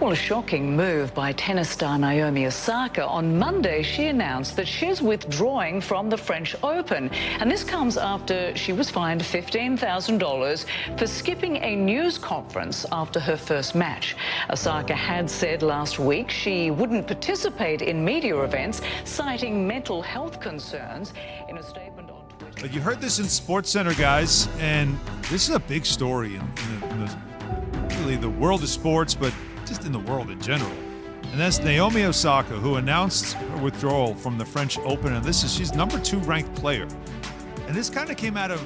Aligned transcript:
Well, 0.00 0.12
a 0.12 0.14
shocking 0.14 0.76
move 0.76 1.12
by 1.12 1.32
tennis 1.32 1.70
star 1.70 1.98
Naomi 1.98 2.46
Osaka. 2.46 3.04
On 3.04 3.36
Monday, 3.36 3.82
she 3.82 4.06
announced 4.06 4.54
that 4.54 4.68
she's 4.68 5.02
withdrawing 5.02 5.80
from 5.80 6.08
the 6.08 6.16
French 6.16 6.54
Open. 6.62 7.10
And 7.40 7.50
this 7.50 7.64
comes 7.64 7.96
after 7.96 8.56
she 8.56 8.72
was 8.72 8.88
fined 8.88 9.22
$15,000 9.22 10.64
for 10.96 11.06
skipping 11.08 11.56
a 11.56 11.74
news 11.74 12.16
conference 12.16 12.86
after 12.92 13.18
her 13.18 13.36
first 13.36 13.74
match. 13.74 14.14
Osaka 14.50 14.94
had 14.94 15.28
said 15.28 15.64
last 15.64 15.98
week 15.98 16.30
she 16.30 16.70
wouldn't 16.70 17.08
participate 17.08 17.82
in 17.82 18.04
media 18.04 18.40
events, 18.42 18.80
citing 19.02 19.66
mental 19.66 20.00
health 20.00 20.38
concerns. 20.38 21.12
In 21.48 21.58
a 21.58 21.62
statement 21.62 22.08
on 22.08 22.22
Twitter. 22.38 22.68
You 22.68 22.80
heard 22.80 23.00
this 23.00 23.18
in 23.18 23.24
Sports 23.24 23.70
Center, 23.70 23.94
guys, 23.94 24.46
and 24.60 24.96
this 25.22 25.48
is 25.48 25.56
a 25.56 25.60
big 25.60 25.84
story 25.84 26.36
in, 26.36 26.42
in, 26.42 26.90
in 26.90 27.00
the, 27.00 27.16
really 27.98 28.14
the 28.14 28.30
world 28.30 28.62
of 28.62 28.68
sports, 28.68 29.12
but 29.12 29.34
just 29.68 29.84
in 29.84 29.92
the 29.92 29.98
world 30.00 30.30
in 30.30 30.40
general. 30.40 30.72
And 31.30 31.38
that's 31.38 31.58
Naomi 31.58 32.04
Osaka, 32.04 32.54
who 32.54 32.76
announced 32.76 33.34
her 33.34 33.56
withdrawal 33.58 34.14
from 34.14 34.38
the 34.38 34.44
French 34.44 34.78
Open. 34.78 35.12
And 35.12 35.24
this 35.24 35.44
is 35.44 35.52
she's 35.52 35.74
number 35.74 36.00
two 36.00 36.18
ranked 36.20 36.54
player. 36.54 36.88
And 37.66 37.76
this 37.76 37.90
kind 37.90 38.10
of 38.10 38.16
came 38.16 38.36
out 38.36 38.50
of 38.50 38.60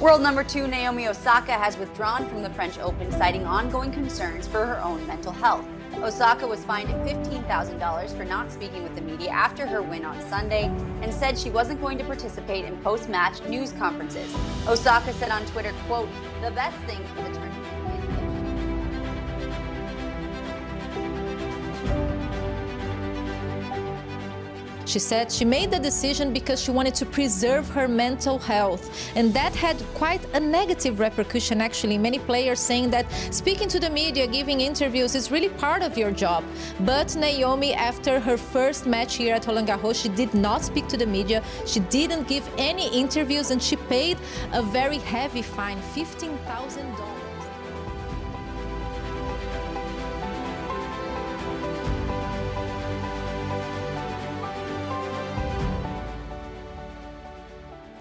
World 0.00 0.20
number 0.20 0.44
two 0.44 0.66
Naomi 0.66 1.08
Osaka 1.08 1.52
has 1.52 1.78
withdrawn 1.78 2.28
from 2.28 2.42
the 2.42 2.50
French 2.50 2.78
Open, 2.78 3.10
citing 3.12 3.46
ongoing 3.46 3.90
concerns 3.90 4.46
for 4.46 4.66
her 4.66 4.78
own 4.82 5.06
mental 5.06 5.32
health. 5.32 5.64
Osaka 6.02 6.46
was 6.46 6.62
fined 6.64 6.88
$15,000 6.88 8.16
for 8.16 8.24
not 8.24 8.50
speaking 8.50 8.82
with 8.82 8.94
the 8.96 9.00
media 9.00 9.30
after 9.30 9.66
her 9.66 9.80
win 9.80 10.04
on 10.04 10.20
Sunday 10.28 10.64
and 11.00 11.14
said 11.14 11.38
she 11.38 11.48
wasn't 11.48 11.80
going 11.80 11.96
to 11.96 12.04
participate 12.04 12.64
in 12.64 12.76
post-match 12.78 13.42
news 13.44 13.72
conferences. 13.72 14.34
Osaka 14.66 15.12
said 15.14 15.30
on 15.30 15.46
Twitter, 15.46 15.72
quote, 15.86 16.08
the 16.42 16.50
best 16.50 16.76
thing 16.84 17.02
for 17.14 17.22
the 17.22 17.43
She 24.86 24.98
said 24.98 25.32
she 25.32 25.44
made 25.44 25.70
the 25.70 25.78
decision 25.78 26.32
because 26.32 26.60
she 26.62 26.70
wanted 26.70 26.94
to 26.96 27.06
preserve 27.06 27.68
her 27.70 27.88
mental 27.88 28.38
health. 28.38 28.90
And 29.16 29.32
that 29.34 29.54
had 29.54 29.76
quite 29.94 30.22
a 30.34 30.40
negative 30.40 31.00
repercussion, 31.00 31.60
actually. 31.60 31.98
Many 31.98 32.18
players 32.18 32.60
saying 32.60 32.90
that 32.90 33.10
speaking 33.30 33.68
to 33.68 33.80
the 33.80 33.90
media, 33.90 34.26
giving 34.26 34.60
interviews 34.60 35.14
is 35.14 35.30
really 35.30 35.48
part 35.48 35.82
of 35.82 35.96
your 35.96 36.10
job. 36.10 36.44
But 36.80 37.16
Naomi, 37.16 37.74
after 37.74 38.20
her 38.20 38.36
first 38.36 38.86
match 38.86 39.16
here 39.16 39.34
at 39.34 39.46
Roland 39.46 39.68
Garros, 39.68 40.02
she 40.02 40.08
did 40.10 40.34
not 40.34 40.64
speak 40.64 40.88
to 40.88 40.96
the 40.96 41.06
media. 41.06 41.42
She 41.66 41.80
didn't 41.80 42.28
give 42.28 42.48
any 42.58 42.88
interviews 42.88 43.50
and 43.50 43.62
she 43.62 43.76
paid 43.76 44.18
a 44.52 44.62
very 44.62 44.98
heavy 44.98 45.42
fine 45.42 45.78
$15,000. 45.94 47.13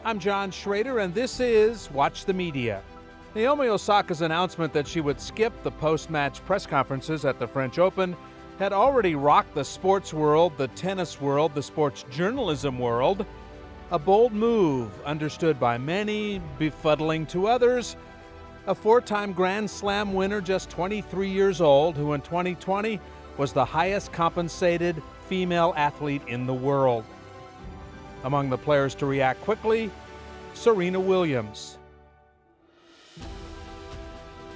I'm 0.05 0.19
John 0.19 0.51
Schrader, 0.51 0.99
and 0.99 1.13
this 1.13 1.39
is 1.39 1.89
Watch 1.91 2.25
the 2.25 2.33
Media. 2.33 2.83
Naomi 3.35 3.67
Osaka's 3.67 4.19
announcement 4.21 4.73
that 4.73 4.85
she 4.85 4.99
would 4.99 5.17
skip 5.17 5.53
the 5.63 5.71
post 5.71 6.09
match 6.09 6.43
press 6.43 6.65
conferences 6.65 7.23
at 7.23 7.39
the 7.39 7.47
French 7.47 7.79
Open 7.79 8.13
had 8.59 8.73
already 8.73 9.15
rocked 9.15 9.55
the 9.55 9.63
sports 9.63 10.13
world, 10.13 10.57
the 10.57 10.67
tennis 10.69 11.21
world, 11.21 11.55
the 11.55 11.63
sports 11.63 12.03
journalism 12.11 12.79
world. 12.79 13.25
A 13.91 13.99
bold 13.99 14.33
move, 14.33 14.91
understood 15.05 15.57
by 15.57 15.77
many, 15.77 16.41
befuddling 16.59 17.25
to 17.29 17.47
others. 17.47 17.95
A 18.67 18.75
four 18.75 18.99
time 18.99 19.31
Grand 19.31 19.69
Slam 19.69 20.13
winner, 20.13 20.41
just 20.41 20.69
23 20.69 21.29
years 21.29 21.61
old, 21.61 21.95
who 21.95 22.11
in 22.11 22.19
2020 22.19 22.99
was 23.37 23.53
the 23.53 23.63
highest 23.63 24.11
compensated 24.11 25.01
female 25.29 25.73
athlete 25.77 26.23
in 26.27 26.45
the 26.45 26.53
world. 26.53 27.05
Among 28.23 28.49
the 28.49 28.57
players 28.57 28.95
to 28.95 29.05
react 29.05 29.41
quickly, 29.41 29.91
Serena 30.53 30.99
Williams. 30.99 31.77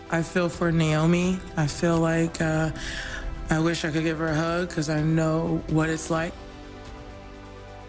I 0.10 0.22
feel 0.24 0.48
for 0.48 0.72
Naomi. 0.72 1.38
I 1.58 1.68
feel 1.68 2.00
like 2.00 2.40
uh, 2.42 2.72
I 3.50 3.60
wish 3.60 3.84
I 3.84 3.92
could 3.92 4.04
give 4.04 4.20
her 4.20 4.28
a 4.28 4.36
hug 4.36 4.70
because 4.70 4.90
I 4.90 5.02
know 5.02 5.62
what 5.68 5.90
it's 5.90 6.10
like. 6.10 6.34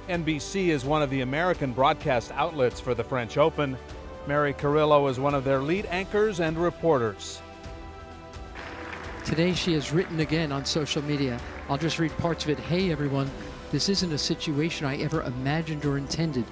NBC 0.09 0.69
is 0.69 0.85
one 0.85 1.03
of 1.03 1.11
the 1.11 1.21
American 1.21 1.73
broadcast 1.73 2.33
outlets 2.33 2.81
for 2.81 2.95
the 2.95 3.05
French 3.05 3.37
Open. 3.37 3.77
Mary 4.27 4.53
Carrillo 4.53 5.07
is 5.07 5.21
one 5.21 5.35
of 5.35 5.45
their 5.45 5.61
lead 5.61 5.87
anchors 5.87 6.41
and 6.41 6.57
reporters. 6.57 7.41
Today 9.25 9.53
she 9.53 9.75
has 9.75 9.93
written 9.93 10.21
again 10.21 10.51
on 10.51 10.65
social 10.65 11.03
media. 11.03 11.39
I'll 11.69 11.77
just 11.77 11.99
read 11.99 12.17
parts 12.17 12.45
of 12.45 12.51
it. 12.51 12.59
Hey 12.59 12.91
everyone, 12.91 13.31
this 13.71 13.89
isn't 13.89 14.13
a 14.13 14.19
situation 14.19 14.87
I 14.87 14.97
ever 14.97 15.23
imagined 15.23 15.85
or 15.85 15.99
intended 15.99 16.45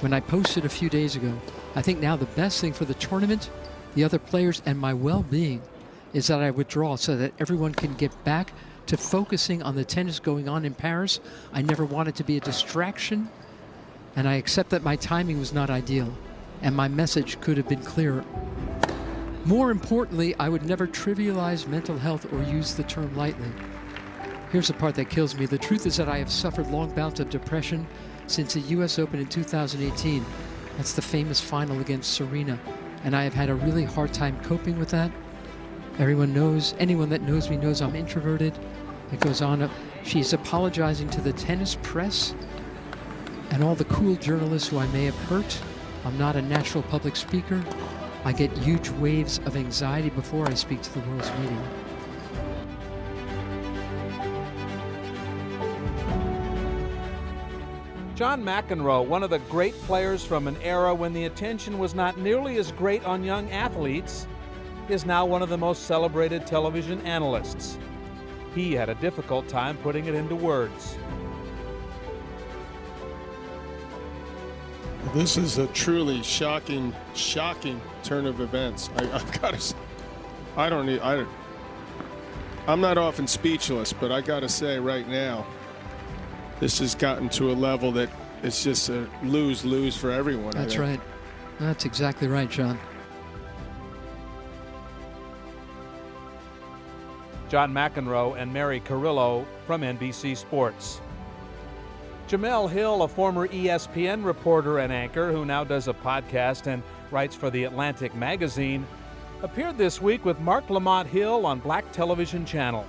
when 0.00 0.12
I 0.12 0.20
posted 0.20 0.64
a 0.64 0.68
few 0.68 0.90
days 0.90 1.16
ago. 1.16 1.38
I 1.74 1.82
think 1.82 2.00
now 2.00 2.16
the 2.16 2.26
best 2.26 2.60
thing 2.60 2.72
for 2.72 2.84
the 2.84 2.94
tournament, 2.94 3.50
the 3.94 4.04
other 4.04 4.18
players, 4.18 4.62
and 4.66 4.78
my 4.78 4.92
well 4.94 5.22
being 5.22 5.62
is 6.12 6.26
that 6.28 6.40
I 6.40 6.50
withdraw 6.50 6.96
so 6.96 7.16
that 7.16 7.32
everyone 7.38 7.74
can 7.74 7.94
get 7.94 8.24
back 8.24 8.52
to 8.86 8.96
focusing 8.96 9.62
on 9.62 9.76
the 9.76 9.84
tennis 9.84 10.18
going 10.18 10.48
on 10.48 10.64
in 10.64 10.74
Paris. 10.74 11.20
I 11.52 11.62
never 11.62 11.84
wanted 11.84 12.14
to 12.16 12.24
be 12.24 12.36
a 12.36 12.40
distraction, 12.40 13.28
and 14.16 14.28
I 14.28 14.34
accept 14.34 14.70
that 14.70 14.82
my 14.82 14.96
timing 14.96 15.38
was 15.38 15.52
not 15.52 15.70
ideal, 15.70 16.12
and 16.62 16.74
my 16.74 16.88
message 16.88 17.40
could 17.40 17.56
have 17.56 17.68
been 17.68 17.82
clearer. 17.82 18.24
More 19.44 19.70
importantly, 19.70 20.34
I 20.38 20.48
would 20.48 20.64
never 20.64 20.86
trivialize 20.86 21.66
mental 21.66 21.98
health 21.98 22.30
or 22.32 22.42
use 22.42 22.74
the 22.74 22.82
term 22.82 23.16
lightly. 23.16 23.50
Here's 24.50 24.68
the 24.68 24.74
part 24.74 24.94
that 24.94 25.10
kills 25.10 25.36
me. 25.36 25.44
The 25.44 25.58
truth 25.58 25.84
is 25.84 25.98
that 25.98 26.08
I 26.08 26.16
have 26.16 26.30
suffered 26.30 26.68
long 26.68 26.90
bouts 26.94 27.20
of 27.20 27.28
depression 27.28 27.86
since 28.26 28.54
the 28.54 28.60
US 28.60 28.98
Open 28.98 29.20
in 29.20 29.26
2018. 29.26 30.24
That's 30.78 30.94
the 30.94 31.02
famous 31.02 31.38
final 31.38 31.80
against 31.80 32.14
Serena. 32.14 32.58
And 33.04 33.14
I 33.14 33.24
have 33.24 33.34
had 33.34 33.50
a 33.50 33.54
really 33.54 33.84
hard 33.84 34.14
time 34.14 34.40
coping 34.42 34.78
with 34.78 34.88
that. 34.90 35.12
Everyone 35.98 36.32
knows, 36.32 36.74
anyone 36.78 37.10
that 37.10 37.20
knows 37.22 37.50
me 37.50 37.58
knows 37.58 37.82
I'm 37.82 37.94
introverted. 37.94 38.58
It 39.12 39.20
goes 39.20 39.42
on. 39.42 39.70
She's 40.02 40.32
apologizing 40.32 41.10
to 41.10 41.20
the 41.20 41.34
tennis 41.34 41.76
press 41.82 42.34
and 43.50 43.62
all 43.62 43.74
the 43.74 43.84
cool 43.84 44.14
journalists 44.16 44.68
who 44.68 44.78
I 44.78 44.86
may 44.88 45.04
have 45.04 45.16
hurt. 45.26 45.60
I'm 46.06 46.16
not 46.16 46.36
a 46.36 46.42
natural 46.42 46.84
public 46.84 47.16
speaker. 47.16 47.62
I 48.24 48.32
get 48.32 48.56
huge 48.58 48.88
waves 48.90 49.38
of 49.44 49.56
anxiety 49.56 50.08
before 50.08 50.48
I 50.48 50.54
speak 50.54 50.80
to 50.82 50.94
the 50.94 51.06
world's 51.08 51.30
media. 51.38 51.87
John 58.18 58.42
McEnroe, 58.42 59.06
one 59.06 59.22
of 59.22 59.30
the 59.30 59.38
great 59.38 59.74
players 59.82 60.24
from 60.24 60.48
an 60.48 60.56
era 60.60 60.92
when 60.92 61.12
the 61.12 61.26
attention 61.26 61.78
was 61.78 61.94
not 61.94 62.18
nearly 62.18 62.56
as 62.56 62.72
great 62.72 63.04
on 63.04 63.22
young 63.22 63.48
athletes, 63.52 64.26
is 64.88 65.06
now 65.06 65.24
one 65.24 65.40
of 65.40 65.50
the 65.50 65.56
most 65.56 65.84
celebrated 65.84 66.44
television 66.44 67.00
analysts. 67.02 67.78
He 68.56 68.72
had 68.72 68.88
a 68.88 68.96
difficult 68.96 69.46
time 69.46 69.76
putting 69.76 70.06
it 70.06 70.16
into 70.16 70.34
words. 70.34 70.98
This 75.14 75.36
is 75.36 75.58
a 75.58 75.68
truly 75.68 76.20
shocking, 76.24 76.92
shocking 77.14 77.80
turn 78.02 78.26
of 78.26 78.40
events. 78.40 78.90
I, 78.96 79.04
have 79.16 79.40
got 79.40 79.54
to. 79.54 79.76
I 80.56 80.68
don't 80.68 80.86
need. 80.86 80.98
I. 81.02 81.24
I'm 82.66 82.80
not 82.80 82.98
often 82.98 83.28
speechless, 83.28 83.92
but 83.92 84.10
I 84.10 84.22
got 84.22 84.40
to 84.40 84.48
say 84.48 84.80
right 84.80 85.08
now, 85.08 85.46
this 86.60 86.78
has 86.80 86.94
gotten 86.94 87.28
to 87.30 87.50
a 87.50 87.54
level 87.54 87.92
that 87.92 88.08
it's 88.42 88.62
just 88.62 88.88
a 88.88 89.08
lose 89.22 89.64
lose 89.64 89.96
for 89.96 90.10
everyone. 90.10 90.52
That's 90.52 90.76
right. 90.76 91.00
That's 91.58 91.84
exactly 91.84 92.28
right, 92.28 92.48
John. 92.50 92.78
John 97.48 97.72
McEnroe 97.72 98.38
and 98.38 98.52
Mary 98.52 98.80
Carrillo 98.80 99.46
from 99.66 99.80
NBC 99.80 100.36
Sports. 100.36 101.00
Jemele 102.28 102.70
Hill, 102.70 103.02
a 103.02 103.08
former 103.08 103.48
ESPN 103.48 104.22
reporter 104.22 104.80
and 104.80 104.92
anchor 104.92 105.32
who 105.32 105.46
now 105.46 105.64
does 105.64 105.88
a 105.88 105.94
podcast 105.94 106.66
and 106.66 106.82
writes 107.10 107.34
for 107.34 107.48
the 107.48 107.64
Atlantic 107.64 108.14
magazine, 108.14 108.86
appeared 109.42 109.78
this 109.78 110.02
week 110.02 110.26
with 110.26 110.38
Marc 110.40 110.68
Lamont 110.68 111.08
Hill 111.08 111.46
on 111.46 111.58
Black 111.58 111.90
Television 111.90 112.44
Channel 112.44 112.84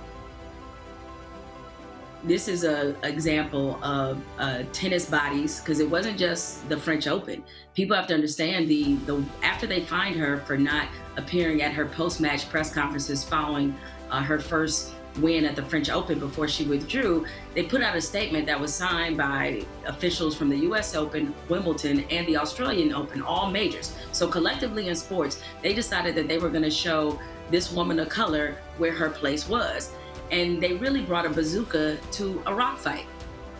this 2.24 2.48
is 2.48 2.64
an 2.64 2.96
example 3.02 3.82
of 3.82 4.22
uh, 4.38 4.62
tennis 4.72 5.08
bodies 5.08 5.60
because 5.60 5.80
it 5.80 5.88
wasn't 5.88 6.18
just 6.18 6.68
the 6.68 6.76
French 6.76 7.06
Open. 7.06 7.42
People 7.74 7.96
have 7.96 8.06
to 8.08 8.14
understand 8.14 8.68
the 8.68 8.94
the 9.06 9.24
after 9.42 9.66
they 9.66 9.80
find 9.80 10.16
her 10.16 10.38
for 10.38 10.56
not 10.56 10.88
appearing 11.16 11.62
at 11.62 11.72
her 11.72 11.86
post 11.86 12.20
match 12.20 12.48
press 12.50 12.72
conferences 12.72 13.24
following 13.24 13.74
uh, 14.10 14.22
her 14.22 14.38
first 14.38 14.94
win 15.18 15.44
at 15.44 15.56
the 15.56 15.62
French 15.62 15.90
Open 15.90 16.18
before 16.18 16.46
she 16.46 16.64
withdrew, 16.64 17.26
they 17.54 17.64
put 17.64 17.82
out 17.82 17.96
a 17.96 18.00
statement 18.00 18.46
that 18.46 18.60
was 18.60 18.72
signed 18.72 19.16
by 19.16 19.64
officials 19.86 20.36
from 20.36 20.48
the 20.48 20.58
US 20.58 20.94
Open, 20.94 21.34
Wimbledon, 21.48 22.00
and 22.10 22.26
the 22.26 22.36
Australian 22.36 22.92
Open, 22.92 23.22
all 23.22 23.50
majors. 23.50 23.96
So 24.12 24.28
collectively 24.28 24.88
in 24.88 24.94
sports, 24.94 25.42
they 25.62 25.74
decided 25.74 26.14
that 26.14 26.28
they 26.28 26.38
were 26.38 26.50
going 26.50 26.62
to 26.62 26.70
show 26.70 27.18
this 27.50 27.72
woman 27.72 27.98
of 27.98 28.08
color 28.08 28.56
where 28.78 28.92
her 28.92 29.10
place 29.10 29.48
was. 29.48 29.92
And 30.30 30.62
they 30.62 30.74
really 30.74 31.02
brought 31.02 31.26
a 31.26 31.30
bazooka 31.30 31.98
to 32.12 32.42
a 32.46 32.54
rock 32.54 32.78
fight. 32.78 33.06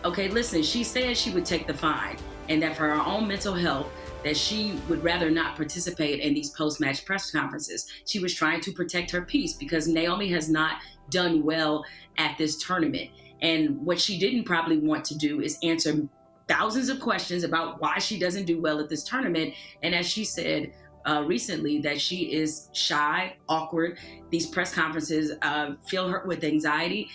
Okay, 0.05 0.29
listen, 0.29 0.63
she 0.63 0.83
said 0.83 1.15
she 1.15 1.31
would 1.31 1.45
take 1.45 1.67
the 1.67 1.73
fine 1.73 2.17
and 2.49 2.61
that 2.61 2.75
for 2.75 2.87
her 2.89 3.01
own 3.01 3.27
mental 3.27 3.53
health, 3.53 3.87
that 4.23 4.37
she 4.37 4.79
would 4.89 5.03
rather 5.03 5.29
not 5.29 5.55
participate 5.55 6.19
in 6.19 6.33
these 6.33 6.49
post-match 6.51 7.05
press 7.05 7.31
conferences. 7.31 7.91
She 8.05 8.19
was 8.19 8.33
trying 8.33 8.61
to 8.61 8.71
protect 8.71 9.11
her 9.11 9.21
peace 9.21 9.53
because 9.53 9.87
Naomi 9.87 10.27
has 10.29 10.49
not 10.49 10.77
done 11.09 11.43
well 11.43 11.83
at 12.17 12.37
this 12.37 12.57
tournament. 12.57 13.09
And 13.41 13.83
what 13.83 13.99
she 13.99 14.19
didn't 14.19 14.43
probably 14.43 14.77
want 14.77 15.05
to 15.05 15.17
do 15.17 15.41
is 15.41 15.57
answer 15.63 16.07
thousands 16.47 16.89
of 16.89 16.99
questions 16.99 17.43
about 17.43 17.81
why 17.81 17.97
she 17.97 18.19
doesn't 18.19 18.45
do 18.45 18.61
well 18.61 18.79
at 18.79 18.89
this 18.89 19.03
tournament. 19.03 19.53
And 19.81 19.95
as 19.95 20.07
she 20.07 20.23
said 20.23 20.73
uh, 21.05 21.23
recently, 21.25 21.79
that 21.79 21.99
she 21.99 22.31
is 22.31 22.69
shy, 22.73 23.35
awkward. 23.49 23.97
These 24.29 24.47
press 24.47 24.73
conferences 24.73 25.33
uh, 25.41 25.75
fill 25.87 26.07
her 26.09 26.23
with 26.25 26.43
anxiety. 26.43 27.09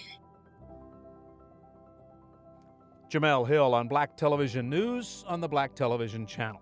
Jemele 3.11 3.47
Hill 3.47 3.73
on 3.75 3.88
Black 3.88 4.17
Television 4.17 4.69
News 4.69 5.25
on 5.29 5.41
the 5.41 5.49
Black 5.49 5.75
Television 5.75 6.27
Channel. 6.27 6.61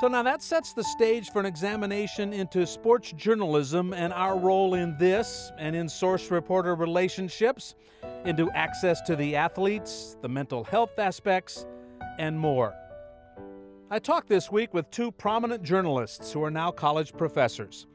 So 0.00 0.08
now 0.08 0.22
that 0.22 0.42
sets 0.42 0.72
the 0.72 0.82
stage 0.82 1.28
for 1.28 1.40
an 1.40 1.44
examination 1.44 2.32
into 2.32 2.66
sports 2.66 3.12
journalism 3.18 3.92
and 3.92 4.14
our 4.14 4.38
role 4.38 4.72
in 4.72 4.96
this 4.96 5.52
and 5.58 5.76
in 5.76 5.90
source 5.90 6.30
reporter 6.30 6.74
relationships, 6.74 7.74
into 8.24 8.50
access 8.52 9.02
to 9.02 9.14
the 9.14 9.36
athletes, 9.36 10.16
the 10.22 10.28
mental 10.30 10.64
health 10.64 10.98
aspects, 10.98 11.66
and 12.18 12.40
more. 12.40 12.72
I 13.90 13.98
talked 13.98 14.30
this 14.30 14.50
week 14.50 14.72
with 14.72 14.90
two 14.90 15.12
prominent 15.12 15.62
journalists 15.62 16.32
who 16.32 16.42
are 16.44 16.50
now 16.50 16.70
college 16.70 17.12
professors. 17.12 17.86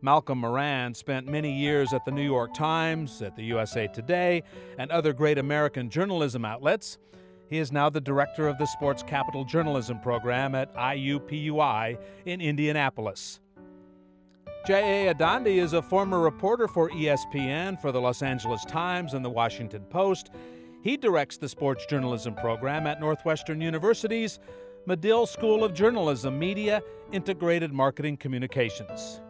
Malcolm 0.00 0.38
Moran 0.38 0.94
spent 0.94 1.26
many 1.26 1.52
years 1.52 1.92
at 1.92 2.04
the 2.04 2.12
New 2.12 2.22
York 2.22 2.54
Times, 2.54 3.20
at 3.20 3.34
the 3.34 3.42
USA 3.42 3.88
Today, 3.88 4.44
and 4.78 4.92
other 4.92 5.12
great 5.12 5.38
American 5.38 5.90
journalism 5.90 6.44
outlets. 6.44 6.98
He 7.48 7.58
is 7.58 7.72
now 7.72 7.88
the 7.88 8.00
director 8.00 8.46
of 8.46 8.58
the 8.58 8.66
Sports 8.66 9.02
Capital 9.02 9.44
Journalism 9.44 9.98
Program 10.00 10.54
at 10.54 10.74
IUPUI 10.74 11.98
in 12.26 12.40
Indianapolis. 12.40 13.40
J.A. 14.66 15.14
Adande 15.14 15.56
is 15.56 15.72
a 15.72 15.80
former 15.80 16.20
reporter 16.20 16.68
for 16.68 16.90
ESPN, 16.90 17.80
for 17.80 17.90
the 17.90 18.00
Los 18.00 18.22
Angeles 18.22 18.64
Times, 18.66 19.14
and 19.14 19.24
the 19.24 19.30
Washington 19.30 19.82
Post. 19.88 20.30
He 20.82 20.98
directs 20.98 21.38
the 21.38 21.48
sports 21.48 21.86
journalism 21.86 22.34
program 22.34 22.86
at 22.86 23.00
Northwestern 23.00 23.62
University's 23.62 24.38
Medill 24.84 25.26
School 25.26 25.64
of 25.64 25.72
Journalism, 25.72 26.38
Media, 26.38 26.82
Integrated 27.12 27.72
Marketing 27.72 28.16
Communications. 28.16 29.22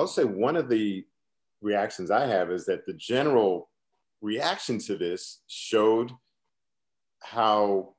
I'll 0.00 0.06
say 0.06 0.24
one 0.24 0.56
of 0.56 0.68
the 0.68 1.04
reactions 1.60 2.10
I 2.10 2.26
have 2.26 2.50
is 2.50 2.66
that 2.66 2.86
the 2.86 2.94
general 2.94 3.68
reaction 4.20 4.78
to 4.78 4.96
this 4.96 5.40
showed 5.46 6.12
how 7.20 7.94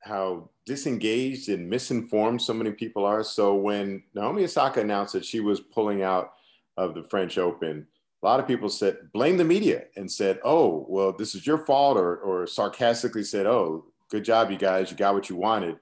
how 0.00 0.48
disengaged 0.64 1.48
and 1.48 1.68
misinformed 1.68 2.40
so 2.40 2.54
many 2.54 2.70
people 2.70 3.04
are. 3.04 3.24
So 3.24 3.54
when 3.54 4.02
Naomi 4.14 4.44
Osaka 4.44 4.80
announced 4.80 5.12
that 5.14 5.24
she 5.24 5.40
was 5.40 5.60
pulling 5.60 6.02
out 6.02 6.34
of 6.76 6.94
the 6.94 7.02
French 7.02 7.36
Open, 7.36 7.86
a 8.22 8.26
lot 8.26 8.38
of 8.38 8.46
people 8.46 8.68
said 8.68 8.96
blame 9.12 9.36
the 9.36 9.44
media 9.44 9.84
and 9.96 10.10
said, 10.10 10.38
"Oh, 10.44 10.86
well, 10.88 11.12
this 11.12 11.34
is 11.34 11.46
your 11.46 11.58
fault," 11.66 11.96
or 11.96 12.16
or 12.18 12.46
sarcastically 12.46 13.24
said, 13.24 13.46
"Oh, 13.46 13.86
good 14.10 14.24
job, 14.24 14.50
you 14.50 14.56
guys, 14.56 14.90
you 14.90 14.96
got 14.96 15.14
what 15.14 15.28
you 15.28 15.36
wanted." 15.36 15.78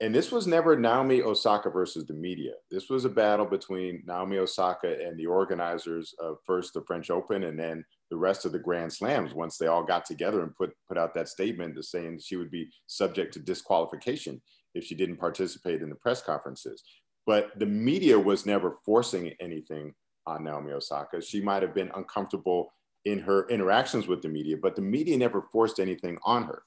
And 0.00 0.14
this 0.14 0.30
was 0.30 0.46
never 0.46 0.78
Naomi 0.78 1.22
Osaka 1.22 1.70
versus 1.70 2.06
the 2.06 2.14
media. 2.14 2.52
This 2.70 2.88
was 2.88 3.04
a 3.04 3.08
battle 3.08 3.46
between 3.46 4.02
Naomi 4.06 4.38
Osaka 4.38 4.96
and 5.04 5.18
the 5.18 5.26
organizers 5.26 6.14
of 6.20 6.38
first 6.46 6.74
the 6.74 6.82
French 6.82 7.10
Open 7.10 7.44
and 7.44 7.58
then 7.58 7.84
the 8.10 8.16
rest 8.16 8.44
of 8.44 8.52
the 8.52 8.60
Grand 8.60 8.92
Slams 8.92 9.34
once 9.34 9.58
they 9.58 9.66
all 9.66 9.82
got 9.82 10.04
together 10.04 10.42
and 10.42 10.54
put, 10.54 10.72
put 10.86 10.98
out 10.98 11.14
that 11.14 11.28
statement 11.28 11.74
to 11.74 11.82
saying 11.82 12.20
she 12.20 12.36
would 12.36 12.50
be 12.50 12.70
subject 12.86 13.34
to 13.34 13.40
disqualification 13.40 14.40
if 14.74 14.84
she 14.84 14.94
didn't 14.94 15.16
participate 15.16 15.82
in 15.82 15.88
the 15.88 15.96
press 15.96 16.22
conferences. 16.22 16.84
But 17.26 17.58
the 17.58 17.66
media 17.66 18.18
was 18.18 18.46
never 18.46 18.76
forcing 18.86 19.34
anything 19.40 19.94
on 20.26 20.44
Naomi 20.44 20.72
Osaka. 20.72 21.20
She 21.20 21.40
might 21.40 21.62
have 21.62 21.74
been 21.74 21.90
uncomfortable 21.96 22.72
in 23.04 23.18
her 23.18 23.48
interactions 23.48 24.06
with 24.06 24.22
the 24.22 24.28
media, 24.28 24.56
but 24.60 24.76
the 24.76 24.82
media 24.82 25.16
never 25.16 25.42
forced 25.42 25.80
anything 25.80 26.18
on 26.24 26.44
her. 26.44 26.62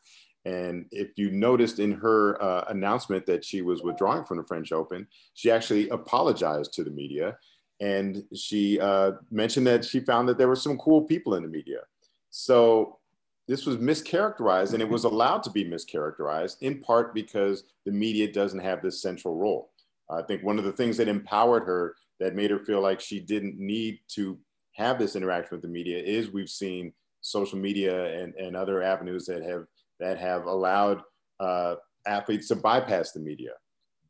And 0.45 0.85
if 0.91 1.09
you 1.17 1.29
noticed 1.31 1.79
in 1.79 1.91
her 1.91 2.41
uh, 2.41 2.65
announcement 2.69 3.25
that 3.27 3.45
she 3.45 3.61
was 3.61 3.83
withdrawing 3.83 4.23
from 4.23 4.37
the 4.37 4.43
French 4.43 4.71
Open, 4.71 5.07
she 5.33 5.51
actually 5.51 5.89
apologized 5.89 6.73
to 6.73 6.83
the 6.83 6.89
media. 6.89 7.37
And 7.79 8.23
she 8.35 8.79
uh, 8.79 9.13
mentioned 9.29 9.67
that 9.67 9.85
she 9.85 9.99
found 9.99 10.27
that 10.29 10.37
there 10.37 10.47
were 10.47 10.55
some 10.55 10.77
cool 10.77 11.03
people 11.03 11.35
in 11.35 11.43
the 11.43 11.49
media. 11.49 11.81
So 12.29 12.99
this 13.47 13.65
was 13.65 13.77
mischaracterized, 13.77 14.73
and 14.73 14.81
it 14.81 14.89
was 14.89 15.03
allowed 15.03 15.43
to 15.43 15.49
be 15.49 15.65
mischaracterized 15.65 16.57
in 16.61 16.79
part 16.79 17.13
because 17.13 17.63
the 17.85 17.91
media 17.91 18.31
doesn't 18.31 18.59
have 18.59 18.81
this 18.81 19.01
central 19.01 19.35
role. 19.35 19.71
I 20.09 20.21
think 20.21 20.43
one 20.43 20.59
of 20.59 20.65
the 20.65 20.71
things 20.71 20.97
that 20.97 21.07
empowered 21.07 21.63
her, 21.63 21.95
that 22.19 22.35
made 22.35 22.51
her 22.51 22.59
feel 22.59 22.81
like 22.81 22.99
she 22.99 23.19
didn't 23.19 23.59
need 23.59 23.99
to 24.09 24.37
have 24.73 24.99
this 24.99 25.15
interaction 25.15 25.55
with 25.55 25.61
the 25.61 25.67
media, 25.67 25.97
is 25.97 26.29
we've 26.29 26.49
seen 26.49 26.93
social 27.21 27.57
media 27.57 28.21
and, 28.21 28.33
and 28.35 28.55
other 28.55 28.81
avenues 28.81 29.25
that 29.25 29.43
have 29.43 29.65
that 30.01 30.19
have 30.19 30.45
allowed 30.45 31.01
uh, 31.39 31.75
athletes 32.05 32.49
to 32.49 32.55
bypass 32.55 33.13
the 33.13 33.19
media. 33.19 33.51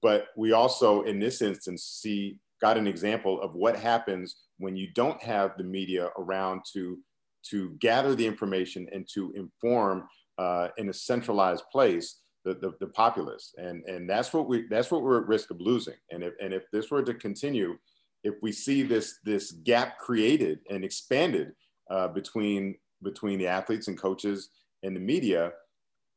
But 0.01 0.27
we 0.35 0.51
also, 0.51 1.03
in 1.03 1.19
this 1.19 1.41
instance, 1.41 1.83
see 1.83 2.39
got 2.59 2.77
an 2.77 2.87
example 2.87 3.41
of 3.41 3.53
what 3.53 3.75
happens 3.75 4.35
when 4.57 4.75
you 4.75 4.87
don't 4.93 5.21
have 5.21 5.51
the 5.57 5.63
media 5.63 6.09
around 6.17 6.61
to 6.73 6.97
to 7.43 7.71
gather 7.79 8.13
the 8.15 8.25
information 8.25 8.87
and 8.91 9.07
to 9.11 9.33
inform 9.35 10.07
uh, 10.37 10.67
in 10.77 10.89
a 10.89 10.93
centralized 10.93 11.63
place 11.71 12.21
the, 12.45 12.53
the, 12.55 12.73
the, 12.79 12.87
populace. 12.87 13.53
And, 13.57 13.83
and 13.85 14.09
that's 14.09 14.33
what 14.33 14.47
we 14.47 14.67
that's 14.69 14.91
what 14.91 15.03
we're 15.03 15.21
at 15.21 15.27
risk 15.27 15.51
of 15.51 15.59
losing. 15.59 15.95
And 16.11 16.23
if 16.23 16.33
and 16.41 16.53
if 16.53 16.63
this 16.71 16.89
were 16.89 17.03
to 17.03 17.13
continue, 17.13 17.77
if 18.23 18.35
we 18.41 18.51
see 18.51 18.83
this 18.83 19.19
this 19.23 19.51
gap 19.51 19.97
created 19.99 20.59
and 20.69 20.83
expanded 20.83 21.53
uh, 21.89 22.07
between 22.07 22.75
between 23.03 23.39
the 23.39 23.47
athletes 23.47 23.87
and 23.87 23.99
coaches 23.99 24.49
and 24.83 24.95
the 24.95 24.99
media, 24.99 25.51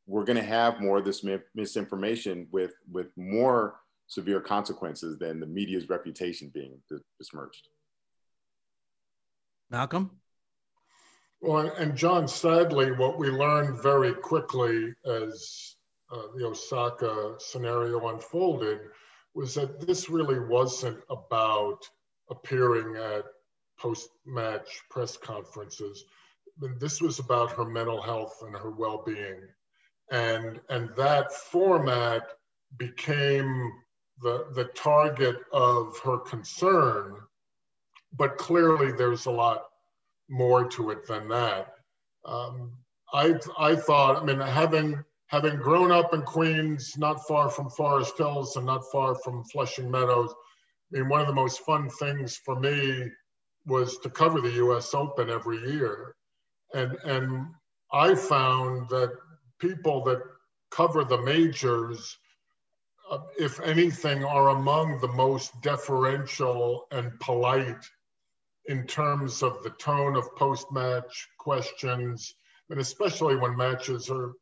we're 0.07 0.25
going 0.25 0.37
to 0.37 0.43
have 0.43 0.81
more 0.81 0.99
of 0.99 1.05
this 1.05 1.25
misinformation 1.55 2.47
with 2.53 2.75
with 2.91 3.09
more 3.17 3.77
severe 4.07 4.41
consequences 4.41 5.19
than 5.19 5.41
the 5.41 5.47
media's 5.47 5.89
reputation 5.89 6.51
being 6.53 6.79
besmirched. 7.19 7.69
Malcolm? 9.71 10.11
Well, 11.41 11.73
and 11.79 11.97
John, 11.97 12.29
sadly, 12.29 12.93
what 12.93 13.19
we 13.19 13.29
learned 13.29 13.83
very 13.83 14.15
quickly 14.15 14.95
as 15.05 15.77
uh, 16.13 16.23
the 16.37 16.47
Osaka 16.47 17.35
scenario 17.39 18.09
unfolded 18.09 18.81
was 19.35 19.55
that 19.55 19.81
this 19.87 20.09
really 20.09 20.39
wasn't 20.39 20.99
about 21.11 21.81
appearing 22.31 22.97
at 22.97 23.25
post 23.79 24.09
match 24.25 24.83
press 24.91 25.17
conferences. 25.17 26.05
This 26.79 27.01
was 27.01 27.19
about 27.19 27.53
her 27.53 27.65
mental 27.65 28.01
health 28.01 28.39
and 28.43 28.55
her 28.57 28.71
well 28.71 29.03
being 29.05 29.41
and 30.11 30.61
and 30.69 30.91
that 30.97 31.33
format 31.33 32.23
became 32.77 33.73
the 34.23 34.47
the 34.55 34.65
target 34.75 35.37
of 35.53 35.99
her 36.01 36.19
concern. 36.19 37.17
But 38.17 38.39
clearly 38.39 38.93
there's 38.93 39.27
a 39.27 39.31
lot 39.31 39.65
more 40.29 40.69
to 40.71 40.91
it 40.91 41.07
than 41.07 41.29
that. 41.29 41.75
Um, 42.25 42.73
I, 43.13 43.39
I 43.59 43.77
thought 43.77 44.21
i 44.21 44.25
mean 44.25 44.41
having 44.41 45.03
having 45.29 45.57
grown 45.57 45.93
up 45.93 46.13
in 46.13 46.23
queens 46.23 46.95
not 46.99 47.27
far 47.27 47.49
from 47.49 47.71
forest 47.71 48.19
hills 48.19 48.57
and 48.57 48.67
not 48.67 48.91
far 48.91 49.15
from 49.15 49.45
flushing 49.45 49.91
meadows 49.91 50.35
i 50.93 50.99
mean 50.99 51.09
one 51.09 51.21
of 51.21 51.29
the 51.29 51.33
most 51.33 51.61
fun 51.61 51.89
things 51.89 52.37
for 52.45 52.59
me 52.59 53.09
was 53.67 53.99
to 53.99 54.11
cover 54.11 54.41
the 54.41 54.51
us 54.51 54.95
open 54.95 55.31
every 55.31 55.59
year. 55.73 56.17
And 56.75 56.97
and 57.05 57.47
i 57.93 58.15
found 58.15 58.89
that 58.89 59.13
people 59.65 60.05
that 60.05 60.21
cover 60.71 61.05
the 61.05 61.23
majors, 61.23 62.19
uh, 63.11 63.19
if 63.39 63.61
anything, 63.61 64.25
are 64.25 64.51
among 64.51 65.01
the 65.01 65.09
most 65.09 65.53
deferential 65.63 66.87
and 66.91 67.19
polite 67.21 67.85
in 68.67 68.87
terms 68.87 69.43
of 69.43 69.63
the 69.63 69.71
tone 69.71 70.17
of 70.17 70.37
post 70.37 70.67
match 70.73 71.29
questions 71.39 72.35
and 72.71 72.81
especially 72.81 73.37
when 73.37 73.57
matches 73.57 74.11
are 74.11 74.33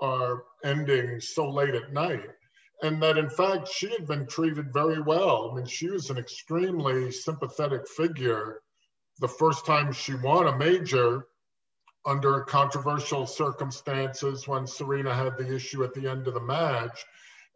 are 0.00 0.44
ending 0.62 1.20
so 1.20 1.48
late 1.48 1.74
at 1.74 1.92
night. 1.92 2.30
And 2.82 3.02
that 3.02 3.16
in 3.16 3.30
fact 3.30 3.68
she 3.68 3.88
had 3.90 4.06
been 4.06 4.26
treated 4.26 4.72
very 4.72 5.00
well. 5.00 5.50
I 5.50 5.56
mean, 5.56 5.66
she 5.66 5.88
was 5.88 6.10
an 6.10 6.18
extremely 6.18 7.10
sympathetic 7.10 7.88
figure 7.88 8.60
the 9.18 9.28
first 9.28 9.64
time 9.64 9.92
she 9.92 10.14
won 10.14 10.46
a 10.48 10.58
major 10.58 11.26
under 12.06 12.40
controversial 12.42 13.26
circumstances 13.26 14.46
when 14.46 14.66
Serena 14.66 15.12
had 15.12 15.36
the 15.36 15.54
issue 15.54 15.82
at 15.82 15.92
the 15.92 16.08
end 16.08 16.28
of 16.28 16.34
the 16.34 16.40
match. 16.40 17.04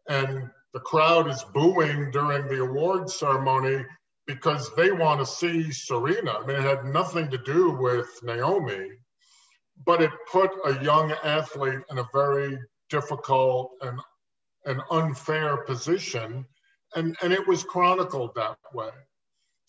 And 0.08 0.50
the 0.74 0.80
crowd 0.80 1.28
is 1.28 1.44
booing 1.54 2.10
during 2.10 2.48
the 2.48 2.62
award 2.62 3.08
ceremony 3.08 3.84
because 4.26 4.74
they 4.74 4.90
want 4.90 5.20
to 5.20 5.26
see 5.26 5.72
Serena. 5.72 6.38
I 6.38 6.46
mean, 6.46 6.56
it 6.56 6.62
had 6.62 6.84
nothing 6.84 7.30
to 7.30 7.38
do 7.38 7.70
with 7.70 8.08
Naomi, 8.22 8.90
but 9.86 10.02
it 10.02 10.10
put 10.30 10.50
a 10.64 10.82
young 10.82 11.12
athlete 11.24 11.80
in 11.90 11.98
a 11.98 12.08
very 12.12 12.58
difficult 12.90 13.72
and 13.82 13.98
an 14.66 14.82
unfair 14.90 15.58
position. 15.58 16.44
And, 16.94 17.16
and 17.22 17.32
it 17.32 17.46
was 17.46 17.62
chronicled 17.64 18.34
that 18.34 18.58
way. 18.74 18.90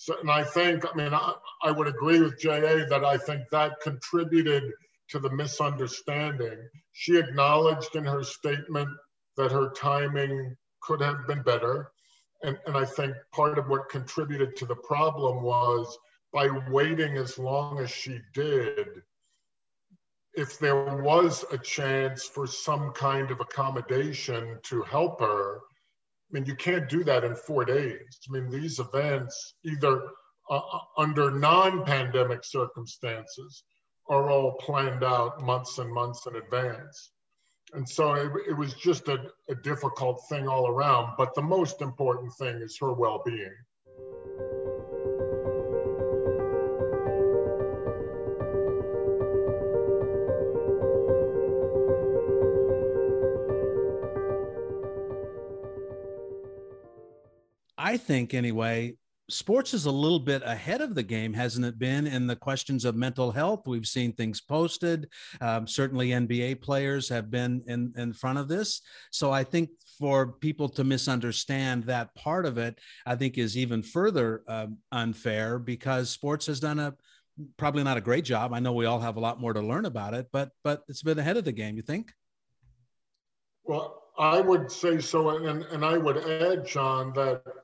So, 0.01 0.19
and 0.19 0.31
I 0.31 0.43
think, 0.43 0.83
I 0.83 0.97
mean, 0.97 1.13
I, 1.13 1.35
I 1.61 1.69
would 1.69 1.87
agree 1.87 2.19
with 2.19 2.39
JA 2.39 2.87
that 2.89 3.05
I 3.05 3.19
think 3.19 3.43
that 3.51 3.79
contributed 3.83 4.63
to 5.09 5.19
the 5.19 5.29
misunderstanding. 5.29 6.57
She 6.91 7.17
acknowledged 7.17 7.95
in 7.95 8.03
her 8.05 8.23
statement 8.23 8.89
that 9.37 9.51
her 9.51 9.69
timing 9.69 10.57
could 10.81 11.01
have 11.01 11.27
been 11.27 11.43
better. 11.43 11.91
And, 12.41 12.57
and 12.65 12.75
I 12.75 12.83
think 12.83 13.13
part 13.31 13.59
of 13.59 13.69
what 13.69 13.89
contributed 13.89 14.55
to 14.55 14.65
the 14.65 14.75
problem 14.75 15.43
was 15.43 15.95
by 16.33 16.49
waiting 16.71 17.17
as 17.17 17.37
long 17.37 17.77
as 17.77 17.91
she 17.91 18.21
did, 18.33 18.87
if 20.33 20.57
there 20.57 20.95
was 20.95 21.45
a 21.51 21.59
chance 21.59 22.25
for 22.25 22.47
some 22.47 22.91
kind 22.93 23.29
of 23.29 23.39
accommodation 23.39 24.57
to 24.63 24.81
help 24.81 25.19
her, 25.19 25.61
I 26.31 26.33
mean, 26.33 26.45
you 26.45 26.55
can't 26.55 26.87
do 26.87 27.03
that 27.03 27.25
in 27.25 27.35
four 27.35 27.65
days. 27.65 28.19
I 28.29 28.31
mean, 28.31 28.49
these 28.49 28.79
events, 28.79 29.55
either 29.65 30.03
uh, 30.49 30.55
uh, 30.55 30.79
under 30.97 31.29
non 31.29 31.83
pandemic 31.83 32.45
circumstances, 32.45 33.63
are 34.07 34.29
all 34.29 34.53
planned 34.53 35.03
out 35.03 35.41
months 35.41 35.77
and 35.77 35.91
months 35.91 36.25
in 36.27 36.35
advance. 36.37 37.11
And 37.73 37.87
so 37.87 38.13
it, 38.13 38.31
it 38.49 38.53
was 38.57 38.73
just 38.73 39.07
a, 39.07 39.25
a 39.49 39.55
difficult 39.55 40.21
thing 40.29 40.47
all 40.47 40.67
around. 40.67 41.15
But 41.17 41.35
the 41.35 41.41
most 41.41 41.81
important 41.81 42.31
thing 42.33 42.61
is 42.61 42.77
her 42.79 42.93
well 42.93 43.21
being. 43.25 43.55
I 57.91 57.97
think 57.97 58.33
anyway, 58.33 58.95
sports 59.29 59.73
is 59.73 59.85
a 59.85 59.91
little 59.91 60.19
bit 60.19 60.43
ahead 60.45 60.79
of 60.79 60.95
the 60.95 61.03
game, 61.03 61.33
hasn't 61.33 61.65
it 61.65 61.77
been? 61.77 62.07
In 62.07 62.25
the 62.25 62.37
questions 62.37 62.85
of 62.85 62.95
mental 62.95 63.33
health, 63.33 63.67
we've 63.67 63.85
seen 63.85 64.13
things 64.13 64.39
posted. 64.39 65.09
Um, 65.41 65.67
certainly, 65.67 66.11
NBA 66.11 66.61
players 66.61 67.09
have 67.09 67.29
been 67.29 67.61
in 67.67 67.93
in 67.97 68.13
front 68.13 68.39
of 68.39 68.47
this. 68.47 68.79
So 69.11 69.29
I 69.29 69.43
think 69.43 69.71
for 69.99 70.25
people 70.25 70.69
to 70.69 70.85
misunderstand 70.85 71.83
that 71.83 72.15
part 72.15 72.45
of 72.45 72.57
it, 72.57 72.79
I 73.05 73.17
think 73.17 73.37
is 73.37 73.57
even 73.57 73.83
further 73.83 74.43
uh, 74.47 74.67
unfair 74.93 75.59
because 75.59 76.09
sports 76.09 76.45
has 76.45 76.61
done 76.61 76.79
a 76.79 76.95
probably 77.57 77.83
not 77.83 77.97
a 77.97 78.01
great 78.01 78.23
job. 78.23 78.53
I 78.53 78.61
know 78.61 78.71
we 78.71 78.85
all 78.85 79.01
have 79.01 79.17
a 79.17 79.19
lot 79.19 79.41
more 79.41 79.51
to 79.51 79.59
learn 79.59 79.83
about 79.83 80.13
it, 80.13 80.27
but 80.31 80.51
but 80.63 80.83
it's 80.87 81.03
been 81.03 81.19
ahead 81.19 81.35
of 81.35 81.43
the 81.43 81.51
game. 81.51 81.75
You 81.75 81.83
think? 81.83 82.13
Well, 83.65 84.01
I 84.17 84.39
would 84.39 84.71
say 84.71 84.99
so, 84.99 85.27
and 85.45 85.63
and 85.63 85.83
I 85.83 85.97
would 85.97 86.19
add, 86.19 86.65
John, 86.65 87.11
that 87.15 87.60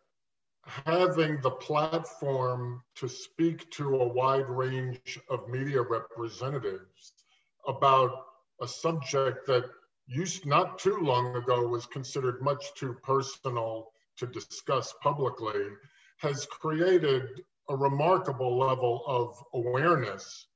having 0.86 1.40
the 1.42 1.52
platform 1.52 2.82
to 2.96 3.08
speak 3.08 3.70
to 3.72 3.96
a 3.96 4.08
wide 4.08 4.50
range 4.50 5.20
of 5.30 5.48
media 5.48 5.82
representatives 5.82 7.14
about 7.68 8.26
a 8.62 8.68
subject 8.68 9.46
that 9.48 9.66
used 10.08 10.46
not 10.46 10.80
too 10.80 10.98
long 11.02 11.36
ago 11.36 11.68
was 11.68 11.86
considered 11.86 12.42
much 12.42 12.74
too 12.76 12.96
personal 13.04 13.92
to 14.18 14.26
discuss 14.28 14.94
publicly 15.02 15.68
has 16.18 16.46
created 16.48 17.42
a 17.70 17.76
remarkable 17.76 18.58
level 18.58 19.04
of 19.06 19.38
awareness 19.54 20.48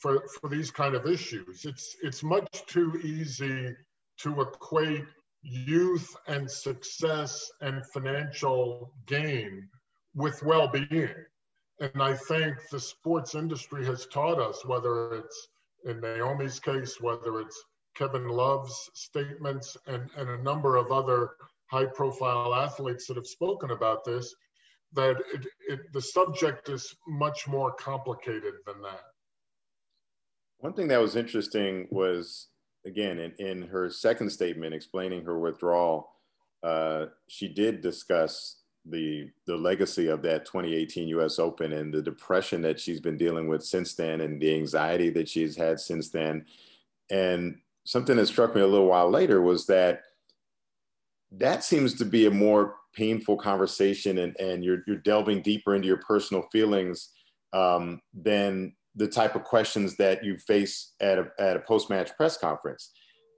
for, 0.00 0.22
for 0.40 0.48
these 0.48 0.70
kind 0.70 0.94
of 0.94 1.06
issues. 1.06 1.64
It's, 1.64 1.96
it's 2.02 2.22
much 2.22 2.66
too 2.66 3.00
easy 3.02 3.74
to 4.18 4.40
equate 4.40 5.04
youth 5.46 6.16
and 6.26 6.50
success 6.50 7.50
and 7.60 7.84
financial 7.86 8.92
gain 9.06 9.68
with 10.14 10.42
well 10.42 10.68
being. 10.68 11.14
And 11.80 12.02
I 12.02 12.14
think 12.14 12.56
the 12.70 12.80
sports 12.80 13.34
industry 13.34 13.84
has 13.86 14.06
taught 14.06 14.40
us, 14.40 14.64
whether 14.64 15.14
it's 15.14 15.48
in 15.84 16.00
Naomi's 16.00 16.58
case, 16.58 17.00
whether 17.00 17.40
it's 17.40 17.62
Kevin 17.94 18.28
Love's 18.28 18.90
statements, 18.94 19.76
and, 19.86 20.10
and 20.16 20.28
a 20.28 20.42
number 20.42 20.76
of 20.76 20.90
other 20.90 21.30
high 21.66 21.86
profile 21.86 22.54
athletes 22.54 23.06
that 23.06 23.16
have 23.16 23.26
spoken 23.26 23.70
about 23.70 24.04
this, 24.04 24.34
that 24.94 25.16
it, 25.34 25.46
it, 25.68 25.80
the 25.92 26.00
subject 26.00 26.68
is 26.68 26.94
much 27.06 27.46
more 27.46 27.72
complicated 27.72 28.54
than 28.66 28.80
that. 28.82 29.02
One 30.58 30.72
thing 30.72 30.88
that 30.88 31.00
was 31.00 31.16
interesting 31.16 31.86
was 31.90 32.48
again, 32.86 33.18
in, 33.18 33.32
in 33.38 33.62
her 33.68 33.90
second 33.90 34.30
statement 34.30 34.74
explaining 34.74 35.24
her 35.24 35.38
withdrawal, 35.38 36.12
uh, 36.62 37.06
she 37.28 37.48
did 37.48 37.82
discuss 37.82 38.60
the 38.88 39.28
the 39.46 39.56
legacy 39.56 40.06
of 40.06 40.22
that 40.22 40.46
2018 40.46 41.08
U.S. 41.08 41.38
Open 41.38 41.72
and 41.72 41.92
the 41.92 42.00
depression 42.00 42.62
that 42.62 42.78
she's 42.78 43.00
been 43.00 43.16
dealing 43.16 43.48
with 43.48 43.64
since 43.64 43.94
then, 43.94 44.20
and 44.20 44.40
the 44.40 44.54
anxiety 44.54 45.10
that 45.10 45.28
she's 45.28 45.56
had 45.56 45.80
since 45.80 46.10
then. 46.10 46.46
And 47.10 47.58
something 47.84 48.16
that 48.16 48.26
struck 48.26 48.54
me 48.54 48.62
a 48.62 48.66
little 48.66 48.86
while 48.86 49.10
later 49.10 49.42
was 49.42 49.66
that 49.66 50.02
that 51.32 51.64
seems 51.64 51.94
to 51.94 52.04
be 52.04 52.26
a 52.26 52.30
more 52.30 52.76
painful 52.94 53.36
conversation, 53.36 54.18
and, 54.18 54.38
and 54.38 54.64
you're 54.64 54.82
you're 54.86 54.96
delving 54.96 55.42
deeper 55.42 55.74
into 55.74 55.88
your 55.88 55.98
personal 55.98 56.42
feelings 56.52 57.10
um, 57.52 58.00
than 58.14 58.72
the 58.96 59.06
type 59.06 59.34
of 59.34 59.44
questions 59.44 59.96
that 59.96 60.24
you 60.24 60.38
face 60.38 60.94
at 61.00 61.18
a, 61.18 61.26
at 61.38 61.56
a 61.56 61.60
post-match 61.60 62.16
press 62.16 62.36
conference. 62.36 62.92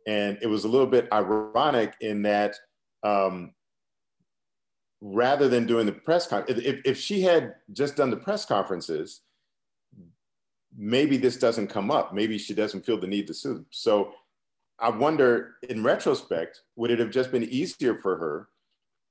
And 0.06 0.38
it 0.40 0.46
was 0.46 0.64
a 0.64 0.68
little 0.68 0.86
bit 0.86 1.08
ironic 1.12 1.94
in 2.00 2.22
that 2.22 2.54
um, 3.02 3.52
rather 5.00 5.48
than 5.48 5.66
doing 5.66 5.86
the 5.86 5.92
press 5.92 6.26
conference, 6.26 6.62
if, 6.64 6.80
if 6.84 6.98
she 6.98 7.22
had 7.22 7.54
just 7.72 7.96
done 7.96 8.10
the 8.10 8.16
press 8.16 8.44
conferences, 8.44 9.22
maybe 10.76 11.16
this 11.16 11.36
doesn't 11.36 11.68
come 11.68 11.90
up. 11.90 12.14
Maybe 12.14 12.38
she 12.38 12.54
doesn't 12.54 12.86
feel 12.86 12.98
the 12.98 13.06
need 13.06 13.26
to 13.26 13.34
sue. 13.34 13.64
So 13.70 14.12
I 14.78 14.90
wonder, 14.90 15.56
in 15.68 15.82
retrospect, 15.82 16.62
would 16.76 16.90
it 16.90 17.00
have 17.00 17.10
just 17.10 17.32
been 17.32 17.44
easier 17.44 17.98
for 17.98 18.16
her 18.16 18.48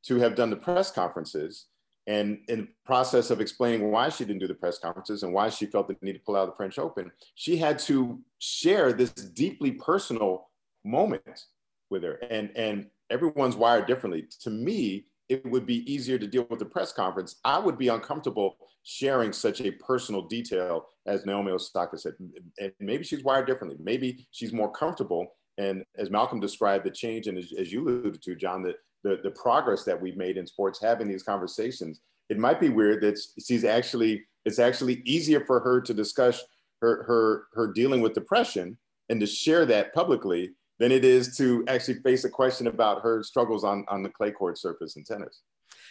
to 0.04 0.16
have 0.18 0.36
done 0.36 0.50
the 0.50 0.56
press 0.56 0.92
conferences 0.92 1.66
and 2.08 2.40
in 2.48 2.62
the 2.62 2.68
process 2.86 3.30
of 3.30 3.42
explaining 3.42 3.92
why 3.92 4.08
she 4.08 4.24
didn't 4.24 4.40
do 4.40 4.48
the 4.48 4.54
press 4.54 4.80
conferences 4.80 5.24
and 5.24 5.34
why 5.34 5.50
she 5.50 5.66
felt 5.66 5.90
the 5.90 5.98
need 6.02 6.14
to 6.14 6.20
pull 6.20 6.38
out 6.38 6.44
of 6.44 6.50
the 6.50 6.56
French 6.56 6.80
Open, 6.80 7.12
she 7.36 7.58
had 7.58 7.78
to 7.80 8.20
share 8.40 8.94
this 8.94 9.12
deeply 9.12 9.72
personal 9.72 10.50
moment 10.86 11.46
with 11.90 12.04
her. 12.04 12.14
And, 12.32 12.50
and 12.56 12.88
everyone's 13.10 13.58
wired 13.58 13.88
differently. 13.88 14.26
To 14.42 14.50
me, 14.50 15.08
it 15.28 15.46
would 15.46 15.66
be 15.66 15.92
easier 15.92 16.18
to 16.18 16.26
deal 16.26 16.48
with 16.50 16.60
the 16.60 16.66
press 16.66 16.94
conference. 16.94 17.36
I 17.44 17.60
would 17.60 17.78
be 17.78 17.90
uncomfortable 17.90 18.56
sharing 18.84 19.34
such 19.34 19.60
a 19.60 19.72
personal 19.72 20.22
detail 20.22 20.86
as 21.06 21.26
Naomi 21.26 21.52
Osaka 21.52 21.98
said. 21.98 22.14
And 22.58 22.72
maybe 22.80 23.04
she's 23.04 23.24
wired 23.24 23.48
differently. 23.48 23.78
Maybe 23.84 24.26
she's 24.32 24.54
more 24.54 24.72
comfortable. 24.72 25.28
And 25.58 25.84
as 25.98 26.10
Malcolm 26.10 26.40
described 26.40 26.86
the 26.86 26.92
change, 26.92 27.28
and 27.28 27.38
as, 27.38 27.52
as 27.60 27.72
you 27.74 27.82
alluded 27.82 28.22
to, 28.22 28.36
John, 28.36 28.64
that 28.64 28.76
the, 29.04 29.20
the 29.24 29.32
progress 29.32 29.84
that 29.84 30.00
we've 30.00 30.18
made 30.18 30.38
in 30.38 30.48
sports 30.48 30.82
having 30.82 31.08
these 31.08 31.24
conversations 31.24 32.02
it 32.30 32.38
might 32.38 32.60
be 32.60 32.70
weird 32.70 33.02
that 33.02 33.20
she's 33.46 33.64
actually 33.64 34.26
it's 34.46 34.60
actually 34.60 35.02
easier 35.06 35.44
for 35.46 35.60
her 35.60 35.82
to 35.82 35.94
discuss 35.94 36.44
her 36.82 37.04
her 37.04 37.48
her 37.54 37.72
dealing 37.74 38.02
with 38.02 38.14
depression 38.14 38.78
and 39.10 39.20
to 39.20 39.28
share 39.28 39.66
that 39.66 39.94
publicly 39.94 40.52
than 40.80 40.92
it 40.92 41.04
is 41.04 41.36
to 41.38 41.64
actually 41.68 41.96
face 42.02 42.24
a 42.24 42.30
question 42.30 42.68
about 42.68 43.02
her 43.02 43.24
struggles 43.24 43.64
on 43.64 43.86
on 43.88 44.04
the 44.04 44.10
clay 44.10 44.32
court 44.32 44.58
surface 44.58 44.96
in 44.96 45.04
tennis. 45.04 45.42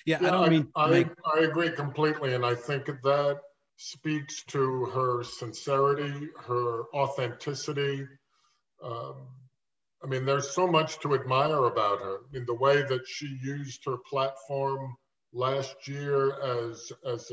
Yeah, 0.04 0.18
yeah 0.20 0.28
i 0.28 0.30
don't 0.30 0.50
mean 0.50 0.68
I, 0.76 0.84
I, 0.84 1.38
I 1.38 1.44
agree 1.44 1.70
completely 1.70 2.34
and 2.34 2.44
i 2.44 2.54
think 2.54 2.86
that 2.86 3.40
speaks 3.76 4.44
to 4.44 4.86
her 4.86 5.22
sincerity 5.22 6.28
her 6.46 6.84
authenticity 6.94 8.06
um, 8.82 9.26
I 10.06 10.08
mean, 10.08 10.25
there's 10.25 10.50
so 10.50 10.68
much 10.68 11.00
to 11.00 11.14
admire 11.14 11.64
about 11.64 11.98
her 11.98 12.18
in 12.32 12.46
the 12.46 12.54
way 12.54 12.82
that 12.84 13.08
she 13.08 13.26
used 13.42 13.84
her 13.86 13.96
platform 14.08 14.94
last 15.32 15.88
year 15.88 16.40
as, 16.40 16.92
as 17.04 17.28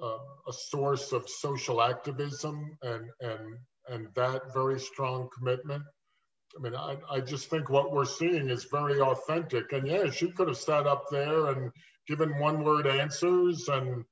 a, 0.00 0.06
a 0.06 0.52
source 0.52 1.10
of 1.10 1.28
social 1.28 1.82
activism 1.82 2.78
and, 2.82 3.10
and, 3.20 3.56
and 3.88 4.06
that 4.14 4.54
very 4.54 4.78
strong 4.78 5.28
commitment. 5.36 5.82
I 6.56 6.62
mean, 6.62 6.76
I, 6.76 6.98
I 7.10 7.18
just 7.18 7.50
think 7.50 7.68
what 7.68 7.92
we're 7.92 8.04
seeing 8.04 8.48
is 8.48 8.62
very 8.70 9.00
authentic. 9.00 9.72
And 9.72 9.88
yeah, 9.88 10.08
she 10.08 10.30
could 10.30 10.46
have 10.46 10.56
sat 10.56 10.86
up 10.86 11.06
there 11.10 11.48
and 11.48 11.72
given 12.06 12.38
one 12.38 12.62
word 12.62 12.86
answers 12.86 13.68
and 13.68 14.04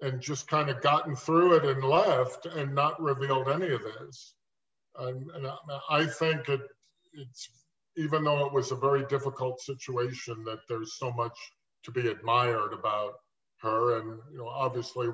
and 0.00 0.20
just 0.20 0.46
kind 0.46 0.70
of 0.70 0.80
gotten 0.80 1.16
through 1.16 1.54
it 1.54 1.64
and 1.64 1.82
left 1.82 2.46
and 2.46 2.72
not 2.72 3.00
revealed 3.02 3.48
any 3.48 3.68
of 3.70 3.82
this. 3.82 4.34
And, 4.96 5.28
and 5.32 5.48
I 5.90 6.06
think 6.06 6.48
it, 6.48 6.60
it's 7.18 7.48
even 7.96 8.22
though 8.24 8.46
it 8.46 8.52
was 8.52 8.70
a 8.70 8.76
very 8.76 9.04
difficult 9.06 9.60
situation, 9.60 10.44
that 10.44 10.60
there's 10.68 10.98
so 10.98 11.10
much 11.12 11.36
to 11.82 11.90
be 11.90 12.08
admired 12.08 12.72
about 12.72 13.14
her. 13.60 13.98
And 13.98 14.20
you 14.30 14.38
know, 14.38 14.48
obviously, 14.48 15.08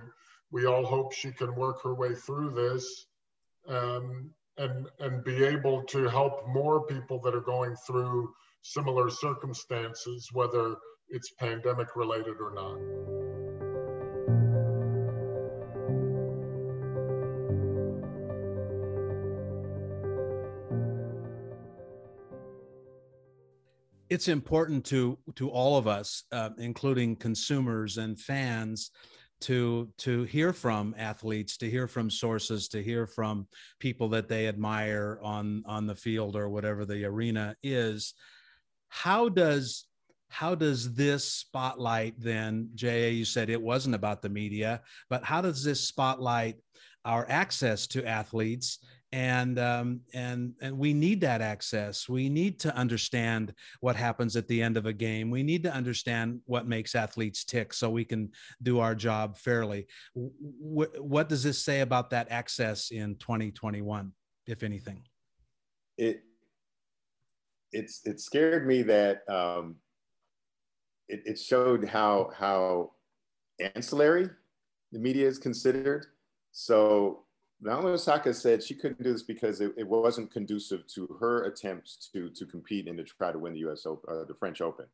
we 0.50 0.66
all 0.66 0.84
hope 0.84 1.12
she 1.12 1.32
can 1.32 1.54
work 1.54 1.82
her 1.82 1.94
way 1.94 2.14
through 2.14 2.50
this 2.50 3.06
um, 3.68 4.30
and 4.58 4.86
and 5.00 5.24
be 5.24 5.44
able 5.44 5.82
to 5.84 6.08
help 6.08 6.46
more 6.48 6.86
people 6.86 7.20
that 7.20 7.34
are 7.34 7.40
going 7.40 7.74
through 7.86 8.32
similar 8.62 9.10
circumstances, 9.10 10.28
whether 10.32 10.76
it's 11.08 11.32
pandemic 11.38 11.96
related 11.96 12.36
or 12.40 12.52
not. 12.54 13.53
It's 24.14 24.28
important 24.28 24.84
to 24.84 25.18
to 25.34 25.50
all 25.50 25.76
of 25.76 25.88
us, 25.88 26.22
uh, 26.30 26.50
including 26.58 27.16
consumers 27.16 27.98
and 27.98 28.18
fans, 28.18 28.92
to 29.40 29.88
to 29.98 30.22
hear 30.22 30.52
from 30.52 30.94
athletes, 30.96 31.56
to 31.56 31.68
hear 31.68 31.88
from 31.88 32.08
sources, 32.08 32.68
to 32.68 32.80
hear 32.80 33.08
from 33.08 33.48
people 33.80 34.08
that 34.10 34.28
they 34.28 34.46
admire 34.46 35.18
on 35.20 35.64
on 35.66 35.86
the 35.88 35.96
field 35.96 36.36
or 36.36 36.48
whatever 36.48 36.84
the 36.84 37.04
arena 37.04 37.56
is. 37.64 38.14
How 38.88 39.28
does 39.28 39.86
how 40.28 40.54
does 40.54 40.94
this 40.94 41.24
spotlight 41.24 42.14
then, 42.18 42.70
JA? 42.76 43.10
You 43.10 43.24
said 43.24 43.50
it 43.50 43.60
wasn't 43.60 43.96
about 43.96 44.22
the 44.22 44.28
media, 44.28 44.82
but 45.10 45.24
how 45.24 45.40
does 45.40 45.64
this 45.64 45.80
spotlight 45.80 46.54
our 47.04 47.26
access 47.28 47.88
to 47.88 48.06
athletes 48.06 48.78
and 49.14 49.60
um, 49.60 50.00
and 50.12 50.54
and 50.60 50.76
we 50.76 50.92
need 50.92 51.20
that 51.20 51.40
access. 51.40 52.08
We 52.08 52.28
need 52.28 52.58
to 52.60 52.76
understand 52.76 53.54
what 53.78 53.94
happens 53.94 54.34
at 54.34 54.48
the 54.48 54.60
end 54.60 54.76
of 54.76 54.86
a 54.86 54.92
game. 54.92 55.30
We 55.30 55.44
need 55.44 55.62
to 55.62 55.72
understand 55.72 56.40
what 56.46 56.66
makes 56.66 56.96
athletes 56.96 57.44
tick, 57.44 57.72
so 57.72 57.88
we 57.88 58.04
can 58.04 58.32
do 58.64 58.80
our 58.80 58.96
job 58.96 59.36
fairly. 59.36 59.86
W- 60.16 60.90
what 61.00 61.28
does 61.28 61.44
this 61.44 61.62
say 61.62 61.82
about 61.82 62.10
that 62.10 62.26
access 62.28 62.90
in 62.90 63.14
2021, 63.14 64.10
if 64.48 64.64
anything? 64.64 65.04
It 65.96 66.24
it's 67.70 68.04
it 68.04 68.20
scared 68.20 68.66
me 68.66 68.82
that 68.82 69.22
um, 69.28 69.76
it, 71.08 71.22
it 71.24 71.38
showed 71.38 71.84
how 71.84 72.32
how 72.36 72.90
ancillary 73.76 74.28
the 74.90 74.98
media 74.98 75.28
is 75.28 75.38
considered. 75.38 76.06
So 76.50 77.23
Naomi 77.64 77.88
Osaka 77.88 78.34
said 78.34 78.62
she 78.62 78.74
couldn't 78.74 79.02
do 79.02 79.12
this 79.12 79.22
because 79.22 79.62
it, 79.62 79.72
it, 79.78 79.88
wasn't 79.88 80.30
conducive 80.30 80.86
to 80.88 81.06
her 81.18 81.44
attempts 81.44 82.10
to 82.12 82.28
to 82.30 82.44
compete 82.44 82.86
and 82.88 82.98
to 82.98 83.04
try 83.04 83.32
to 83.32 83.38
win 83.38 83.54
the 83.54 83.60
U.S. 83.60 83.86
Open, 83.86 84.14
uh, 84.14 84.24
the 84.24 84.34
French 84.34 84.60
Open, 84.60 84.84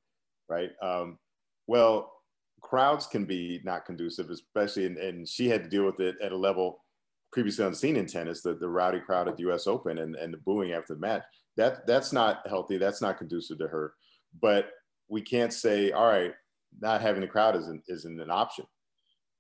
right? 0.49 0.71
Um, 0.81 1.19
well, 1.67 2.13
crowds 2.61 3.09
can 3.09 3.25
be 3.25 3.61
not 3.65 3.85
conducive, 3.85 4.31
especially, 4.31 4.87
in, 4.87 4.99
and 4.99 5.29
she 5.29 5.49
had 5.49 5.65
to 5.65 5.69
deal 5.69 5.85
with 5.85 5.99
it 5.99 6.15
at 6.23 6.31
a 6.31 6.37
level 6.37 6.85
previously 7.33 7.65
unseen 7.65 7.97
in 7.97 8.07
tennis, 8.07 8.41
the, 8.41 8.55
the 8.55 8.69
rowdy 8.69 9.01
crowd 9.01 9.27
at 9.27 9.37
the 9.37 9.43
U.S. 9.45 9.67
Open 9.67 9.99
and, 9.99 10.15
and 10.15 10.33
the 10.33 10.39
booing 10.39 10.73
after 10.73 10.95
the 10.95 11.01
match. 11.01 11.25
That 11.57 11.89
that's 11.89 12.13
not 12.13 12.47
healthy. 12.49 12.79
That's 12.79 13.03
not 13.03 13.19
conducive 13.19 13.59
to 13.59 13.67
her. 13.67 13.95
But 14.41 14.71
we 15.09 15.23
can't 15.23 15.53
say, 15.53 15.91
all 15.91 16.07
right, 16.07 16.35
not 16.81 17.01
having 17.01 17.23
the 17.23 17.27
crowd 17.27 17.57
isn't 17.57 17.83
isn't 17.89 18.21
an 18.21 18.31
option. 18.31 18.67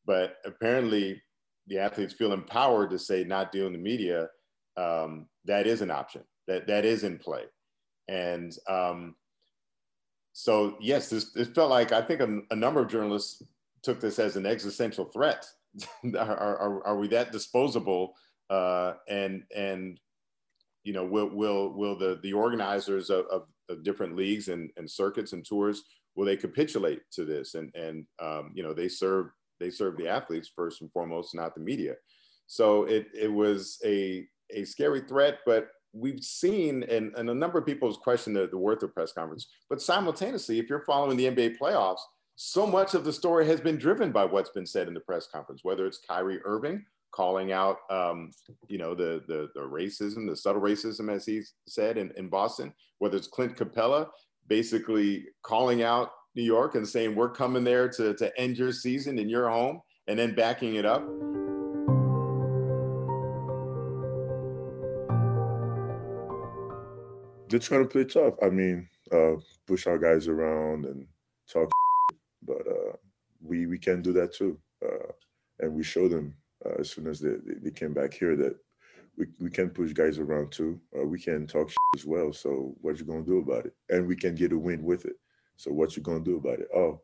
But 0.04 0.38
apparently, 0.44 1.22
the 1.70 1.78
athletes 1.78 2.12
feel 2.12 2.33
empowered 2.33 2.90
to 2.90 2.98
say 2.98 3.24
not 3.24 3.52
dealing 3.52 3.72
the 3.72 3.78
media, 3.78 4.28
um, 4.76 5.26
that 5.44 5.66
is 5.66 5.80
an 5.80 5.90
option. 5.90 6.22
That 6.48 6.66
that 6.66 6.85
is 6.85 7.04
in 7.04 7.16
play, 7.16 7.44
and 8.09 8.54
um, 8.68 9.14
so 10.33 10.76
yes, 10.80 11.09
this 11.09 11.35
it 11.37 11.54
felt 11.54 11.70
like 11.70 11.92
I 11.92 12.02
think 12.02 12.20
a, 12.20 12.40
a, 12.50 12.56
number 12.56 12.80
of 12.80 12.88
journalists 12.88 13.42
took 13.83 14.00
this 14.00 14.18
as 14.18 14.37
an 14.37 14.46
existential 14.46 15.04
threat. 15.04 15.46
are, 16.18 16.37
are, 16.37 16.87
are 16.87 16.96
we 16.98 17.06
that 17.09 17.30
disposable? 17.30 18.14
Uh, 18.48 18.94
and 19.09 19.44
and 19.54 20.00
you 20.83 20.92
know 20.92 21.04
will 21.04 21.28
will 21.28 21.72
will 21.72 21.96
the 21.96 22.18
the 22.24 22.33
organizers 22.33 23.11
of, 23.11 23.26
of, 23.26 23.42
of 23.68 23.85
different 23.85 24.16
leagues 24.16 24.48
and, 24.48 24.70
and 24.76 24.90
circuits 24.90 25.33
and 25.33 25.46
tours 25.46 25.85
will 26.16 26.24
they 26.24 26.37
capitulate 26.37 27.02
to 27.12 27.24
this 27.24 27.54
and 27.54 27.72
and 27.76 28.06
um, 28.20 28.50
you 28.54 28.64
know 28.64 28.74
they 28.74 28.88
serve 28.88 29.30
they 29.61 29.70
serve 29.70 29.96
the 29.96 30.09
athletes 30.09 30.51
first 30.55 30.81
and 30.81 30.90
foremost, 30.90 31.35
not 31.35 31.55
the 31.55 31.61
media. 31.61 31.94
So 32.46 32.85
it 32.85 33.09
it 33.14 33.33
was 33.33 33.79
a 33.85 34.27
a 34.53 34.64
scary 34.64 35.03
threat, 35.03 35.38
but 35.46 35.68
we've 35.92 36.23
seen 36.23 36.83
and, 36.85 37.14
and 37.16 37.31
a 37.31 37.35
number 37.35 37.59
of 37.59 37.66
people 37.66 37.88
have 37.88 38.01
questioned 38.01 38.37
the, 38.37 38.46
the 38.46 38.59
worth 38.59 38.83
of 38.83 38.94
press 38.94 39.12
conference. 39.12 39.49
But 39.68 39.83
simultaneously, 39.83 40.59
if 40.59 40.68
you're 40.68 40.85
following 40.85 41.16
the 41.16 41.27
NBA 41.27 41.59
playoffs, 41.59 42.01
so 42.37 42.66
much 42.66 42.94
of 42.94 43.05
the 43.05 43.12
story 43.12 43.46
has 43.46 43.61
been 43.61 43.77
driven 43.77 44.12
by 44.12 44.25
what's 44.25 44.51
been 44.51 44.66
said 44.66 44.88
in 44.88 44.94
the 44.94 45.01
press 45.01 45.27
conference, 45.27 45.61
whether 45.62 45.87
it's 45.87 46.01
Kyrie 46.09 46.40
Irving 46.44 46.85
calling 47.12 47.53
out, 47.53 47.79
um, 47.90 48.31
you 48.68 48.79
know, 48.79 48.94
the, 48.94 49.23
the, 49.27 49.49
the 49.55 49.61
racism, 49.61 50.29
the 50.29 50.37
subtle 50.37 50.62
racism, 50.62 51.12
as 51.12 51.27
he 51.27 51.42
said 51.66 51.99
in, 51.99 52.12
in 52.16 52.29
Boston, 52.29 52.73
whether 52.99 53.16
it's 53.16 53.27
Clint 53.27 53.57
Capela 53.57 54.09
basically 54.49 55.27
calling 55.42 55.83
out 55.83 56.11
New 56.34 56.42
York 56.42 56.74
and 56.74 56.86
saying 56.86 57.14
we're 57.14 57.30
coming 57.30 57.64
there 57.64 57.88
to, 57.88 58.14
to 58.14 58.40
end 58.40 58.56
your 58.56 58.72
season 58.72 59.18
in 59.18 59.28
your 59.28 59.48
home 59.48 59.80
and 60.06 60.18
then 60.18 60.34
backing 60.34 60.76
it 60.76 60.86
up. 60.86 61.06
They're 67.48 67.58
trying 67.58 67.82
to 67.82 67.88
play 67.88 68.04
tough. 68.04 68.34
I 68.42 68.48
mean, 68.48 68.88
uh, 69.12 69.32
push 69.66 69.88
our 69.88 69.98
guys 69.98 70.28
around 70.28 70.84
and 70.84 71.06
talk, 71.52 71.68
but 72.42 72.64
uh, 72.66 72.96
we 73.42 73.66
we 73.66 73.76
can 73.76 74.02
do 74.02 74.12
that 74.12 74.32
too. 74.32 74.56
Uh, 74.84 75.10
and 75.58 75.74
we 75.74 75.82
show 75.82 76.08
them 76.08 76.34
uh, 76.64 76.74
as 76.78 76.90
soon 76.90 77.08
as 77.08 77.18
they, 77.18 77.34
they 77.62 77.72
came 77.72 77.92
back 77.92 78.14
here 78.14 78.36
that 78.36 78.56
we, 79.16 79.26
we 79.40 79.50
can 79.50 79.68
push 79.68 79.92
guys 79.92 80.18
around 80.18 80.52
too. 80.52 80.80
Uh, 80.96 81.04
we 81.04 81.18
can 81.18 81.46
talk 81.46 81.70
as 81.96 82.06
well. 82.06 82.32
So 82.32 82.74
what 82.80 82.98
you 82.98 83.04
gonna 83.04 83.22
do 83.22 83.38
about 83.38 83.66
it? 83.66 83.74
And 83.88 84.06
we 84.06 84.14
can 84.14 84.36
get 84.36 84.52
a 84.52 84.58
win 84.58 84.84
with 84.84 85.04
it. 85.04 85.16
So 85.61 85.70
what 85.70 85.94
you 85.94 86.03
gonna 86.03 86.25
do 86.25 86.38
about 86.38 86.61
it? 86.61 86.68
Oh, 86.75 87.03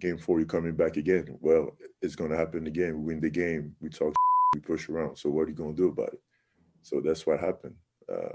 game 0.00 0.18
four, 0.18 0.40
you're 0.40 0.46
coming 0.46 0.74
back 0.74 0.96
again. 0.96 1.38
Well, 1.40 1.76
it's 2.00 2.16
gonna 2.16 2.36
happen 2.36 2.66
again. 2.66 2.98
We 2.98 3.14
win 3.14 3.20
the 3.20 3.30
game. 3.30 3.76
We 3.80 3.90
talk, 3.90 4.12
we 4.54 4.60
push 4.60 4.88
around. 4.88 5.16
So 5.16 5.30
what 5.30 5.42
are 5.42 5.50
you 5.50 5.54
gonna 5.54 5.72
do 5.72 5.86
about 5.86 6.12
it? 6.12 6.20
So 6.82 7.00
that's 7.00 7.24
what 7.28 7.38
happened. 7.38 7.76
Uh, 8.12 8.34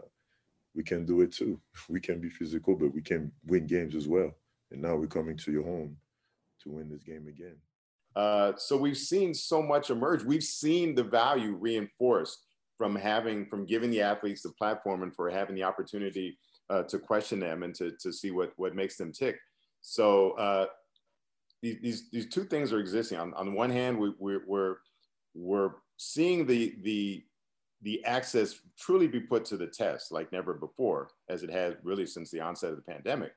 we 0.73 0.83
can 0.83 1.05
do 1.05 1.19
it 1.19 1.33
too. 1.33 1.59
We 1.89 1.99
can 1.99 2.21
be 2.21 2.29
physical, 2.29 2.75
but 2.77 2.93
we 2.93 3.01
can 3.01 3.29
win 3.45 3.67
games 3.67 3.93
as 3.93 4.07
well. 4.07 4.31
And 4.71 4.81
now 4.81 4.95
we're 4.95 5.07
coming 5.07 5.35
to 5.35 5.51
your 5.51 5.63
home 5.63 5.97
to 6.63 6.69
win 6.69 6.89
this 6.89 7.03
game 7.03 7.27
again. 7.27 7.57
Uh, 8.15 8.53
so 8.55 8.77
we've 8.77 8.97
seen 8.97 9.33
so 9.33 9.61
much 9.61 9.89
emerge. 9.89 10.23
We've 10.23 10.43
seen 10.43 10.95
the 10.95 11.03
value 11.03 11.57
reinforced 11.59 12.39
from 12.77 12.95
having, 12.95 13.47
from 13.47 13.65
giving 13.65 13.91
the 13.91 14.01
athletes 14.01 14.43
the 14.43 14.53
platform 14.57 15.03
and 15.03 15.13
for 15.13 15.29
having 15.29 15.55
the 15.55 15.63
opportunity 15.63 16.37
uh, 16.69 16.83
to 16.83 16.99
question 16.99 17.39
them 17.41 17.63
and 17.63 17.75
to, 17.75 17.91
to 17.99 18.13
see 18.13 18.31
what, 18.31 18.53
what 18.55 18.73
makes 18.73 18.95
them 18.95 19.11
tick. 19.11 19.37
So 19.81 20.31
uh, 20.31 20.65
these, 21.61 22.09
these, 22.11 22.29
two 22.29 22.43
things 22.43 22.71
are 22.73 22.79
existing. 22.79 23.19
On, 23.19 23.33
on 23.33 23.45
the 23.45 23.51
one 23.51 23.69
hand, 23.69 23.97
we, 23.97 24.13
we're, 24.19 24.43
we're, 24.45 24.75
we're 25.33 25.71
seeing 25.97 26.45
the, 26.45 26.75
the, 26.83 27.23
the 27.81 28.03
access 28.05 28.59
truly 28.79 29.07
be 29.07 29.19
put 29.19 29.45
to 29.45 29.57
the 29.57 29.67
test 29.67 30.11
like 30.11 30.31
never 30.31 30.53
before, 30.53 31.09
as 31.29 31.43
it 31.43 31.49
has 31.49 31.75
really 31.83 32.05
since 32.05 32.31
the 32.31 32.39
onset 32.39 32.71
of 32.71 32.75
the 32.75 32.81
pandemic. 32.81 33.31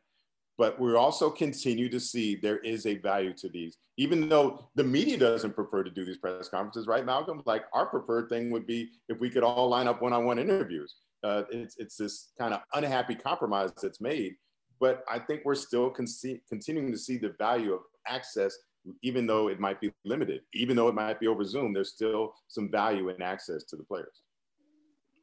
But 0.58 0.78
we 0.78 0.94
also 0.94 1.30
continue 1.30 1.88
to 1.88 1.98
see 1.98 2.34
there 2.34 2.58
is 2.58 2.84
a 2.84 2.98
value 2.98 3.32
to 3.34 3.48
these, 3.48 3.78
even 3.96 4.28
though 4.28 4.68
the 4.74 4.84
media 4.84 5.16
doesn't 5.16 5.54
prefer 5.54 5.82
to 5.82 5.90
do 5.90 6.04
these 6.04 6.18
press 6.18 6.50
conferences, 6.50 6.86
right, 6.86 7.06
Malcolm? 7.06 7.42
Like 7.46 7.64
our 7.72 7.86
preferred 7.86 8.28
thing 8.28 8.50
would 8.50 8.66
be 8.66 8.90
if 9.08 9.18
we 9.20 9.30
could 9.30 9.42
all 9.42 9.68
line 9.68 9.88
up 9.88 10.02
one-on-one 10.02 10.38
interviews. 10.38 10.96
Uh, 11.22 11.44
it's, 11.50 11.76
it's 11.78 11.96
this 11.96 12.32
kind 12.38 12.52
of 12.52 12.60
unhappy 12.74 13.14
compromise 13.14 13.72
that's 13.80 14.02
made 14.02 14.34
but 14.80 15.04
I 15.08 15.18
think 15.18 15.42
we're 15.44 15.54
still 15.54 15.90
con- 15.90 16.06
continuing 16.48 16.90
to 16.90 16.98
see 16.98 17.18
the 17.18 17.34
value 17.38 17.74
of 17.74 17.82
access, 18.06 18.56
even 19.02 19.26
though 19.26 19.48
it 19.48 19.60
might 19.60 19.80
be 19.80 19.92
limited, 20.04 20.40
even 20.54 20.74
though 20.74 20.88
it 20.88 20.94
might 20.94 21.20
be 21.20 21.26
over 21.26 21.44
Zoom. 21.44 21.74
There's 21.74 21.92
still 21.92 22.34
some 22.48 22.70
value 22.70 23.10
in 23.10 23.20
access 23.20 23.62
to 23.64 23.76
the 23.76 23.84
players. 23.84 24.22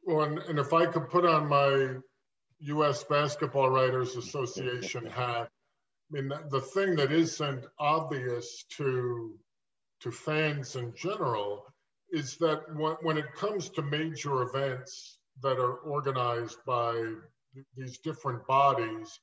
Well, 0.04 0.22
and, 0.22 0.38
and 0.38 0.58
if 0.58 0.72
I 0.72 0.86
could 0.86 1.10
put 1.10 1.26
on 1.26 1.48
my 1.48 1.96
U.S. 2.60 3.04
Basketball 3.04 3.70
Writers 3.70 4.16
Association 4.16 5.06
hat, 5.10 5.50
I 5.50 6.20
mean, 6.20 6.32
the 6.50 6.60
thing 6.60 6.96
that 6.96 7.12
isn't 7.12 7.66
obvious 7.78 8.64
to 8.76 9.38
to 10.00 10.12
fans 10.12 10.76
in 10.76 10.94
general 10.94 11.64
is 12.12 12.36
that 12.36 12.62
when, 12.76 12.92
when 13.02 13.18
it 13.18 13.34
comes 13.34 13.68
to 13.68 13.82
major 13.82 14.42
events 14.42 15.18
that 15.42 15.58
are 15.58 15.78
organized 15.78 16.58
by 16.64 17.14
these 17.76 17.98
different 17.98 18.46
bodies, 18.46 19.18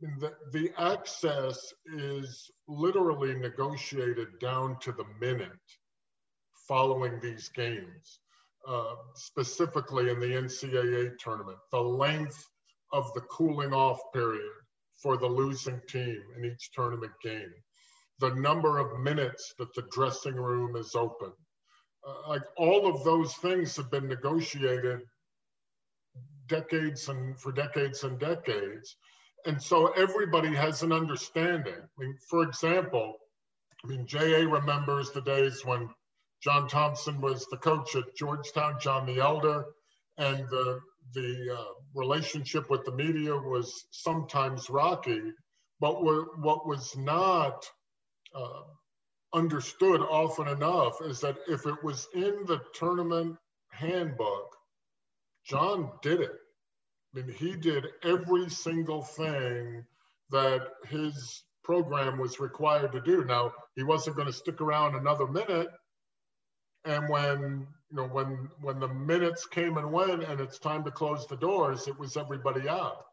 the, 0.00 0.32
the 0.52 0.70
access 0.78 1.72
is 1.96 2.50
literally 2.68 3.34
negotiated 3.34 4.28
down 4.40 4.78
to 4.80 4.92
the 4.92 5.04
minute 5.20 5.50
following 6.66 7.20
these 7.20 7.48
games, 7.48 8.20
uh, 8.66 8.94
specifically 9.14 10.10
in 10.10 10.20
the 10.20 10.26
NCAA 10.26 11.18
tournament, 11.18 11.58
the 11.72 11.80
length 11.80 12.46
of 12.92 13.12
the 13.14 13.20
cooling 13.22 13.72
off 13.72 13.98
period 14.14 14.52
for 15.02 15.16
the 15.16 15.26
losing 15.26 15.80
team 15.88 16.22
in 16.36 16.44
each 16.44 16.70
tournament 16.72 17.12
game, 17.22 17.52
the 18.20 18.34
number 18.34 18.78
of 18.78 19.00
minutes 19.00 19.54
that 19.58 19.74
the 19.74 19.84
dressing 19.90 20.36
room 20.36 20.76
is 20.76 20.94
open. 20.94 21.32
Uh, 22.06 22.28
like 22.28 22.42
all 22.56 22.86
of 22.86 23.04
those 23.04 23.34
things 23.34 23.76
have 23.76 23.90
been 23.90 24.08
negotiated 24.08 25.00
decades 26.46 27.08
and 27.08 27.38
for 27.38 27.52
decades 27.52 28.04
and 28.04 28.18
decades. 28.18 28.96
And 29.46 29.62
so 29.62 29.88
everybody 29.92 30.54
has 30.54 30.82
an 30.82 30.92
understanding. 30.92 31.74
I 31.74 32.02
mean, 32.02 32.16
for 32.28 32.42
example, 32.42 33.16
I 33.84 33.88
mean, 33.88 34.06
JA 34.06 34.44
remembers 34.50 35.10
the 35.10 35.22
days 35.22 35.64
when 35.64 35.88
John 36.42 36.68
Thompson 36.68 37.20
was 37.20 37.46
the 37.46 37.56
coach 37.56 37.94
at 37.96 38.16
Georgetown, 38.16 38.78
John 38.80 39.06
the 39.06 39.20
Elder, 39.20 39.64
and 40.18 40.46
the, 40.48 40.80
the 41.14 41.56
uh, 41.58 41.72
relationship 41.94 42.70
with 42.70 42.84
the 42.84 42.92
media 42.92 43.34
was 43.34 43.86
sometimes 43.90 44.68
rocky. 44.68 45.22
But 45.80 46.02
what 46.02 46.66
was 46.66 46.94
not 46.96 47.64
uh, 48.34 48.62
understood 49.32 50.00
often 50.02 50.48
enough 50.48 51.00
is 51.02 51.20
that 51.20 51.38
if 51.48 51.66
it 51.66 51.82
was 51.82 52.06
in 52.14 52.44
the 52.46 52.60
tournament 52.74 53.36
handbook, 53.70 54.54
John 55.44 55.90
did 56.02 56.20
it. 56.20 56.32
I 57.12 57.20
mean, 57.20 57.34
he 57.34 57.56
did 57.56 57.86
every 58.04 58.48
single 58.48 59.02
thing 59.02 59.84
that 60.30 60.68
his 60.86 61.42
program 61.64 62.18
was 62.18 62.38
required 62.38 62.92
to 62.92 63.00
do. 63.00 63.24
Now, 63.24 63.52
he 63.74 63.82
wasn't 63.82 64.16
going 64.16 64.28
to 64.28 64.32
stick 64.32 64.60
around 64.60 64.94
another 64.94 65.26
minute. 65.26 65.68
And 66.84 67.08
when 67.08 67.66
you 67.90 67.96
know 67.96 68.06
when 68.06 68.48
when 68.62 68.80
the 68.80 68.88
minutes 68.88 69.44
came 69.46 69.76
and 69.76 69.92
went, 69.92 70.22
and 70.22 70.40
it's 70.40 70.58
time 70.58 70.84
to 70.84 70.90
close 70.90 71.26
the 71.26 71.36
doors, 71.36 71.88
it 71.88 71.98
was 71.98 72.16
everybody 72.16 72.68
out. 72.68 73.04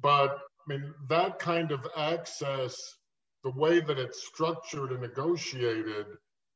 But 0.00 0.40
I 0.66 0.72
mean, 0.74 0.94
that 1.08 1.38
kind 1.38 1.70
of 1.70 1.86
access, 1.96 2.76
the 3.44 3.50
way 3.50 3.80
that 3.80 3.98
it's 3.98 4.26
structured 4.26 4.90
and 4.90 5.02
negotiated, 5.02 6.06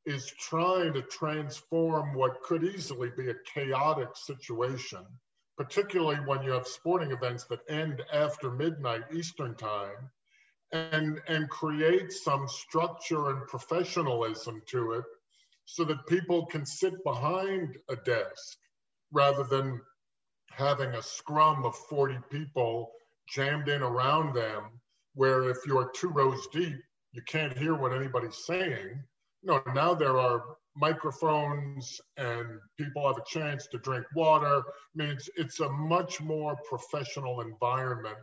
is 0.04 0.32
trying 0.40 0.94
to 0.94 1.02
transform 1.02 2.14
what 2.14 2.42
could 2.42 2.64
easily 2.64 3.10
be 3.16 3.30
a 3.30 3.34
chaotic 3.54 4.08
situation 4.14 5.06
particularly 5.56 6.16
when 6.26 6.42
you 6.42 6.50
have 6.50 6.66
sporting 6.66 7.12
events 7.12 7.44
that 7.44 7.60
end 7.68 8.02
after 8.12 8.50
midnight 8.50 9.04
Eastern 9.12 9.54
time, 9.56 10.10
and, 10.72 11.20
and 11.28 11.48
create 11.48 12.12
some 12.12 12.48
structure 12.48 13.30
and 13.30 13.46
professionalism 13.46 14.60
to 14.66 14.92
it 14.92 15.04
so 15.64 15.84
that 15.84 16.06
people 16.06 16.46
can 16.46 16.66
sit 16.66 16.92
behind 17.04 17.76
a 17.88 17.96
desk 17.96 18.58
rather 19.12 19.44
than 19.44 19.80
having 20.50 20.90
a 20.94 21.02
scrum 21.02 21.64
of 21.64 21.76
40 21.88 22.18
people 22.30 22.90
jammed 23.28 23.68
in 23.68 23.82
around 23.82 24.34
them, 24.34 24.64
where 25.14 25.50
if 25.50 25.58
you're 25.66 25.90
two 25.94 26.08
rows 26.08 26.46
deep, 26.52 26.76
you 27.12 27.22
can't 27.26 27.56
hear 27.56 27.74
what 27.74 27.92
anybody's 27.92 28.44
saying. 28.44 29.02
No, 29.42 29.62
now 29.74 29.94
there 29.94 30.18
are 30.18 30.42
microphones 30.76 32.00
and 32.16 32.46
people 32.76 33.06
have 33.06 33.16
a 33.16 33.24
chance 33.26 33.66
to 33.68 33.78
drink 33.78 34.04
water. 34.14 34.58
I 34.58 34.62
mean, 34.94 35.08
it's, 35.08 35.30
it's 35.36 35.60
a 35.60 35.68
much 35.68 36.20
more 36.20 36.56
professional 36.68 37.40
environment 37.40 38.18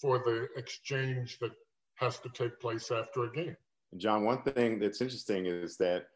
for 0.00 0.18
the 0.18 0.48
exchange 0.56 1.38
that 1.40 1.52
has 1.96 2.18
to 2.20 2.28
take 2.30 2.60
place 2.60 2.90
after 2.90 3.24
a 3.24 3.32
game. 3.32 3.56
John, 3.96 4.24
one 4.24 4.42
thing 4.42 4.78
that's 4.78 5.00
interesting 5.00 5.46
is 5.46 5.76
that 5.76 6.06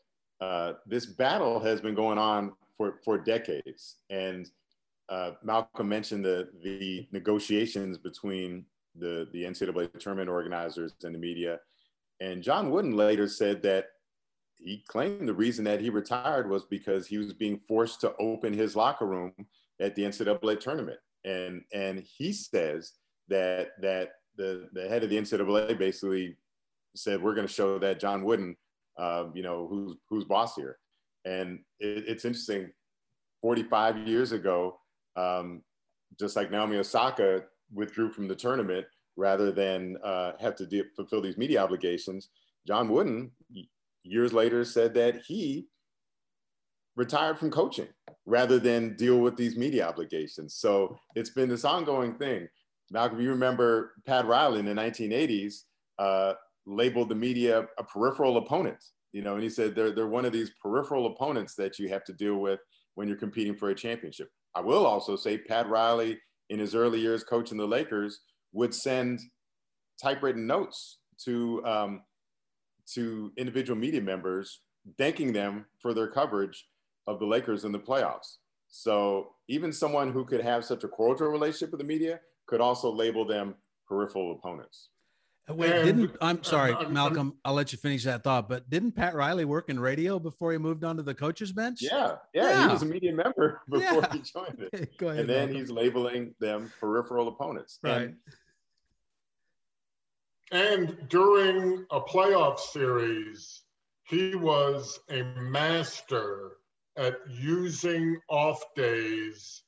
uh, 0.41 0.75
this 0.87 1.07
battle 1.07 1.61
has 1.61 1.81
been 1.81 1.95
going 1.95 2.19
on 2.19 2.53
for, 2.77 2.99
for 3.05 3.19
decades. 3.19 3.97
And 4.11 4.51
uh, 5.09 5.33
Malcolm 5.43 5.89
mentioned 5.89 6.25
the, 6.25 6.49
the 6.63 7.09
negotiations 7.13 7.99
between 7.99 8.65
the, 8.97 9.29
the 9.33 9.45
NCAA 9.45 9.99
tournament 9.99 10.29
organizers 10.29 10.95
and 11.05 11.15
the 11.15 11.19
media. 11.19 11.61
And 12.21 12.43
John 12.43 12.71
Wooden 12.71 12.97
later 12.97 13.29
said 13.29 13.63
that 13.63 13.87
he 14.63 14.85
claimed 14.89 15.29
the 15.29 15.35
reason 15.35 15.65
that 15.65 15.81
he 15.81 15.91
retired 15.91 16.49
was 16.49 16.65
because 16.65 17.07
he 17.07 17.19
was 17.19 17.33
being 17.33 17.59
forced 17.59 18.01
to 18.01 18.15
open 18.19 18.53
his 18.53 18.77
locker 18.77 19.07
room 19.07 19.33
at 19.81 19.95
the 19.95 20.03
NCAA 20.03 20.61
tournament. 20.61 20.99
And 21.25 21.63
and 21.73 22.01
he 22.01 22.33
says 22.33 22.93
that 23.29 23.69
that 23.81 24.11
the 24.37 24.69
the 24.73 24.89
head 24.89 25.05
of 25.05 25.11
the 25.11 25.19
NCAA 25.19 25.79
basically 25.79 26.37
said 26.95 27.23
we're 27.23 27.35
going 27.35 27.47
to 27.47 27.53
show 27.53 27.79
that 27.79 28.01
John 28.01 28.25
Wooden, 28.25 28.57
uh, 28.99 29.27
you 29.35 29.43
know, 29.43 29.67
who's 29.69 29.97
who's 30.09 30.25
boss 30.25 30.55
here. 30.55 30.79
And 31.25 31.61
it, 31.81 32.05
it's 32.07 32.25
interesting. 32.25 32.71
45 33.43 33.99
years 33.99 34.33
ago, 34.33 34.81
um, 35.15 35.63
just 36.19 36.35
like 36.35 36.51
Naomi 36.51 36.77
Osaka 36.77 37.45
withdrew 37.73 38.11
from 38.11 38.27
the 38.27 38.35
tournament 38.35 38.85
rather 39.17 39.53
than 39.53 39.97
uh, 40.03 40.33
have 40.41 40.57
to 40.57 40.67
de- 40.67 40.83
fulfill 40.97 41.21
these 41.21 41.37
media 41.37 41.63
obligations, 41.63 42.31
John 42.67 42.89
Wooden 42.89 43.31
years 44.05 44.33
later 44.33 44.65
said 44.65 44.95
that 44.95 45.23
he 45.27 45.67
retired 46.97 47.39
from 47.39 47.51
coaching 47.51 47.89
rather 48.27 48.59
than 48.59 48.97
deal 48.97 49.19
with 49.21 49.37
these 49.37 49.57
media 49.57 49.87
obligations. 49.87 50.57
So 50.57 50.99
it's 51.15 51.31
been 51.31 51.49
this 51.49 51.65
ongoing 51.65 52.15
thing. 52.15 52.49
Malcolm, 52.91 53.21
you 53.21 53.31
remember 53.31 53.93
Pat 54.07 54.27
Riley 54.27 54.61
in 54.61 54.67
the 54.67 54.75
1980s 54.75 55.63
uh, 55.99 56.35
labeled 56.67 57.09
the 57.09 57.15
media 57.15 57.67
a 57.79 57.85
peripheral 57.85 58.39
opponent, 58.39 58.83
you 59.13 59.23
know, 59.23 59.35
and 59.35 59.43
he 59.43 59.51
said 59.51 59.75
they're, 59.75 59.93
they're 59.93 60.09
one 60.09 60.25
of 60.25 60.33
these 60.33 60.51
peripheral 60.61 61.07
opponents 61.07 61.55
that 61.55 61.79
you 61.79 61.89
have 61.89 62.05
to 62.05 62.13
deal 62.13 62.37
with 62.37 62.61
when 62.95 63.09
you're 63.09 63.17
competing 63.17 63.55
for 63.55 63.71
a 63.71 63.75
championship. 63.75 64.29
I 64.55 64.61
will 64.61 64.87
also 64.87 65.17
say 65.17 65.39
Pat 65.39 65.69
Riley 65.69 66.19
in 66.51 66.59
his 66.59 66.75
early 66.75 67.01
years 67.01 67.23
coaching 67.25 67.59
the 67.59 67.67
Lakers 67.67 68.21
would 68.53 68.75
send 68.75 69.21
typewritten 70.03 70.47
notes 70.47 70.99
to 71.25 71.65
um, 71.65 72.03
to 72.95 73.33
individual 73.37 73.79
media 73.79 74.01
members, 74.01 74.61
thanking 74.97 75.33
them 75.33 75.67
for 75.81 75.95
their 75.95 76.09
coverage 76.09 76.67
of 77.07 77.19
the 77.19 77.27
Lakers 77.27 77.65
in 77.65 77.73
the 77.73 77.79
playoffs. 77.79 78.37
So 78.69 79.35
even 79.49 79.73
someone 79.73 80.13
who 80.13 80.25
could 80.25 80.43
have 80.43 80.65
such 80.65 80.85
a 80.85 80.89
cordial 80.89 81.29
relationship 81.29 81.71
with 81.71 81.81
the 81.81 81.87
media 81.87 82.21
could 82.47 82.61
also 82.61 82.93
label 82.93 83.25
them 83.25 83.55
peripheral 83.87 84.33
opponents. 84.33 84.91
Wait, 85.49 85.71
didn't 85.83 86.15
I'm 86.21 86.43
sorry, 86.45 86.75
Malcolm. 86.91 87.35
I'll 87.43 87.55
let 87.55 87.73
you 87.73 87.79
finish 87.79 88.05
that 88.05 88.23
thought. 88.23 88.51
But 88.51 88.69
didn't 88.69 88.93
Pat 88.93 89.15
Riley 89.15 89.47
work 89.47 89.71
in 89.71 89.81
radio 89.81 90.19
before 90.19 90.53
he 90.53 90.59
moved 90.59 90.85
on 90.85 90.99
to 90.99 91.03
the 91.03 91.15
coaches 91.15 91.53
bench? 91.53 91.79
Yeah, 91.81 92.17
yeah, 92.35 92.51
yeah. 92.51 92.67
he 92.67 92.73
was 92.73 92.83
a 92.83 92.87
media 92.87 93.15
member 93.15 93.63
before 93.71 94.03
yeah. 94.03 94.13
he 94.13 94.19
joined 94.19 94.69
it. 94.73 94.91
Ahead, 95.01 95.21
and 95.21 95.29
then 95.29 95.47
Malcolm. 95.47 95.57
he's 95.57 95.71
labeling 95.71 96.35
them 96.39 96.71
peripheral 96.79 97.29
opponents. 97.29 97.79
Right. 97.83 98.03
And 98.03 98.17
and 100.51 101.09
during 101.09 101.85
a 101.91 102.01
playoff 102.01 102.59
series, 102.59 103.63
he 104.05 104.35
was 104.35 104.99
a 105.11 105.23
master 105.23 106.53
at 106.97 107.19
using 107.29 108.19
off 108.29 108.63
days 108.75 109.63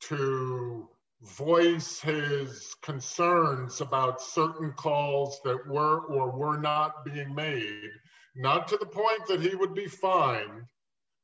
to 0.00 0.88
voice 1.22 2.00
his 2.00 2.74
concerns 2.82 3.80
about 3.80 4.20
certain 4.20 4.72
calls 4.72 5.40
that 5.44 5.66
were 5.66 6.00
or 6.06 6.30
were 6.32 6.58
not 6.58 7.04
being 7.04 7.34
made, 7.34 7.90
not 8.34 8.68
to 8.68 8.76
the 8.76 8.86
point 8.86 9.26
that 9.28 9.40
he 9.40 9.54
would 9.54 9.74
be 9.74 9.86
fined, 9.86 10.64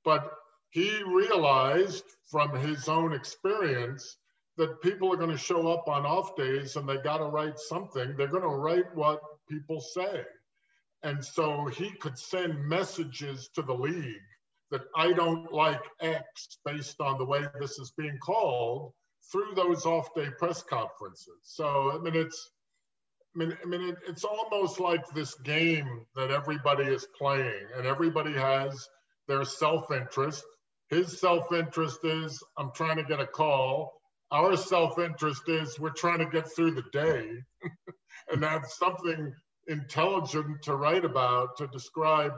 but 0.05 0.33
he 0.71 1.03
realized 1.03 2.05
from 2.31 2.55
his 2.57 2.89
own 2.89 3.13
experience 3.13 4.17
that 4.61 4.83
people 4.83 5.11
are 5.11 5.17
going 5.17 5.31
to 5.31 5.39
show 5.39 5.69
up 5.69 5.89
on 5.89 6.05
off 6.05 6.37
days 6.37 6.77
and 6.77 6.87
they 6.87 6.99
got 6.99 7.17
to 7.17 7.25
write 7.25 7.59
something. 7.59 8.15
They're 8.15 8.29
going 8.29 8.43
to 8.43 8.49
write 8.49 8.95
what 8.95 9.19
people 9.49 9.81
say. 9.81 10.23
And 11.03 11.25
so 11.25 11.65
he 11.65 11.93
could 11.93 12.19
send 12.19 12.63
messages 12.69 13.49
to 13.55 13.63
the 13.63 13.73
league 13.73 14.21
that 14.71 14.83
I 14.95 15.15
don't 15.15 15.51
like 15.51 15.81
X 16.03 16.59
based 16.63 17.01
on 17.01 17.17
the 17.17 17.25
way 17.25 17.47
this 17.59 17.79
is 17.79 17.95
being 17.97 18.19
called 18.23 18.93
through 19.33 19.55
those 19.57 19.87
off 19.87 20.15
day 20.15 20.29
press 20.39 20.63
conferences. 20.63 21.41
So, 21.43 21.93
I 21.93 21.99
mean, 21.99 22.15
it's, 22.15 22.51
I 23.35 23.39
mean, 23.39 23.57
I 23.65 23.67
mean, 23.67 23.89
it, 23.89 23.97
it's 24.07 24.25
almost 24.25 24.79
like 24.79 25.07
this 25.15 25.37
game 25.37 26.05
that 26.17 26.31
everybody 26.31 26.85
is 26.85 27.07
playing, 27.19 27.65
and 27.79 27.87
everybody 27.87 28.35
has 28.35 28.87
their 29.27 29.45
self 29.45 29.91
interest. 29.91 30.45
His 30.91 31.19
self 31.19 31.51
interest 31.51 32.01
is 32.05 32.43
I'm 32.59 32.73
trying 32.75 32.99
to 32.99 33.05
get 33.05 33.21
a 33.21 33.27
call 33.27 34.00
our 34.33 34.57
self-interest 34.57 35.43
is 35.49 35.79
we're 35.79 35.91
trying 35.91 36.19
to 36.19 36.27
get 36.27 36.51
through 36.51 36.73
the 36.73 36.85
day 36.93 37.29
and 38.33 38.45
have 38.45 38.67
something 38.67 39.33
intelligent 39.67 40.63
to 40.63 40.77
write 40.77 41.05
about 41.05 41.57
to 41.57 41.67
describe 41.69 42.33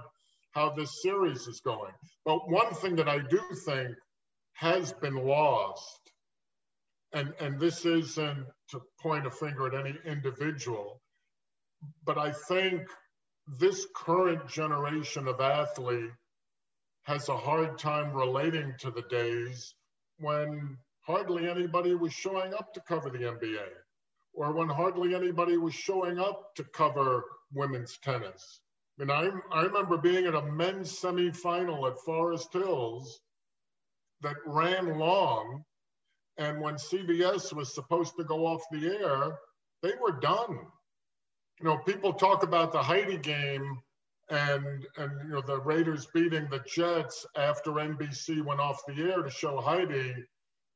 how 0.52 0.70
this 0.70 1.02
series 1.02 1.46
is 1.46 1.60
going. 1.60 1.92
But 2.24 2.50
one 2.50 2.74
thing 2.74 2.96
that 2.96 3.08
I 3.08 3.18
do 3.18 3.40
think 3.64 3.96
has 4.54 4.92
been 4.92 5.16
lost, 5.16 6.00
and, 7.12 7.32
and 7.40 7.58
this 7.58 7.84
isn't 7.84 8.46
to 8.70 8.80
point 9.00 9.26
a 9.26 9.30
finger 9.30 9.66
at 9.66 9.74
any 9.74 9.98
individual, 10.04 11.00
but 12.04 12.18
I 12.18 12.32
think 12.32 12.82
this 13.58 13.86
current 13.94 14.46
generation 14.48 15.26
of 15.26 15.40
athlete 15.40 16.10
has 17.04 17.28
a 17.28 17.36
hard 17.36 17.78
time 17.78 18.12
relating 18.12 18.74
to 18.78 18.90
the 18.90 19.02
days 19.02 19.74
when 20.18 20.76
hardly 21.02 21.48
anybody 21.48 21.94
was 21.94 22.12
showing 22.12 22.54
up 22.54 22.72
to 22.74 22.80
cover 22.80 23.10
the 23.10 23.18
NBA 23.18 23.68
or 24.34 24.52
when 24.52 24.68
hardly 24.68 25.14
anybody 25.14 25.56
was 25.56 25.74
showing 25.74 26.18
up 26.18 26.54
to 26.54 26.64
cover 26.64 27.24
women's 27.52 27.98
tennis. 27.98 28.60
I 28.98 29.04
mean, 29.04 29.10
I, 29.10 29.58
I 29.58 29.62
remember 29.62 29.98
being 29.98 30.26
at 30.26 30.34
a 30.34 30.42
men's 30.42 30.92
semifinal 30.92 31.90
at 31.90 31.98
Forest 31.98 32.52
Hills 32.52 33.20
that 34.22 34.36
ran 34.46 34.98
long. 34.98 35.64
And 36.38 36.60
when 36.60 36.74
CBS 36.74 37.52
was 37.52 37.74
supposed 37.74 38.16
to 38.16 38.24
go 38.24 38.46
off 38.46 38.62
the 38.70 38.86
air, 38.86 39.38
they 39.82 39.92
were 40.00 40.18
done. 40.20 40.58
You 41.60 41.66
know, 41.66 41.78
people 41.78 42.12
talk 42.12 42.42
about 42.42 42.72
the 42.72 42.82
Heidi 42.82 43.18
game 43.18 43.78
and 44.30 44.86
and 44.96 45.12
you 45.26 45.34
know 45.34 45.42
the 45.42 45.60
Raiders 45.60 46.06
beating 46.14 46.48
the 46.48 46.64
Jets 46.66 47.26
after 47.36 47.72
NBC 47.72 48.42
went 48.42 48.60
off 48.60 48.80
the 48.86 48.94
air 48.94 49.22
to 49.22 49.30
show 49.30 49.60
Heidi. 49.60 50.14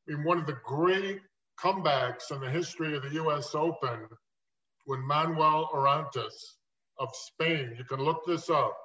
I 0.09 0.15
mean, 0.15 0.25
one 0.25 0.39
of 0.39 0.47
the 0.47 0.59
great 0.65 1.21
comebacks 1.59 2.31
in 2.31 2.41
the 2.41 2.51
history 2.51 2.97
of 2.97 3.03
the 3.03 3.15
U.S. 3.15 3.55
Open 3.55 4.07
when 4.85 5.07
Manuel 5.07 5.69
Orantes 5.73 6.57
of 6.99 7.09
Spain, 7.15 7.75
you 7.77 7.85
can 7.85 8.01
look 8.01 8.25
this 8.27 8.49
up, 8.49 8.77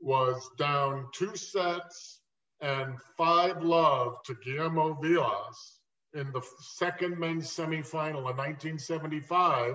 was 0.00 0.48
down 0.58 1.06
two 1.12 1.34
sets 1.36 2.20
and 2.60 2.94
five 3.16 3.62
love 3.62 4.16
to 4.24 4.36
Guillermo 4.44 4.94
Vilas 4.94 5.80
in 6.14 6.30
the 6.32 6.42
second 6.60 7.18
men's 7.18 7.48
semifinal 7.48 8.30
in 8.30 8.36
1975 8.36 9.74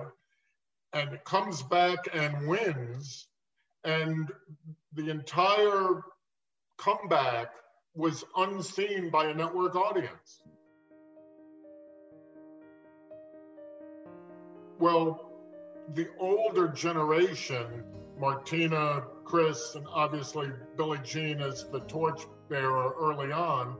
and 0.92 1.18
comes 1.24 1.62
back 1.62 1.98
and 2.12 2.48
wins 2.48 3.28
and 3.84 4.30
the 4.94 5.10
entire 5.10 6.02
comeback 6.78 7.48
was 7.94 8.24
unseen 8.36 9.10
by 9.10 9.26
a 9.26 9.34
network 9.34 9.74
audience 9.74 10.42
well, 14.78 15.30
the 15.94 16.08
older 16.18 16.68
generation, 16.68 17.84
Martina, 18.18 19.04
Chris, 19.24 19.74
and 19.74 19.86
obviously 19.92 20.50
Billie 20.76 21.00
Jean 21.04 21.40
as 21.40 21.68
the 21.70 21.80
torchbearer 21.80 22.94
early 22.98 23.32
on, 23.32 23.76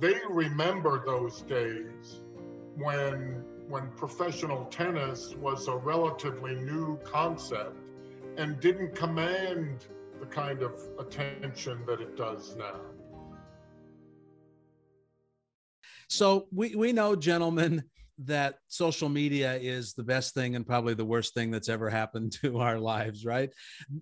they 0.00 0.14
remember 0.28 1.04
those 1.04 1.42
days 1.42 2.22
when 2.76 3.44
when 3.68 3.88
professional 3.92 4.66
tennis 4.66 5.34
was 5.36 5.68
a 5.68 5.76
relatively 5.76 6.54
new 6.54 6.98
concept 6.98 7.74
and 8.36 8.60
didn't 8.60 8.94
command 8.94 9.86
the 10.20 10.26
kind 10.26 10.62
of 10.62 10.72
attention 10.98 11.78
that 11.86 12.00
it 12.00 12.14
does 12.16 12.56
now. 12.56 12.80
So 16.08 16.46
we 16.52 16.74
we 16.74 16.92
know, 16.92 17.16
gentlemen, 17.16 17.84
that 18.18 18.58
social 18.68 19.08
media 19.08 19.54
is 19.54 19.94
the 19.94 20.02
best 20.02 20.34
thing 20.34 20.54
and 20.54 20.66
probably 20.66 20.94
the 20.94 21.04
worst 21.04 21.34
thing 21.34 21.50
that's 21.50 21.68
ever 21.68 21.90
happened 21.90 22.32
to 22.40 22.58
our 22.58 22.78
lives 22.78 23.24
right? 23.24 23.50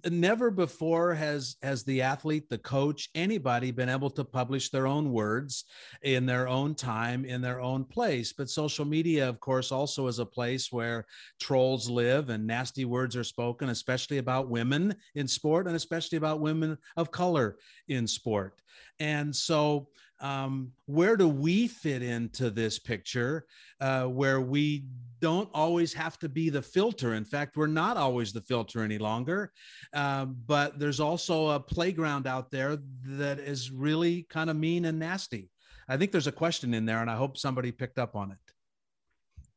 Never 0.08 0.50
before 0.50 1.14
has 1.14 1.56
has 1.62 1.84
the 1.84 2.02
athlete 2.02 2.48
the 2.48 2.58
coach 2.58 3.08
anybody 3.14 3.70
been 3.70 3.88
able 3.88 4.10
to 4.10 4.24
publish 4.24 4.70
their 4.70 4.86
own 4.86 5.12
words 5.12 5.64
in 6.02 6.26
their 6.26 6.48
own 6.48 6.74
time 6.74 7.24
in 7.24 7.40
their 7.40 7.60
own 7.60 7.84
place. 7.84 8.32
But 8.32 8.50
social 8.50 8.84
media 8.84 9.28
of 9.28 9.40
course 9.40 9.72
also 9.72 10.06
is 10.08 10.18
a 10.18 10.26
place 10.26 10.70
where 10.70 11.06
trolls 11.40 11.88
live 11.88 12.28
and 12.28 12.46
nasty 12.46 12.84
words 12.84 13.16
are 13.16 13.24
spoken 13.24 13.70
especially 13.70 14.18
about 14.18 14.48
women 14.48 14.94
in 15.14 15.26
sport 15.26 15.66
and 15.66 15.76
especially 15.76 16.18
about 16.18 16.40
women 16.40 16.76
of 16.96 17.10
color 17.10 17.56
in 17.88 18.06
sport. 18.06 18.60
And 18.98 19.34
so 19.34 19.88
um, 20.22 20.70
where 20.86 21.16
do 21.16 21.28
we 21.28 21.66
fit 21.66 22.00
into 22.00 22.48
this 22.48 22.78
picture 22.78 23.44
uh, 23.80 24.04
where 24.04 24.40
we 24.40 24.84
don't 25.20 25.50
always 25.52 25.92
have 25.92 26.16
to 26.20 26.28
be 26.28 26.48
the 26.48 26.62
filter? 26.62 27.14
In 27.14 27.24
fact 27.24 27.56
we're 27.56 27.66
not 27.66 27.96
always 27.96 28.32
the 28.32 28.40
filter 28.40 28.82
any 28.82 28.98
longer. 28.98 29.52
Um, 29.92 30.36
but 30.46 30.78
there's 30.78 31.00
also 31.00 31.48
a 31.50 31.60
playground 31.60 32.26
out 32.28 32.50
there 32.52 32.78
that 33.04 33.40
is 33.40 33.70
really 33.70 34.26
kind 34.30 34.48
of 34.48 34.56
mean 34.56 34.84
and 34.84 34.98
nasty. 34.98 35.50
I 35.88 35.96
think 35.96 36.12
there's 36.12 36.28
a 36.28 36.32
question 36.32 36.72
in 36.72 36.86
there 36.86 37.00
and 37.00 37.10
i 37.10 37.16
hope 37.16 37.36
somebody 37.36 37.72
picked 37.72 37.98
up 37.98 38.14
on 38.14 38.30
it. 38.30 38.38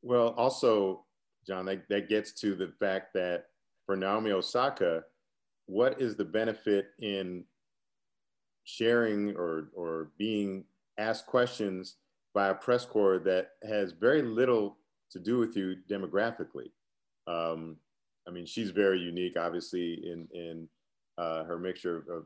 Well 0.02 0.30
also 0.30 1.06
john 1.48 1.66
that, 1.66 1.88
that 1.90 2.10
gets 2.10 2.34
to 2.42 2.56
the 2.56 2.74
fact 2.80 3.14
that 3.14 3.46
for 3.86 3.96
naomi 3.96 4.32
osaka 4.32 5.04
what 5.68 6.02
is 6.02 6.16
the 6.16 6.26
benefit 6.26 6.88
in 7.00 7.44
sharing 8.66 9.36
or, 9.36 9.70
or 9.74 10.12
being 10.18 10.66
asked 10.98 11.26
questions 11.26 11.96
by 12.34 12.50
a 12.50 12.54
press 12.54 12.86
corps 12.86 13.20
that 13.20 13.52
has 13.64 13.94
very 13.94 14.22
little 14.22 14.78
to 15.12 15.20
do 15.20 15.38
with 15.38 15.56
you 15.56 15.78
demographically. 15.90 16.72
Um, 17.28 17.78
I 18.28 18.32
mean, 18.32 18.46
she's 18.46 18.72
very 18.72 19.00
unique, 19.00 19.38
obviously, 19.38 19.94
in, 19.94 20.28
in 20.34 20.68
uh, 21.18 21.44
her 21.46 21.58
mixture 21.58 22.04
of 22.12 22.26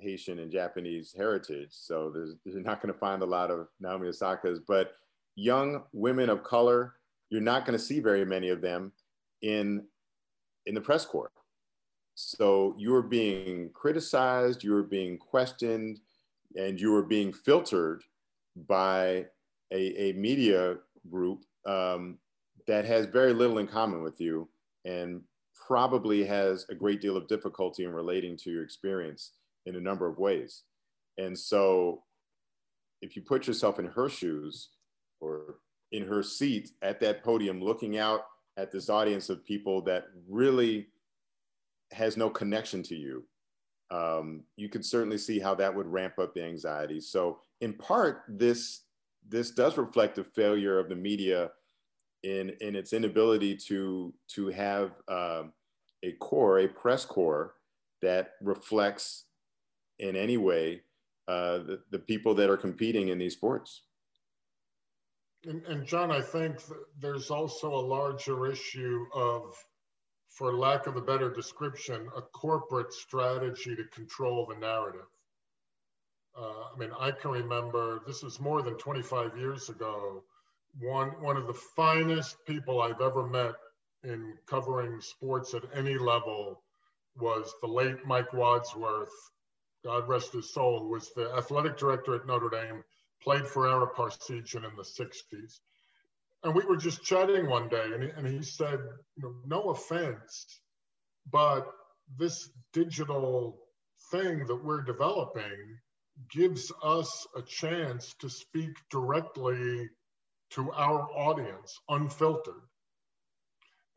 Haitian 0.00 0.38
and 0.38 0.52
Japanese 0.52 1.12
heritage. 1.16 1.70
So 1.72 2.12
you're 2.44 2.60
not 2.60 2.80
going 2.80 2.92
to 2.92 3.00
find 3.00 3.22
a 3.22 3.26
lot 3.26 3.50
of 3.50 3.66
Naomi 3.80 4.08
Osaka's, 4.08 4.60
but 4.60 4.92
young 5.34 5.82
women 5.92 6.30
of 6.30 6.44
color, 6.44 6.94
you're 7.30 7.40
not 7.40 7.64
going 7.64 7.78
to 7.78 7.84
see 7.84 7.98
very 7.98 8.24
many 8.24 8.50
of 8.50 8.60
them 8.60 8.92
in, 9.42 9.84
in 10.66 10.74
the 10.74 10.80
press 10.80 11.04
corps. 11.04 11.32
So 12.20 12.74
you 12.76 12.96
are 12.96 13.02
being 13.02 13.70
criticized, 13.72 14.64
you 14.64 14.74
are 14.74 14.82
being 14.82 15.18
questioned, 15.18 16.00
and 16.56 16.80
you 16.80 16.92
are 16.96 17.04
being 17.04 17.32
filtered 17.32 18.02
by 18.56 19.26
a, 19.72 20.02
a 20.02 20.12
media 20.14 20.78
group 21.08 21.44
um, 21.64 22.18
that 22.66 22.84
has 22.86 23.06
very 23.06 23.32
little 23.32 23.58
in 23.58 23.68
common 23.68 24.02
with 24.02 24.20
you 24.20 24.48
and 24.84 25.20
probably 25.54 26.24
has 26.24 26.66
a 26.70 26.74
great 26.74 27.00
deal 27.00 27.16
of 27.16 27.28
difficulty 27.28 27.84
in 27.84 27.92
relating 27.92 28.36
to 28.38 28.50
your 28.50 28.64
experience 28.64 29.34
in 29.66 29.76
a 29.76 29.80
number 29.80 30.08
of 30.08 30.18
ways. 30.18 30.64
And 31.18 31.38
so 31.38 32.02
if 33.00 33.14
you 33.14 33.22
put 33.22 33.46
yourself 33.46 33.78
in 33.78 33.86
her 33.86 34.08
shoes 34.08 34.70
or 35.20 35.60
in 35.92 36.04
her 36.04 36.24
seat 36.24 36.72
at 36.82 36.98
that 36.98 37.22
podium 37.22 37.62
looking 37.62 37.96
out 37.96 38.22
at 38.56 38.72
this 38.72 38.90
audience 38.90 39.30
of 39.30 39.44
people 39.44 39.80
that 39.82 40.06
really 40.28 40.88
has 41.92 42.16
no 42.16 42.30
connection 42.30 42.82
to 42.84 42.94
you, 42.94 43.24
um, 43.90 44.42
you 44.56 44.68
can 44.68 44.82
certainly 44.82 45.18
see 45.18 45.38
how 45.38 45.54
that 45.54 45.74
would 45.74 45.86
ramp 45.86 46.18
up 46.18 46.34
the 46.34 46.44
anxiety. 46.44 47.00
So, 47.00 47.40
in 47.60 47.72
part, 47.74 48.22
this 48.28 48.82
this 49.28 49.50
does 49.50 49.76
reflect 49.76 50.16
the 50.16 50.24
failure 50.24 50.78
of 50.78 50.88
the 50.88 50.96
media 50.96 51.50
in 52.22 52.50
in 52.60 52.76
its 52.76 52.92
inability 52.92 53.56
to 53.56 54.12
to 54.28 54.48
have 54.48 54.92
um, 55.08 55.52
a 56.02 56.12
core, 56.20 56.60
a 56.60 56.68
press 56.68 57.04
corps 57.04 57.54
that 58.02 58.32
reflects 58.40 59.24
in 59.98 60.14
any 60.14 60.36
way 60.36 60.82
uh, 61.26 61.58
the, 61.58 61.80
the 61.90 61.98
people 61.98 62.34
that 62.34 62.48
are 62.48 62.56
competing 62.56 63.08
in 63.08 63.18
these 63.18 63.34
sports. 63.34 63.82
And, 65.44 65.64
and 65.66 65.86
John, 65.86 66.10
I 66.10 66.20
think 66.20 66.58
there's 67.00 67.30
also 67.30 67.72
a 67.72 67.84
larger 67.84 68.50
issue 68.50 69.06
of 69.14 69.54
for 70.28 70.54
lack 70.54 70.86
of 70.86 70.96
a 70.96 71.00
better 71.00 71.30
description, 71.30 72.08
a 72.16 72.22
corporate 72.22 72.92
strategy 72.92 73.74
to 73.74 73.84
control 73.84 74.46
the 74.46 74.56
narrative. 74.56 75.06
Uh, 76.36 76.70
I 76.74 76.78
mean, 76.78 76.90
I 76.98 77.10
can 77.10 77.32
remember 77.32 78.00
this 78.06 78.22
is 78.22 78.38
more 78.38 78.62
than 78.62 78.74
25 78.74 79.36
years 79.36 79.68
ago. 79.68 80.22
One 80.80 81.08
one 81.20 81.36
of 81.36 81.46
the 81.46 81.54
finest 81.54 82.36
people 82.46 82.80
I've 82.80 83.00
ever 83.00 83.26
met 83.26 83.54
in 84.04 84.34
covering 84.46 85.00
sports 85.00 85.54
at 85.54 85.64
any 85.74 85.98
level 85.98 86.62
was 87.16 87.52
the 87.60 87.66
late 87.66 88.06
Mike 88.06 88.32
Wadsworth, 88.32 89.10
God 89.84 90.08
rest 90.08 90.32
his 90.32 90.52
soul, 90.52 90.80
who 90.80 90.88
was 90.90 91.10
the 91.14 91.32
athletic 91.34 91.76
director 91.76 92.14
at 92.14 92.26
Notre 92.26 92.50
Dame, 92.50 92.84
played 93.20 93.46
for 93.46 93.66
Ara 93.66 93.88
Parseghian 93.88 94.64
in 94.64 94.76
the 94.76 94.82
60s 94.82 95.60
and 96.44 96.54
we 96.54 96.64
were 96.64 96.76
just 96.76 97.02
chatting 97.02 97.48
one 97.48 97.68
day 97.68 97.84
and 97.94 98.02
he, 98.02 98.10
and 98.10 98.26
he 98.26 98.42
said 98.42 98.78
you 99.16 99.22
know, 99.22 99.34
no 99.46 99.70
offense 99.70 100.60
but 101.30 101.66
this 102.16 102.50
digital 102.72 103.58
thing 104.10 104.46
that 104.46 104.64
we're 104.64 104.82
developing 104.82 105.78
gives 106.30 106.72
us 106.82 107.26
a 107.36 107.42
chance 107.42 108.14
to 108.20 108.28
speak 108.28 108.70
directly 108.90 109.88
to 110.50 110.72
our 110.72 111.08
audience 111.14 111.78
unfiltered 111.88 112.62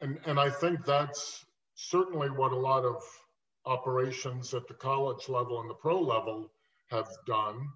and 0.02 0.20
and 0.26 0.40
i 0.40 0.50
think 0.50 0.86
that's 0.86 1.46
certainly 1.76 2.30
what 2.30 2.52
a 2.52 2.56
lot 2.56 2.84
of 2.84 3.02
operations 3.66 4.54
at 4.54 4.68
the 4.68 4.74
college 4.74 5.30
level 5.30 5.62
and 5.62 5.70
the 5.70 5.76
pro 5.76 6.00
level 6.00 6.52
have 6.90 7.08
done. 7.26 7.70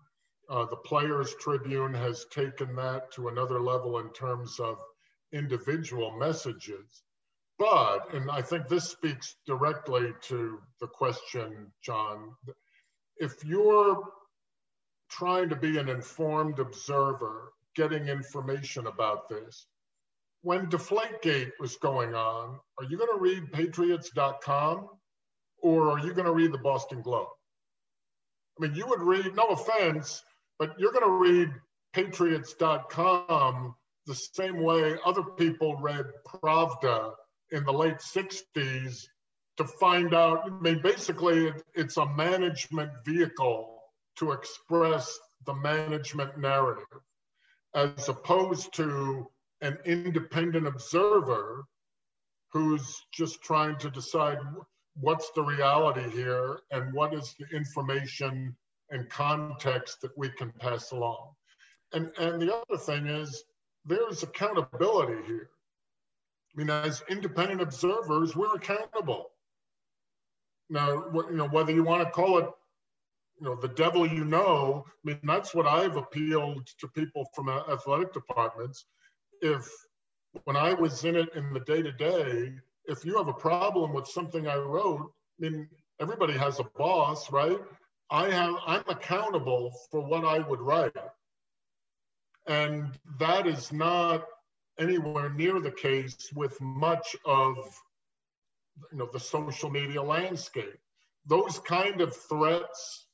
Uh, 0.49 0.65
the 0.65 0.75
Players 0.75 1.33
Tribune 1.39 1.93
has 1.93 2.25
taken 2.31 2.75
that 2.75 3.11
to 3.13 3.29
another 3.29 3.59
level 3.59 3.99
in 3.99 4.09
terms 4.09 4.59
of 4.59 4.77
individual 5.31 6.17
messages. 6.17 7.03
But, 7.57 8.13
and 8.13 8.29
I 8.29 8.41
think 8.41 8.67
this 8.67 8.89
speaks 8.89 9.35
directly 9.45 10.13
to 10.23 10.59
the 10.81 10.87
question, 10.87 11.71
John, 11.81 12.35
if 13.17 13.43
you're 13.45 14.03
trying 15.09 15.49
to 15.49 15.55
be 15.55 15.77
an 15.77 15.87
informed 15.87 16.59
observer, 16.59 17.53
getting 17.75 18.07
information 18.07 18.87
about 18.87 19.29
this, 19.29 19.67
when 20.41 20.67
Deflategate 20.67 21.51
was 21.59 21.77
going 21.77 22.13
on, 22.13 22.59
are 22.77 22.85
you 22.85 22.97
going 22.97 23.09
to 23.11 23.19
read 23.19 23.51
patriots.com 23.51 24.89
or 25.61 25.91
are 25.91 25.99
you 25.99 26.13
going 26.13 26.25
to 26.25 26.33
read 26.33 26.51
the 26.51 26.59
Boston 26.59 27.01
Globe? 27.01 27.27
I 28.59 28.67
mean, 28.67 28.75
you 28.75 28.85
would 28.87 29.01
read, 29.01 29.35
no 29.35 29.47
offense, 29.47 30.21
but 30.59 30.79
you're 30.79 30.91
going 30.91 31.05
to 31.05 31.11
read 31.11 31.53
patriots.com 31.93 33.75
the 34.05 34.15
same 34.15 34.61
way 34.61 34.97
other 35.05 35.23
people 35.23 35.77
read 35.77 36.05
Pravda 36.27 37.13
in 37.51 37.63
the 37.63 37.73
late 37.73 37.97
60s 37.97 39.05
to 39.57 39.63
find 39.63 40.13
out. 40.13 40.43
I 40.45 40.49
mean, 40.49 40.81
basically, 40.81 41.53
it's 41.73 41.97
a 41.97 42.05
management 42.05 42.91
vehicle 43.05 43.79
to 44.17 44.31
express 44.31 45.17
the 45.45 45.53
management 45.53 46.37
narrative, 46.37 46.85
as 47.73 48.09
opposed 48.09 48.73
to 48.75 49.27
an 49.61 49.77
independent 49.85 50.67
observer 50.67 51.65
who's 52.51 53.01
just 53.13 53.41
trying 53.41 53.77
to 53.77 53.89
decide 53.89 54.37
what's 54.99 55.31
the 55.31 55.43
reality 55.43 56.09
here 56.11 56.59
and 56.71 56.93
what 56.93 57.13
is 57.13 57.35
the 57.39 57.55
information 57.55 58.55
and 58.89 59.09
context 59.09 60.01
that 60.01 60.17
we 60.17 60.29
can 60.29 60.51
pass 60.59 60.91
along. 60.91 61.29
And, 61.93 62.11
and 62.17 62.41
the 62.41 62.55
other 62.55 62.77
thing 62.77 63.07
is 63.07 63.43
there's 63.85 64.23
accountability 64.23 65.25
here. 65.25 65.49
I 66.53 66.59
mean, 66.59 66.69
as 66.69 67.03
independent 67.09 67.61
observers, 67.61 68.35
we're 68.35 68.55
accountable. 68.55 69.31
Now, 70.69 71.05
you 71.13 71.35
know, 71.35 71.47
whether 71.47 71.71
you 71.71 71.83
want 71.83 72.03
to 72.03 72.09
call 72.09 72.39
it, 72.39 72.49
you 73.39 73.45
know, 73.45 73.55
the 73.55 73.67
devil 73.67 74.07
you 74.07 74.23
know, 74.23 74.85
I 74.87 75.09
mean, 75.09 75.19
that's 75.23 75.53
what 75.53 75.67
I've 75.67 75.97
appealed 75.97 76.67
to 76.79 76.87
people 76.87 77.27
from 77.35 77.49
athletic 77.49 78.13
departments. 78.13 78.85
If 79.41 79.69
when 80.45 80.55
I 80.55 80.73
was 80.73 81.03
in 81.03 81.15
it 81.15 81.29
in 81.35 81.53
the 81.53 81.59
day 81.61 81.81
to 81.81 81.91
day, 81.91 82.53
if 82.85 83.05
you 83.05 83.17
have 83.17 83.27
a 83.27 83.33
problem 83.33 83.93
with 83.93 84.07
something 84.07 84.47
I 84.47 84.55
wrote, 84.55 85.11
I 85.39 85.49
mean, 85.49 85.67
everybody 85.99 86.33
has 86.33 86.59
a 86.59 86.65
boss, 86.77 87.31
right? 87.31 87.59
I 88.11 88.29
have, 88.29 88.55
I'm 88.67 88.83
accountable 88.87 89.73
for 89.89 90.01
what 90.01 90.25
I 90.25 90.39
would 90.39 90.61
write. 90.61 90.95
And 92.47 92.91
that 93.19 93.47
is 93.47 93.71
not 93.71 94.25
anywhere 94.77 95.29
near 95.31 95.59
the 95.59 95.71
case 95.71 96.29
with 96.35 96.59
much 96.61 97.15
of 97.25 97.55
you 98.91 98.99
know, 98.99 99.09
the 99.11 99.19
social 99.19 99.71
media 99.71 100.01
landscape. 100.03 100.77
Those 101.25 101.59
kind 101.59 102.01
of 102.01 102.15
threats 102.15 103.07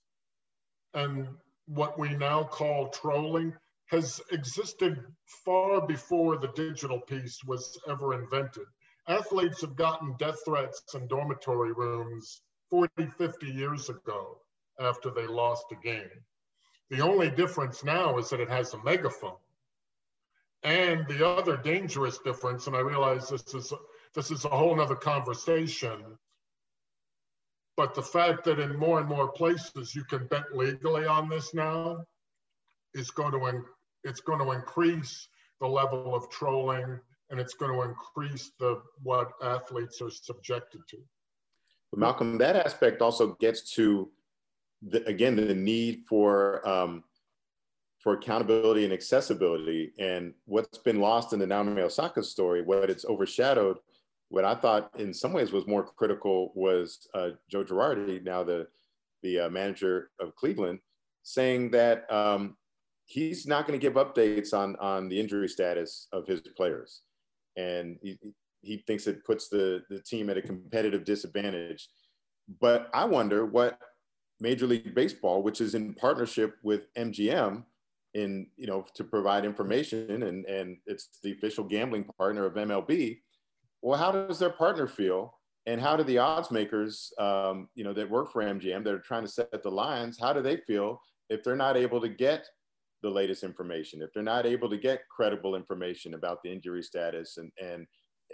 and 0.93 1.27
what 1.67 1.97
we 1.97 2.09
now 2.09 2.43
call 2.43 2.89
trolling 2.89 3.53
has 3.85 4.19
existed 4.31 5.05
far 5.45 5.85
before 5.85 6.37
the 6.37 6.49
digital 6.49 6.99
piece 6.99 7.43
was 7.45 7.79
ever 7.87 8.13
invented. 8.13 8.65
Athletes 9.07 9.61
have 9.61 9.77
gotten 9.77 10.15
death 10.19 10.39
threats 10.43 10.83
in 10.93 11.07
dormitory 11.07 11.71
rooms 11.71 12.41
40, 12.69 13.05
50 13.17 13.47
years 13.47 13.89
ago 13.89 14.41
after 14.79 15.09
they 15.09 15.27
lost 15.27 15.65
a 15.71 15.75
game. 15.75 16.09
The 16.89 17.01
only 17.01 17.29
difference 17.29 17.83
now 17.83 18.17
is 18.17 18.29
that 18.29 18.39
it 18.39 18.49
has 18.49 18.73
a 18.73 18.83
megaphone. 18.83 19.37
And 20.63 21.07
the 21.07 21.25
other 21.27 21.57
dangerous 21.57 22.19
difference, 22.19 22.67
and 22.67 22.75
I 22.75 22.79
realize 22.79 23.29
this 23.29 23.53
is 23.53 23.73
this 24.13 24.29
is 24.29 24.45
a 24.45 24.49
whole 24.49 24.75
nother 24.75 24.95
conversation, 24.95 26.17
but 27.77 27.95
the 27.95 28.01
fact 28.01 28.43
that 28.43 28.59
in 28.59 28.75
more 28.77 28.99
and 28.99 29.07
more 29.07 29.31
places 29.31 29.95
you 29.95 30.03
can 30.03 30.27
bet 30.27 30.55
legally 30.55 31.05
on 31.05 31.29
this 31.29 31.53
now 31.53 32.03
is 32.93 33.09
going 33.09 33.31
to 33.31 33.63
it's 34.03 34.19
going 34.19 34.39
to 34.39 34.51
increase 34.51 35.27
the 35.61 35.67
level 35.67 36.13
of 36.13 36.29
trolling 36.29 36.99
and 37.29 37.39
it's 37.39 37.53
going 37.53 37.71
to 37.71 37.81
increase 37.87 38.51
the 38.59 38.81
what 39.01 39.31
athletes 39.41 40.01
are 40.01 40.11
subjected 40.11 40.81
to. 40.89 40.97
But 41.91 41.99
Malcolm, 41.99 42.37
that 42.37 42.55
aspect 42.55 43.01
also 43.01 43.35
gets 43.39 43.73
to 43.75 44.11
the, 44.81 45.05
again 45.07 45.35
the 45.35 45.53
need 45.53 46.03
for 46.07 46.67
um, 46.67 47.03
for 47.99 48.13
accountability 48.13 48.83
and 48.83 48.93
accessibility. 48.93 49.93
And 49.99 50.33
what's 50.45 50.79
been 50.79 50.99
lost 50.99 51.33
in 51.33 51.39
the 51.39 51.45
Naomi 51.45 51.81
Osaka 51.81 52.23
story, 52.23 52.63
what 52.63 52.89
it's 52.89 53.05
overshadowed, 53.05 53.77
what 54.29 54.43
I 54.43 54.55
thought 54.55 54.89
in 54.97 55.13
some 55.13 55.33
ways 55.33 55.51
was 55.51 55.67
more 55.67 55.83
critical 55.83 56.51
was 56.55 57.07
uh, 57.13 57.31
Joe 57.49 57.63
Girardi, 57.63 58.23
now 58.23 58.43
the 58.43 58.67
the 59.23 59.41
uh, 59.41 59.49
manager 59.49 60.09
of 60.19 60.35
Cleveland, 60.35 60.79
saying 61.21 61.71
that 61.71 62.11
um, 62.11 62.57
he's 63.05 63.45
not 63.45 63.67
going 63.67 63.79
to 63.79 63.81
give 63.81 63.93
updates 63.93 64.53
on 64.53 64.75
on 64.77 65.09
the 65.09 65.19
injury 65.19 65.47
status 65.47 66.07
of 66.11 66.25
his 66.25 66.41
players, 66.57 67.01
and 67.55 67.97
he, 68.01 68.17
he 68.61 68.77
thinks 68.87 69.05
it 69.05 69.25
puts 69.25 69.47
the 69.49 69.83
the 69.89 69.99
team 69.99 70.29
at 70.29 70.37
a 70.37 70.41
competitive 70.41 71.03
disadvantage. 71.03 71.89
But 72.59 72.89
I 72.93 73.05
wonder 73.05 73.45
what 73.45 73.77
Major 74.41 74.67
League 74.67 74.95
Baseball, 74.95 75.43
which 75.43 75.61
is 75.61 75.75
in 75.75 75.93
partnership 75.93 76.57
with 76.63 76.93
MGM, 76.95 77.63
in 78.13 78.47
you 78.57 78.67
know 78.67 78.85
to 78.93 79.03
provide 79.05 79.45
information 79.45 80.23
and 80.23 80.45
and 80.45 80.77
it's 80.85 81.07
the 81.23 81.31
official 81.31 81.63
gambling 81.63 82.03
partner 82.17 82.45
of 82.45 82.55
MLB. 82.55 83.19
Well, 83.81 83.97
how 83.97 84.11
does 84.11 84.39
their 84.39 84.49
partner 84.49 84.87
feel? 84.87 85.37
And 85.67 85.79
how 85.79 85.95
do 85.95 86.03
the 86.03 86.17
odds 86.17 86.49
makers, 86.49 87.13
um, 87.19 87.69
you 87.75 87.83
know, 87.83 87.93
that 87.93 88.09
work 88.09 88.31
for 88.31 88.41
MGM 88.41 88.83
that 88.83 88.93
are 88.93 88.99
trying 88.99 89.25
to 89.25 89.31
set 89.31 89.61
the 89.61 89.69
lines, 89.69 90.17
how 90.19 90.33
do 90.33 90.41
they 90.41 90.57
feel 90.57 90.99
if 91.29 91.43
they're 91.43 91.55
not 91.55 91.77
able 91.77 92.01
to 92.01 92.09
get 92.09 92.47
the 93.03 93.09
latest 93.09 93.43
information, 93.43 94.01
if 94.01 94.11
they're 94.11 94.23
not 94.23 94.47
able 94.47 94.69
to 94.69 94.77
get 94.77 95.07
credible 95.09 95.55
information 95.55 96.15
about 96.15 96.41
the 96.43 96.51
injury 96.51 96.81
status, 96.83 97.37
and 97.37 97.51
and 97.61 97.85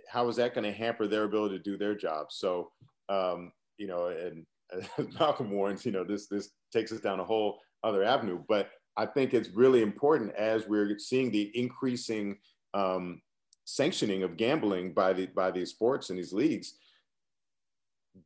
how 0.09 0.27
is 0.29 0.37
that 0.37 0.53
going 0.53 0.63
to 0.63 0.71
hamper 0.71 1.07
their 1.07 1.23
ability 1.23 1.57
to 1.57 1.63
do 1.63 1.77
their 1.77 1.95
job? 1.95 2.27
So, 2.29 2.71
um, 3.09 3.51
you 3.77 3.87
know, 3.87 4.07
and 4.07 4.45
Malcolm 5.19 5.51
warns, 5.51 5.85
you 5.85 5.91
know, 5.91 6.03
this 6.03 6.27
this 6.27 6.49
takes 6.71 6.91
us 6.91 6.99
down 6.99 7.19
a 7.19 7.23
whole 7.23 7.59
other 7.83 8.03
avenue, 8.03 8.39
but 8.47 8.69
I 8.95 9.05
think 9.05 9.33
it's 9.33 9.49
really 9.49 9.81
important 9.81 10.33
as 10.35 10.67
we're 10.67 10.97
seeing 10.97 11.31
the 11.31 11.51
increasing 11.53 12.37
um, 12.73 13.21
sanctioning 13.65 14.23
of 14.23 14.37
gambling 14.37 14.93
by 14.93 15.13
the 15.13 15.27
by 15.27 15.51
these 15.51 15.69
sports 15.69 16.09
and 16.09 16.17
these 16.17 16.33
leagues. 16.33 16.73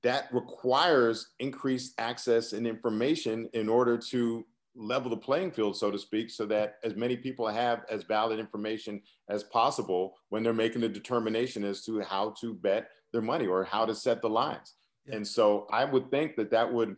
That 0.04 0.34
requires 0.34 1.32
increased 1.40 1.94
access 1.98 2.54
and 2.54 2.66
information 2.66 3.50
in 3.54 3.68
order 3.68 3.98
to 3.98 4.46
level 4.74 5.10
the 5.10 5.18
playing 5.18 5.52
field, 5.52 5.76
so 5.76 5.92
to 5.92 6.00
speak, 6.00 6.30
so 6.30 6.46
that 6.46 6.76
as 6.86 6.96
many 6.96 7.18
people 7.18 7.46
have 7.48 7.84
as 7.90 8.04
valid 8.04 8.40
information 8.40 9.02
as 9.30 9.44
possible 9.44 10.16
when 10.30 10.44
they're 10.44 10.54
making 10.54 10.84
a 10.84 10.88
determination 10.88 11.66
as 11.66 11.84
to 11.84 12.00
how 12.00 12.34
to 12.40 12.54
bet 12.54 12.90
their 13.12 13.22
money 13.22 13.48
or 13.48 13.66
how 13.66 13.86
to 13.86 13.94
set 13.94 14.22
the 14.22 14.30
lines. 14.30 14.76
And 15.08 15.26
so 15.28 15.68
I 15.72 15.86
would 15.86 16.12
think 16.12 16.36
that 16.36 16.52
that 16.52 16.72
would 16.72 16.96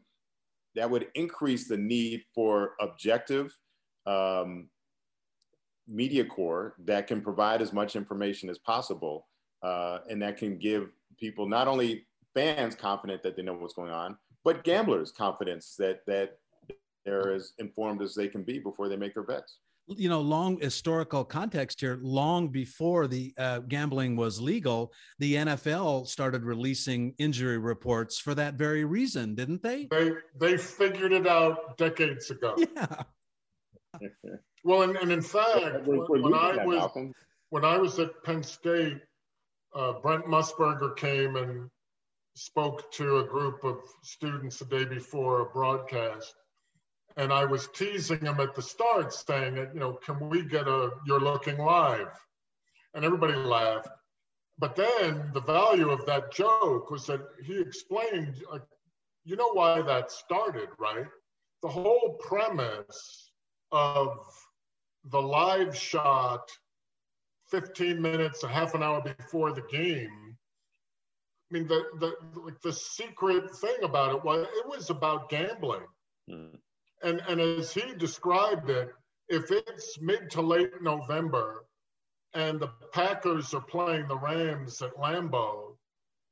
that 0.75 0.89
would 0.89 1.07
increase 1.13 1.67
the 1.67 1.77
need 1.77 2.23
for 2.33 2.71
objective 2.81 3.55
um, 4.07 4.69
media 5.87 6.25
corps 6.25 6.75
that 6.85 7.07
can 7.07 7.21
provide 7.21 7.61
as 7.61 7.73
much 7.73 7.95
information 7.95 8.49
as 8.49 8.57
possible 8.57 9.27
uh, 9.61 9.99
and 10.09 10.21
that 10.21 10.37
can 10.37 10.57
give 10.57 10.89
people 11.19 11.47
not 11.47 11.67
only 11.67 12.05
fans 12.33 12.73
confident 12.73 13.21
that 13.21 13.35
they 13.35 13.43
know 13.43 13.53
what's 13.53 13.73
going 13.73 13.91
on 13.91 14.17
but 14.43 14.63
gamblers 14.63 15.11
confidence 15.11 15.75
that 15.77 15.99
that 16.07 16.37
they're 17.05 17.33
as 17.33 17.53
informed 17.59 18.01
as 18.01 18.15
they 18.15 18.27
can 18.27 18.43
be 18.43 18.59
before 18.59 18.89
they 18.89 18.95
make 18.95 19.13
their 19.13 19.23
bets 19.23 19.57
you 19.87 20.07
know 20.07 20.21
long 20.21 20.59
historical 20.59 21.25
context 21.25 21.81
here 21.81 21.99
long 22.01 22.47
before 22.47 23.05
the 23.07 23.33
uh, 23.37 23.59
gambling 23.59 24.15
was 24.15 24.39
legal 24.39 24.93
the 25.19 25.35
nfl 25.35 26.07
started 26.07 26.43
releasing 26.43 27.13
injury 27.17 27.57
reports 27.57 28.17
for 28.17 28.33
that 28.33 28.53
very 28.53 28.85
reason 28.85 29.35
didn't 29.35 29.61
they? 29.61 29.87
They 29.91 30.11
they 30.39 30.57
figured 30.57 31.13
it 31.13 31.27
out 31.27 31.77
decades 31.77 32.29
ago. 32.29 32.55
Yeah. 34.01 34.09
Well, 34.65 34.83
and, 34.83 34.95
and 34.95 35.11
in 35.11 35.21
fact, 35.21 35.85
when, 35.85 35.99
when 36.07 36.33
I 36.33 36.65
was 36.65 37.11
when 37.49 37.65
I 37.65 37.77
was 37.77 37.99
at 37.99 38.23
Penn 38.23 38.41
State, 38.41 39.01
uh, 39.75 39.99
Brent 40.01 40.25
Musburger 40.25 40.95
came 40.95 41.35
and 41.35 41.69
spoke 42.35 42.89
to 42.93 43.17
a 43.17 43.25
group 43.25 43.63
of 43.65 43.79
students 44.01 44.59
the 44.59 44.65
day 44.65 44.85
before 44.85 45.41
a 45.41 45.45
broadcast, 45.49 46.33
and 47.17 47.31
I 47.31 47.45
was 47.45 47.69
teasing 47.73 48.19
him 48.19 48.39
at 48.39 48.55
the 48.55 48.61
start, 48.61 49.13
saying, 49.13 49.55
"You 49.55 49.79
know, 49.79 49.93
can 49.93 50.29
we 50.29 50.43
get 50.43 50.67
a 50.67 50.91
you're 51.05 51.19
looking 51.19 51.57
live?" 51.57 52.13
And 52.93 53.03
everybody 53.05 53.33
laughed. 53.33 53.89
But 54.59 54.75
then 54.75 55.31
the 55.33 55.41
value 55.41 55.89
of 55.89 56.05
that 56.05 56.31
joke 56.31 56.91
was 56.91 57.07
that 57.07 57.21
he 57.43 57.59
explained, 57.59 58.41
you 59.25 59.35
know 59.35 59.53
why 59.53 59.81
that 59.81 60.11
started, 60.11 60.69
right? 60.77 61.07
The 61.61 61.69
whole 61.69 62.17
premise 62.19 63.31
of 63.71 64.19
the 65.05 65.21
live 65.21 65.75
shot 65.75 66.49
15 67.49 68.01
minutes, 68.01 68.43
a 68.43 68.47
half 68.47 68.73
an 68.73 68.83
hour 68.83 69.01
before 69.01 69.53
the 69.53 69.63
game. 69.71 70.37
I 71.51 71.53
mean, 71.53 71.67
the, 71.67 71.83
the, 71.99 72.15
like 72.41 72.59
the 72.61 72.73
secret 72.73 73.55
thing 73.57 73.83
about 73.83 74.15
it 74.15 74.23
was 74.23 74.47
it 74.53 74.67
was 74.67 74.89
about 74.89 75.29
gambling. 75.29 75.85
Mm. 76.29 76.57
And, 77.03 77.21
and 77.27 77.39
as 77.41 77.73
he 77.73 77.93
described 77.95 78.69
it, 78.69 78.89
if 79.27 79.51
it's 79.51 79.99
mid 80.01 80.29
to 80.31 80.41
late 80.41 80.81
November 80.81 81.65
and 82.33 82.59
the 82.59 82.71
Packers 82.93 83.53
are 83.53 83.61
playing 83.61 84.07
the 84.07 84.17
Rams 84.17 84.81
at 84.81 84.97
Lambeau, 84.97 85.77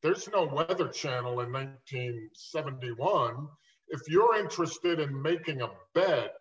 there's 0.01 0.29
no 0.31 0.45
Weather 0.45 0.87
Channel 0.87 1.41
in 1.41 1.51
1971. 1.51 3.47
If 3.89 4.01
you're 4.07 4.39
interested 4.39 4.99
in 4.99 5.21
making 5.21 5.61
a 5.61 5.69
bet 5.93 6.33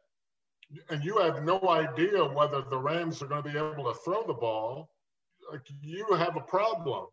and 0.89 1.05
you 1.05 1.19
have 1.19 1.43
no 1.45 1.61
idea 1.69 2.25
whether 2.25 2.63
the 2.63 2.79
Rams 2.79 3.21
are 3.23 3.27
going 3.27 3.43
to 3.43 3.51
be 3.51 3.59
able 3.59 3.93
to 3.93 3.99
throw 4.05 4.25
the 4.27 4.35
ball, 4.35 4.89
like 5.51 5.63
you 5.83 6.07
have 6.15 6.37
a 6.37 6.43
problem. 6.43 7.07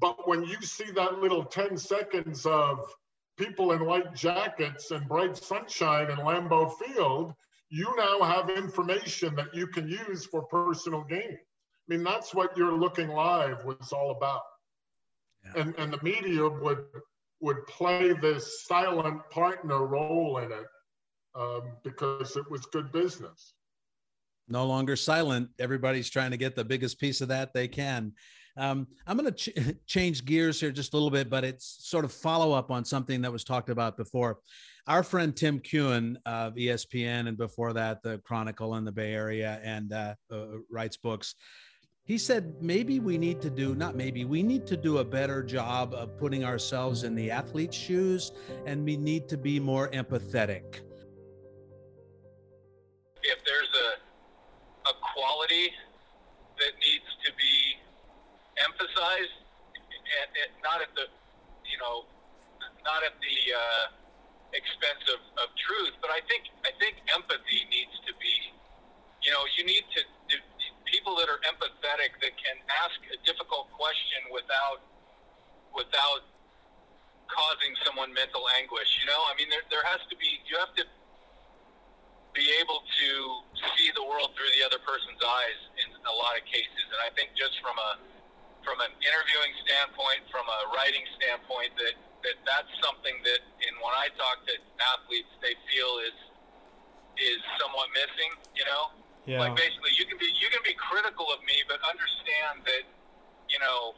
But 0.00 0.26
when 0.26 0.42
you 0.44 0.60
see 0.62 0.90
that 0.92 1.20
little 1.20 1.44
10 1.44 1.76
seconds 1.76 2.46
of 2.46 2.80
people 3.36 3.72
in 3.72 3.84
white 3.84 4.14
jackets 4.14 4.90
and 4.90 5.08
bright 5.08 5.36
sunshine 5.36 6.10
in 6.10 6.16
Lambeau 6.18 6.72
Field, 6.78 7.34
you 7.68 7.92
now 7.96 8.22
have 8.22 8.50
information 8.50 9.34
that 9.36 9.54
you 9.54 9.66
can 9.66 9.88
use 9.88 10.24
for 10.26 10.42
personal 10.44 11.02
gain. 11.04 11.32
I 11.32 11.94
mean, 11.94 12.02
that's 12.02 12.34
what 12.34 12.56
your 12.56 12.72
looking 12.72 13.08
live 13.08 13.64
was 13.64 13.92
all 13.92 14.12
about. 14.12 14.42
Yeah. 15.44 15.62
And, 15.62 15.74
and 15.78 15.92
the 15.92 16.02
media 16.02 16.48
would 16.48 16.84
would 17.40 17.66
play 17.66 18.14
this 18.14 18.64
silent 18.64 19.20
partner 19.30 19.86
role 19.86 20.38
in 20.38 20.50
it 20.50 20.66
um, 21.34 21.72
because 21.84 22.36
it 22.36 22.50
was 22.50 22.64
good 22.66 22.90
business. 22.92 23.54
No 24.48 24.64
longer 24.64 24.96
silent. 24.96 25.50
Everybody's 25.58 26.08
trying 26.08 26.30
to 26.30 26.36
get 26.38 26.56
the 26.56 26.64
biggest 26.64 26.98
piece 26.98 27.20
of 27.20 27.28
that 27.28 27.52
they 27.52 27.68
can. 27.68 28.12
Um, 28.56 28.86
I'm 29.06 29.16
going 29.16 29.32
to 29.32 29.50
ch- 29.50 29.76
change 29.86 30.24
gears 30.24 30.60
here 30.60 30.70
just 30.70 30.94
a 30.94 30.96
little 30.96 31.10
bit, 31.10 31.28
but 31.28 31.44
it's 31.44 31.78
sort 31.80 32.04
of 32.04 32.12
follow 32.12 32.52
up 32.52 32.70
on 32.70 32.84
something 32.84 33.20
that 33.22 33.32
was 33.32 33.44
talked 33.44 33.68
about 33.68 33.96
before. 33.96 34.38
Our 34.86 35.02
friend 35.02 35.34
Tim 35.34 35.58
Keown 35.58 36.18
of 36.26 36.54
ESPN, 36.54 37.28
and 37.28 37.36
before 37.36 37.72
that, 37.72 38.02
the 38.02 38.18
Chronicle 38.18 38.76
in 38.76 38.84
the 38.84 38.92
Bay 38.92 39.12
Area, 39.12 39.60
and 39.62 39.92
uh, 39.92 40.14
uh, 40.30 40.46
writes 40.70 40.96
books. 40.96 41.34
He 42.04 42.18
said 42.18 42.54
maybe 42.60 43.00
we 43.00 43.18
need 43.18 43.42
to 43.42 43.50
do 43.50 43.74
not 43.74 43.96
maybe 43.96 44.24
we 44.24 44.40
need 44.44 44.64
to 44.68 44.76
do 44.76 44.98
a 44.98 45.04
better 45.04 45.42
job 45.42 45.92
of 45.92 46.16
putting 46.16 46.44
ourselves 46.44 47.02
in 47.02 47.16
the 47.16 47.32
athlete's 47.32 47.76
shoes, 47.76 48.30
and 48.64 48.84
we 48.84 48.96
need 48.96 49.28
to 49.28 49.36
be 49.36 49.58
more 49.58 49.88
empathetic 49.88 50.82
if 53.26 53.42
there's 53.44 53.72
a 53.74 53.88
a 54.88 54.94
quality 55.02 55.74
that 56.58 56.72
needs 56.78 57.10
to 57.24 57.32
be 57.34 57.74
emphasized, 58.76 59.36
and, 59.72 60.28
and 60.36 60.52
not 60.60 60.84
at 60.84 60.92
the 60.92 61.08
you 61.64 61.80
know 61.80 62.04
not 62.84 63.00
at 63.00 63.16
the 63.24 63.38
uh, 63.56 63.84
expense 64.52 65.02
of, 65.16 65.20
of 65.40 65.48
truth, 65.56 65.96
but 66.04 66.12
I 66.12 66.20
think 66.28 66.52
I 66.68 66.76
think 66.76 67.00
empathy 67.08 67.64
needs 67.72 67.96
to 68.04 68.12
be 68.20 68.52
you 69.24 69.32
know 69.32 69.40
you 69.56 69.64
need 69.64 69.88
to, 69.96 70.00
to 70.04 70.36
people 70.84 71.16
that 71.16 71.32
are 71.32 71.40
empathetic 71.48 72.12
that 72.20 72.36
can 72.36 72.56
ask 72.84 73.00
a 73.08 73.18
difficult 73.24 73.72
question 73.72 74.28
without 74.28 74.84
without 75.72 76.22
causing 77.28 77.74
someone 77.84 78.12
mental 78.14 78.46
anguish. 78.56 78.88
You 79.02 79.06
know, 79.10 79.20
I 79.26 79.34
mean, 79.34 79.50
there, 79.50 79.66
there 79.68 79.84
has 79.84 80.00
to 80.08 80.16
be, 80.16 80.40
you 80.46 80.56
have 80.62 80.72
to 80.78 80.86
be 82.32 82.46
able 82.60 82.84
to 82.84 83.08
see 83.76 83.88
the 83.96 84.04
world 84.04 84.32
through 84.36 84.52
the 84.56 84.62
other 84.64 84.80
person's 84.84 85.20
eyes 85.20 85.60
in 85.80 85.88
a 86.04 86.14
lot 86.14 86.36
of 86.36 86.44
cases. 86.44 86.84
And 86.86 87.00
I 87.02 87.10
think 87.16 87.32
just 87.34 87.58
from 87.64 87.76
a 87.76 87.90
from 88.66 88.82
an 88.82 88.90
interviewing 88.98 89.54
standpoint, 89.62 90.26
from 90.34 90.42
a 90.42 90.60
writing 90.74 91.06
standpoint, 91.14 91.70
that 91.78 91.94
that 92.26 92.36
that's 92.42 92.72
something 92.82 93.14
that, 93.22 93.40
in 93.62 93.72
when 93.78 93.94
I 93.94 94.10
talk 94.18 94.42
to 94.50 94.54
athletes, 94.98 95.30
they 95.38 95.54
feel 95.70 96.02
is 96.02 96.18
is 97.22 97.38
somewhat 97.62 97.94
missing. 97.94 98.34
You 98.58 98.66
know, 98.66 98.82
yeah. 99.24 99.38
like 99.38 99.54
basically, 99.54 99.94
you 99.94 100.04
can 100.10 100.18
be 100.18 100.26
you 100.34 100.50
can 100.50 100.60
be 100.66 100.74
critical 100.74 101.30
of 101.30 101.38
me, 101.46 101.62
but 101.70 101.78
understand 101.86 102.66
that 102.66 102.84
you 103.46 103.62
know 103.62 103.94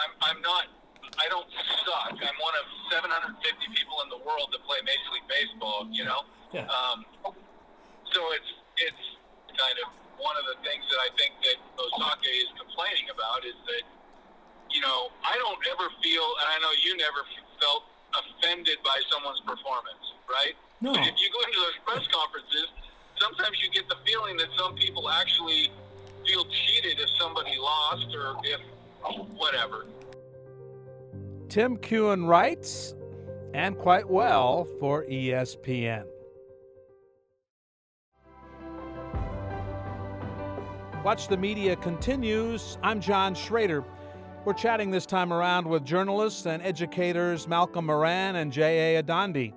I'm 0.00 0.12
I'm 0.24 0.40
not 0.40 0.72
I 1.20 1.28
don't 1.28 1.48
suck. 1.84 2.16
I'm 2.16 2.38
one 2.40 2.56
of 2.56 2.66
750 2.88 3.36
people 3.76 4.00
in 4.00 4.08
the 4.08 4.20
world 4.24 4.48
that 4.56 4.64
play 4.64 4.80
Major 4.88 5.12
League 5.12 5.28
Baseball. 5.28 5.84
You 5.92 6.08
know, 6.08 6.24
yeah. 6.56 6.64
Um, 6.72 7.04
so 8.08 8.20
it's 8.32 8.50
it's 8.80 9.04
kind 9.52 9.76
of 9.84 10.01
one 10.22 10.38
of 10.38 10.46
the 10.46 10.56
things 10.62 10.86
that 10.86 11.00
I 11.02 11.10
think 11.18 11.34
that 11.42 11.58
Osaka 11.76 12.30
is 12.30 12.48
complaining 12.54 13.10
about 13.10 13.42
is 13.42 13.58
that 13.66 13.84
you 14.70 14.80
know 14.80 15.10
I 15.26 15.34
don't 15.36 15.60
ever 15.74 15.90
feel, 16.00 16.26
and 16.40 16.46
I 16.46 16.56
know 16.62 16.72
you 16.80 16.96
never 16.96 17.26
felt 17.58 17.84
offended 18.14 18.78
by 18.86 18.96
someone's 19.10 19.42
performance, 19.42 20.04
right? 20.30 20.54
No. 20.80 20.94
But 20.94 21.04
if 21.10 21.16
you 21.18 21.28
go 21.34 21.40
into 21.44 21.60
those 21.60 21.78
press 21.84 22.04
conferences, 22.08 22.70
sometimes 23.18 23.58
you 23.60 23.68
get 23.70 23.88
the 23.88 23.98
feeling 24.06 24.36
that 24.38 24.48
some 24.56 24.74
people 24.74 25.10
actually 25.10 25.70
feel 26.26 26.44
cheated 26.46 27.00
if 27.00 27.10
somebody 27.18 27.58
lost 27.58 28.08
or 28.14 28.36
if 28.44 28.60
whatever. 29.36 29.86
Tim 31.48 31.76
Keown 31.76 32.24
writes, 32.24 32.94
and 33.54 33.76
quite 33.76 34.08
well 34.08 34.64
for 34.80 35.04
ESPN. 35.04 36.06
Watch 41.04 41.26
the 41.26 41.36
Media 41.36 41.74
continues. 41.74 42.78
I'm 42.80 43.00
John 43.00 43.34
Schrader. 43.34 43.82
We're 44.44 44.52
chatting 44.52 44.92
this 44.92 45.04
time 45.04 45.32
around 45.32 45.66
with 45.66 45.84
journalists 45.84 46.46
and 46.46 46.62
educators 46.62 47.48
Malcolm 47.48 47.86
Moran 47.86 48.36
and 48.36 48.52
J.A. 48.52 49.02
Adande. 49.02 49.52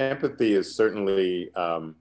Empathy 0.00 0.54
is 0.54 0.74
certainly 0.74 1.54
um, 1.54 1.94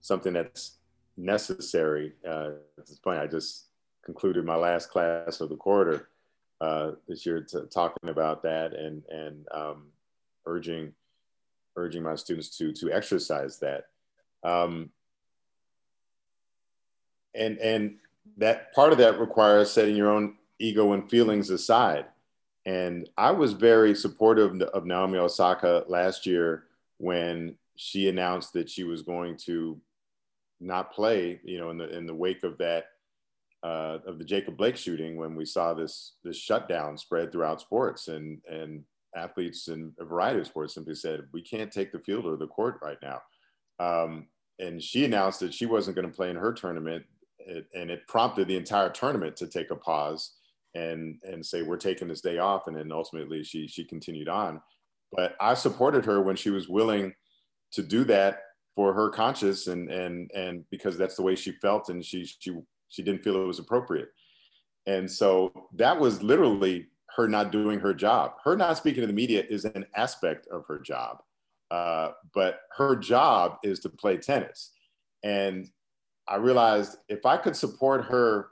something 0.00 0.32
that's 0.32 0.78
necessary. 1.16 2.14
Uh, 2.28 2.50
at 2.76 2.86
this 2.88 2.98
point, 2.98 3.20
I 3.20 3.28
just 3.28 3.66
concluded 4.04 4.44
my 4.44 4.56
last 4.56 4.90
class 4.90 5.40
of 5.40 5.48
the 5.48 5.56
quarter 5.56 6.08
uh, 6.60 6.92
this 7.06 7.24
year 7.24 7.40
t- 7.40 7.58
talking 7.70 8.08
about 8.08 8.42
that 8.42 8.74
and 8.74 9.04
and 9.08 9.46
um, 9.52 9.86
urging 10.46 10.92
urging 11.76 12.02
my 12.02 12.14
students 12.16 12.56
to 12.58 12.72
to 12.72 12.92
exercise 12.92 13.58
that. 13.58 13.86
Um, 14.42 14.90
and 17.34 17.58
and 17.58 17.96
that 18.36 18.72
part 18.74 18.92
of 18.92 18.98
that 18.98 19.20
requires 19.20 19.70
setting 19.70 19.96
your 19.96 20.10
own 20.10 20.36
ego 20.58 20.92
and 20.92 21.08
feelings 21.08 21.50
aside. 21.50 22.06
And 22.66 23.08
I 23.16 23.30
was 23.30 23.52
very 23.52 23.94
supportive 23.94 24.60
of 24.60 24.84
Naomi 24.84 25.18
Osaka 25.18 25.84
last 25.88 26.26
year 26.26 26.64
when 26.98 27.56
she 27.76 28.08
announced 28.08 28.52
that 28.52 28.68
she 28.68 28.84
was 28.84 29.02
going 29.02 29.36
to 29.38 29.80
not 30.60 30.92
play, 30.92 31.40
you 31.44 31.58
know, 31.58 31.70
in 31.70 31.78
the 31.78 31.88
in 31.96 32.06
the 32.06 32.14
wake 32.14 32.42
of 32.42 32.58
that 32.58 32.90
uh, 33.62 33.98
of 34.06 34.18
the 34.18 34.24
Jacob 34.24 34.56
Blake 34.56 34.76
shooting 34.76 35.16
when 35.16 35.34
we 35.34 35.44
saw 35.44 35.74
this 35.74 36.14
this 36.24 36.36
shutdown 36.36 36.96
spread 36.96 37.32
throughout 37.32 37.60
sports 37.60 38.08
and 38.08 38.40
and 38.48 38.84
athletes 39.16 39.68
in 39.68 39.92
a 39.98 40.04
variety 40.04 40.40
of 40.40 40.46
sports 40.46 40.74
simply 40.74 40.94
said 40.94 41.26
we 41.32 41.42
can't 41.42 41.72
take 41.72 41.90
the 41.90 41.98
field 41.98 42.26
or 42.26 42.36
the 42.36 42.46
court 42.46 42.78
right 42.82 42.98
now. 43.02 43.20
Um, 43.80 44.26
and 44.58 44.82
she 44.82 45.04
announced 45.04 45.40
that 45.40 45.54
she 45.54 45.66
wasn't 45.66 45.96
going 45.96 46.08
to 46.08 46.14
play 46.14 46.30
in 46.30 46.36
her 46.36 46.52
tournament, 46.52 47.04
and 47.74 47.90
it 47.90 48.06
prompted 48.08 48.48
the 48.48 48.56
entire 48.56 48.90
tournament 48.90 49.36
to 49.36 49.46
take 49.46 49.70
a 49.70 49.76
pause 49.76 50.34
and 50.74 51.18
and 51.24 51.44
say 51.44 51.62
we're 51.62 51.76
taking 51.76 52.08
this 52.08 52.20
day 52.20 52.38
off. 52.38 52.66
And 52.66 52.76
then 52.76 52.92
ultimately 52.92 53.42
she 53.42 53.66
she 53.66 53.84
continued 53.84 54.28
on. 54.28 54.60
But 55.12 55.36
I 55.40 55.54
supported 55.54 56.04
her 56.04 56.22
when 56.22 56.36
she 56.36 56.50
was 56.50 56.68
willing 56.68 57.14
to 57.72 57.82
do 57.82 58.04
that 58.04 58.42
for 58.76 58.92
her 58.92 59.10
conscience 59.10 59.66
and 59.66 59.90
and 59.90 60.30
and 60.34 60.64
because 60.70 60.96
that's 60.96 61.16
the 61.16 61.22
way 61.22 61.34
she 61.34 61.52
felt 61.52 61.88
and 61.88 62.04
she 62.04 62.24
she 62.24 62.52
she 62.88 63.02
didn't 63.02 63.22
feel 63.22 63.40
it 63.42 63.46
was 63.46 63.58
appropriate. 63.58 64.08
And 64.86 65.10
so 65.10 65.52
that 65.74 65.98
was 65.98 66.22
literally 66.22 66.86
her 67.16 67.28
not 67.28 67.52
doing 67.52 67.80
her 67.80 67.92
job. 67.92 68.34
Her 68.44 68.56
not 68.56 68.76
speaking 68.76 69.02
to 69.02 69.06
the 69.06 69.12
media 69.12 69.44
is 69.48 69.64
an 69.64 69.84
aspect 69.96 70.46
of 70.48 70.64
her 70.66 70.78
job, 70.78 71.18
uh, 71.70 72.12
but 72.34 72.60
her 72.76 72.96
job 72.96 73.58
is 73.62 73.80
to 73.80 73.88
play 73.88 74.16
tennis. 74.16 74.72
And 75.22 75.68
I 76.28 76.36
realized 76.36 76.96
if 77.08 77.26
I 77.26 77.36
could 77.36 77.56
support 77.56 78.04
her 78.04 78.50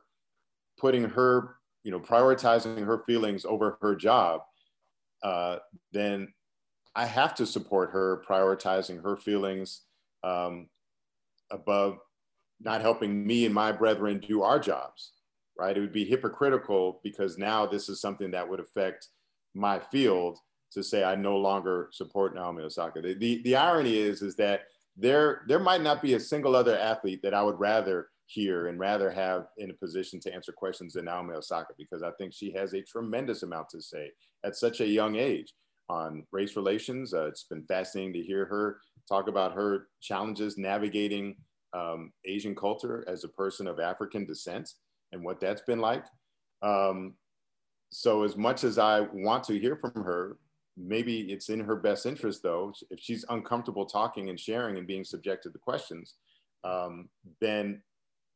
putting 0.78 1.04
her, 1.04 1.56
you 1.84 1.90
know, 1.90 2.00
prioritizing 2.00 2.84
her 2.84 3.04
feelings 3.06 3.44
over 3.44 3.78
her 3.80 3.94
job, 3.94 4.42
uh, 5.22 5.58
then 5.92 6.32
I 6.94 7.06
have 7.06 7.34
to 7.36 7.46
support 7.46 7.90
her 7.90 8.22
prioritizing 8.28 9.02
her 9.02 9.16
feelings 9.16 9.82
um, 10.24 10.68
above 11.50 11.98
not 12.60 12.80
helping 12.80 13.26
me 13.26 13.44
and 13.44 13.54
my 13.54 13.72
brethren 13.72 14.18
do 14.18 14.42
our 14.42 14.58
jobs, 14.58 15.12
right? 15.58 15.76
It 15.76 15.80
would 15.80 15.92
be 15.92 16.04
hypocritical 16.04 17.00
because 17.02 17.38
now 17.38 17.66
this 17.66 17.88
is 17.88 18.00
something 18.00 18.30
that 18.30 18.48
would 18.48 18.60
affect 18.60 19.08
my 19.54 19.78
field 19.78 20.38
to 20.72 20.82
say 20.82 21.04
I 21.04 21.14
no 21.14 21.36
longer 21.36 21.88
support 21.92 22.34
Naomi 22.34 22.62
Osaka. 22.62 23.00
The, 23.00 23.14
the, 23.14 23.42
the 23.42 23.56
irony 23.56 23.96
is, 23.96 24.22
is 24.22 24.36
that 24.36 24.62
there, 24.96 25.42
there 25.46 25.58
might 25.58 25.82
not 25.82 26.02
be 26.02 26.14
a 26.14 26.20
single 26.20 26.56
other 26.56 26.76
athlete 26.78 27.20
that 27.22 27.34
I 27.34 27.42
would 27.42 27.58
rather 27.58 28.08
hear 28.26 28.66
and 28.66 28.78
rather 28.78 29.10
have 29.10 29.46
in 29.58 29.70
a 29.70 29.74
position 29.74 30.18
to 30.20 30.34
answer 30.34 30.52
questions 30.52 30.94
than 30.94 31.04
Naomi 31.04 31.34
Osaka 31.34 31.74
because 31.78 32.02
I 32.02 32.10
think 32.12 32.32
she 32.32 32.52
has 32.52 32.74
a 32.74 32.82
tremendous 32.82 33.42
amount 33.42 33.68
to 33.70 33.80
say 33.80 34.10
at 34.44 34.56
such 34.56 34.80
a 34.80 34.86
young 34.86 35.16
age 35.16 35.52
on 35.88 36.24
race 36.32 36.56
relations. 36.56 37.14
Uh, 37.14 37.26
it's 37.26 37.44
been 37.44 37.64
fascinating 37.66 38.12
to 38.14 38.22
hear 38.22 38.44
her 38.46 38.78
talk 39.08 39.28
about 39.28 39.54
her 39.54 39.86
challenges 40.00 40.58
navigating 40.58 41.36
um, 41.76 42.12
Asian 42.24 42.54
culture 42.54 43.04
as 43.06 43.24
a 43.24 43.28
person 43.28 43.66
of 43.66 43.78
African 43.78 44.24
descent 44.24 44.70
and 45.12 45.22
what 45.22 45.40
that's 45.40 45.62
been 45.62 45.80
like. 45.80 46.04
Um, 46.62 47.14
so 47.90 48.24
as 48.24 48.36
much 48.36 48.64
as 48.64 48.78
I 48.78 49.00
want 49.12 49.44
to 49.44 49.58
hear 49.58 49.76
from 49.76 50.02
her, 50.02 50.38
maybe 50.76 51.32
it's 51.32 51.48
in 51.48 51.60
her 51.60 51.76
best 51.76 52.06
interest 52.06 52.42
though, 52.42 52.72
if 52.90 52.98
she's 53.00 53.24
uncomfortable 53.28 53.86
talking 53.86 54.30
and 54.30 54.38
sharing 54.38 54.76
and 54.76 54.86
being 54.86 55.04
subjected 55.04 55.52
to 55.52 55.58
questions, 55.58 56.14
um, 56.64 57.08
then 57.40 57.82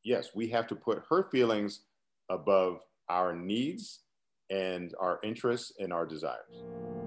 yes, 0.05 0.31
we 0.35 0.49
have 0.49 0.67
to 0.69 0.77
put 0.77 1.03
her 1.09 1.29
feelings 1.31 1.83
above 2.29 2.81
our 3.09 3.35
needs 3.35 4.01
and 4.51 4.95
our 5.01 5.19
interests 5.23 5.73
and 5.79 5.93
our 5.93 6.07
desires. 6.07 7.00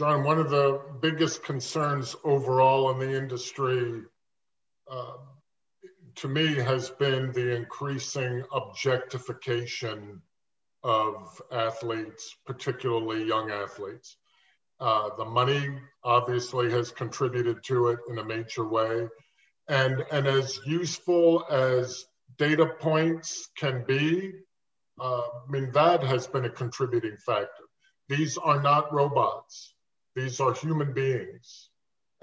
John, 0.00 0.24
one 0.24 0.38
of 0.38 0.48
the 0.48 0.80
biggest 1.02 1.42
concerns 1.42 2.16
overall 2.24 2.90
in 2.90 2.98
the 3.00 3.18
industry, 3.18 4.00
uh, 4.90 5.12
to 6.14 6.26
me, 6.26 6.54
has 6.54 6.88
been 6.88 7.32
the 7.32 7.54
increasing 7.54 8.42
objectification 8.50 10.22
of 10.82 11.42
athletes, 11.52 12.34
particularly 12.46 13.24
young 13.24 13.50
athletes. 13.50 14.16
Uh, 14.80 15.10
the 15.18 15.24
money 15.26 15.78
obviously 16.02 16.70
has 16.70 16.90
contributed 16.90 17.62
to 17.64 17.88
it 17.88 17.98
in 18.08 18.16
a 18.20 18.24
major 18.24 18.66
way. 18.66 19.06
And, 19.68 20.02
and 20.10 20.26
as 20.26 20.60
useful 20.64 21.44
as 21.50 22.06
data 22.38 22.64
points 22.64 23.50
can 23.54 23.84
be, 23.86 24.32
uh, 24.98 25.20
I 25.20 25.50
mean, 25.50 25.70
that 25.72 26.02
has 26.04 26.26
been 26.26 26.46
a 26.46 26.50
contributing 26.50 27.18
factor. 27.18 27.64
These 28.08 28.38
are 28.38 28.62
not 28.62 28.94
robots. 28.94 29.74
These 30.16 30.40
are 30.40 30.52
human 30.52 30.92
beings. 30.92 31.70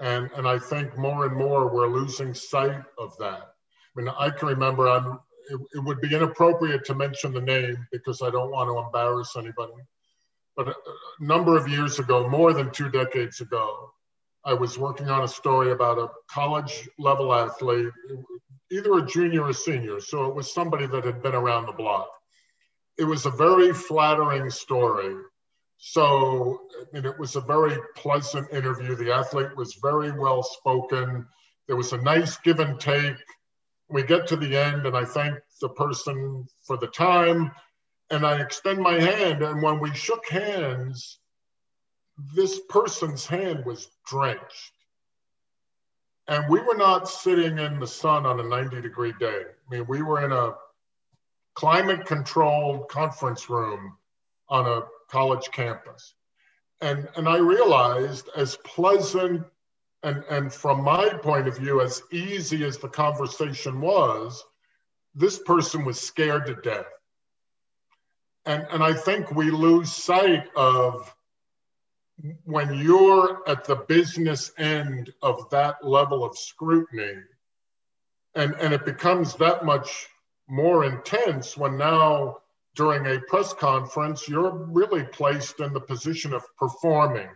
And, 0.00 0.30
and 0.36 0.46
I 0.46 0.58
think 0.58 0.96
more 0.96 1.26
and 1.26 1.36
more 1.36 1.72
we're 1.72 1.88
losing 1.88 2.34
sight 2.34 2.82
of 2.98 3.16
that. 3.18 3.42
I 3.42 4.00
mean, 4.00 4.08
I 4.08 4.30
can 4.30 4.48
remember 4.48 4.88
I'm, 4.88 5.18
it, 5.50 5.60
it 5.74 5.84
would 5.84 6.00
be 6.00 6.14
inappropriate 6.14 6.84
to 6.84 6.94
mention 6.94 7.32
the 7.32 7.40
name 7.40 7.86
because 7.90 8.22
I 8.22 8.30
don't 8.30 8.50
want 8.50 8.68
to 8.68 8.78
embarrass 8.78 9.34
anybody. 9.36 9.72
But 10.56 10.68
a, 10.68 10.74
number 11.20 11.56
of 11.56 11.68
years 11.68 11.98
ago, 11.98 12.28
more 12.28 12.52
than 12.52 12.70
two 12.70 12.90
decades 12.90 13.40
ago, 13.40 13.90
I 14.44 14.54
was 14.54 14.78
working 14.78 15.08
on 15.08 15.24
a 15.24 15.28
story 15.28 15.72
about 15.72 15.98
a 15.98 16.08
college 16.30 16.88
level 16.98 17.34
athlete, 17.34 17.92
either 18.70 18.98
a 18.98 19.06
junior 19.06 19.44
or 19.44 19.52
senior. 19.52 20.00
So 20.00 20.26
it 20.26 20.34
was 20.34 20.52
somebody 20.52 20.86
that 20.86 21.04
had 21.04 21.22
been 21.22 21.34
around 21.34 21.66
the 21.66 21.72
block. 21.72 22.08
It 22.98 23.04
was 23.04 23.26
a 23.26 23.30
very 23.30 23.72
flattering 23.72 24.50
story 24.50 25.14
so 25.78 26.62
I 26.80 26.84
mean, 26.92 27.06
it 27.06 27.18
was 27.18 27.36
a 27.36 27.40
very 27.40 27.76
pleasant 27.94 28.52
interview. 28.52 28.96
The 28.96 29.12
athlete 29.12 29.56
was 29.56 29.78
very 29.80 30.10
well 30.10 30.42
spoken. 30.42 31.26
There 31.66 31.76
was 31.76 31.92
a 31.92 32.02
nice 32.02 32.36
give 32.38 32.60
and 32.60 32.78
take. 32.80 33.16
We 33.88 34.02
get 34.02 34.26
to 34.28 34.36
the 34.36 34.56
end, 34.56 34.86
and 34.86 34.96
I 34.96 35.04
thank 35.04 35.38
the 35.60 35.68
person 35.70 36.46
for 36.66 36.76
the 36.76 36.88
time, 36.88 37.52
and 38.10 38.26
I 38.26 38.40
extend 38.40 38.80
my 38.80 39.00
hand. 39.00 39.42
And 39.42 39.62
when 39.62 39.78
we 39.78 39.94
shook 39.94 40.28
hands, 40.28 41.20
this 42.34 42.60
person's 42.68 43.24
hand 43.24 43.64
was 43.64 43.88
drenched. 44.04 44.72
And 46.26 46.50
we 46.50 46.60
were 46.60 46.76
not 46.76 47.08
sitting 47.08 47.58
in 47.58 47.78
the 47.78 47.86
sun 47.86 48.26
on 48.26 48.40
a 48.40 48.42
90 48.42 48.82
degree 48.82 49.14
day. 49.18 49.44
I 49.46 49.74
mean, 49.74 49.86
we 49.88 50.02
were 50.02 50.24
in 50.24 50.32
a 50.32 50.54
climate 51.54 52.04
controlled 52.04 52.88
conference 52.88 53.48
room 53.48 53.96
on 54.48 54.66
a 54.66 54.82
college 55.08 55.48
campus. 55.52 56.14
And, 56.80 57.08
and 57.16 57.28
I 57.28 57.38
realized 57.38 58.28
as 58.36 58.56
pleasant 58.64 59.44
and, 60.02 60.22
and 60.30 60.52
from 60.52 60.84
my 60.84 61.08
point 61.08 61.48
of 61.48 61.56
view, 61.56 61.80
as 61.80 62.02
easy 62.12 62.64
as 62.64 62.78
the 62.78 62.88
conversation 62.88 63.80
was, 63.80 64.44
this 65.14 65.38
person 65.40 65.84
was 65.84 66.00
scared 66.00 66.46
to 66.46 66.54
death. 66.54 66.86
And, 68.46 68.66
and 68.70 68.82
I 68.82 68.94
think 68.94 69.32
we 69.32 69.50
lose 69.50 69.92
sight 69.92 70.48
of 70.54 71.12
when 72.44 72.74
you're 72.78 73.42
at 73.48 73.64
the 73.64 73.76
business 73.76 74.52
end 74.58 75.12
of 75.22 75.50
that 75.50 75.84
level 75.86 76.24
of 76.24 76.38
scrutiny, 76.38 77.22
and, 78.34 78.54
and 78.54 78.72
it 78.72 78.84
becomes 78.84 79.34
that 79.34 79.64
much 79.64 80.08
more 80.48 80.84
intense 80.84 81.56
when 81.56 81.76
now 81.76 82.38
during 82.78 83.04
a 83.06 83.20
press 83.22 83.52
conference, 83.52 84.28
you're 84.28 84.52
really 84.52 85.02
placed 85.02 85.58
in 85.58 85.72
the 85.72 85.80
position 85.80 86.32
of 86.32 86.44
performing. 86.56 87.28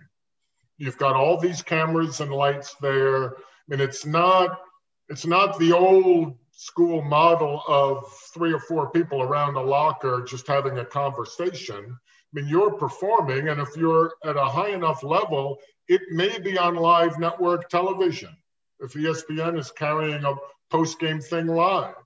You've 0.78 0.98
got 0.98 1.16
all 1.16 1.36
these 1.36 1.62
cameras 1.62 2.20
and 2.20 2.30
lights 2.30 2.76
there. 2.80 3.30
I 3.30 3.32
mean, 3.66 3.80
it's 3.80 4.06
not 4.06 4.60
it's 5.08 5.26
not 5.26 5.58
the 5.58 5.72
old 5.72 6.36
school 6.52 7.02
model 7.02 7.60
of 7.66 8.04
three 8.32 8.52
or 8.52 8.60
four 8.60 8.90
people 8.92 9.20
around 9.20 9.56
a 9.56 9.60
locker 9.60 10.24
just 10.26 10.46
having 10.46 10.78
a 10.78 10.84
conversation. 10.84 11.84
I 11.88 12.40
mean, 12.40 12.48
you're 12.48 12.74
performing, 12.74 13.48
and 13.48 13.60
if 13.60 13.76
you're 13.76 14.12
at 14.24 14.36
a 14.36 14.44
high 14.44 14.70
enough 14.70 15.02
level, 15.02 15.58
it 15.88 16.02
may 16.10 16.38
be 16.38 16.56
on 16.56 16.76
live 16.76 17.18
network 17.18 17.68
television. 17.68 18.34
If 18.78 18.92
ESPN 18.92 19.58
is 19.58 19.72
carrying 19.72 20.24
a 20.24 20.34
post 20.70 21.00
game 21.00 21.20
thing 21.20 21.48
live, 21.48 21.96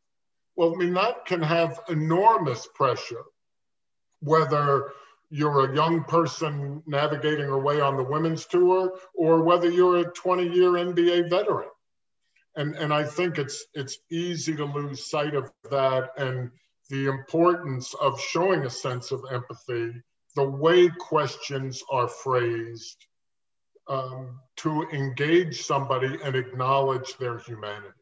well, 0.56 0.74
I 0.74 0.78
mean, 0.78 0.94
that 0.94 1.26
can 1.26 1.42
have 1.42 1.80
enormous 1.88 2.66
pressure, 2.74 3.24
whether 4.20 4.92
you're 5.28 5.70
a 5.70 5.74
young 5.74 6.04
person 6.04 6.82
navigating 6.86 7.46
her 7.46 7.58
way 7.58 7.80
on 7.80 7.96
the 7.96 8.02
women's 8.02 8.46
tour 8.46 8.98
or 9.14 9.42
whether 9.42 9.70
you're 9.70 9.98
a 9.98 10.12
20 10.12 10.48
year 10.48 10.70
NBA 10.72 11.28
veteran. 11.28 11.68
And, 12.54 12.74
and 12.76 12.92
I 12.92 13.04
think 13.04 13.38
it's, 13.38 13.66
it's 13.74 13.98
easy 14.10 14.56
to 14.56 14.64
lose 14.64 15.10
sight 15.10 15.34
of 15.34 15.50
that 15.70 16.10
and 16.16 16.50
the 16.88 17.06
importance 17.06 17.94
of 18.00 18.20
showing 18.20 18.64
a 18.64 18.70
sense 18.70 19.10
of 19.10 19.24
empathy, 19.30 19.92
the 20.36 20.48
way 20.48 20.88
questions 20.88 21.82
are 21.90 22.08
phrased 22.08 23.04
um, 23.88 24.40
to 24.56 24.84
engage 24.92 25.62
somebody 25.62 26.18
and 26.24 26.34
acknowledge 26.34 27.16
their 27.18 27.38
humanity. 27.38 27.95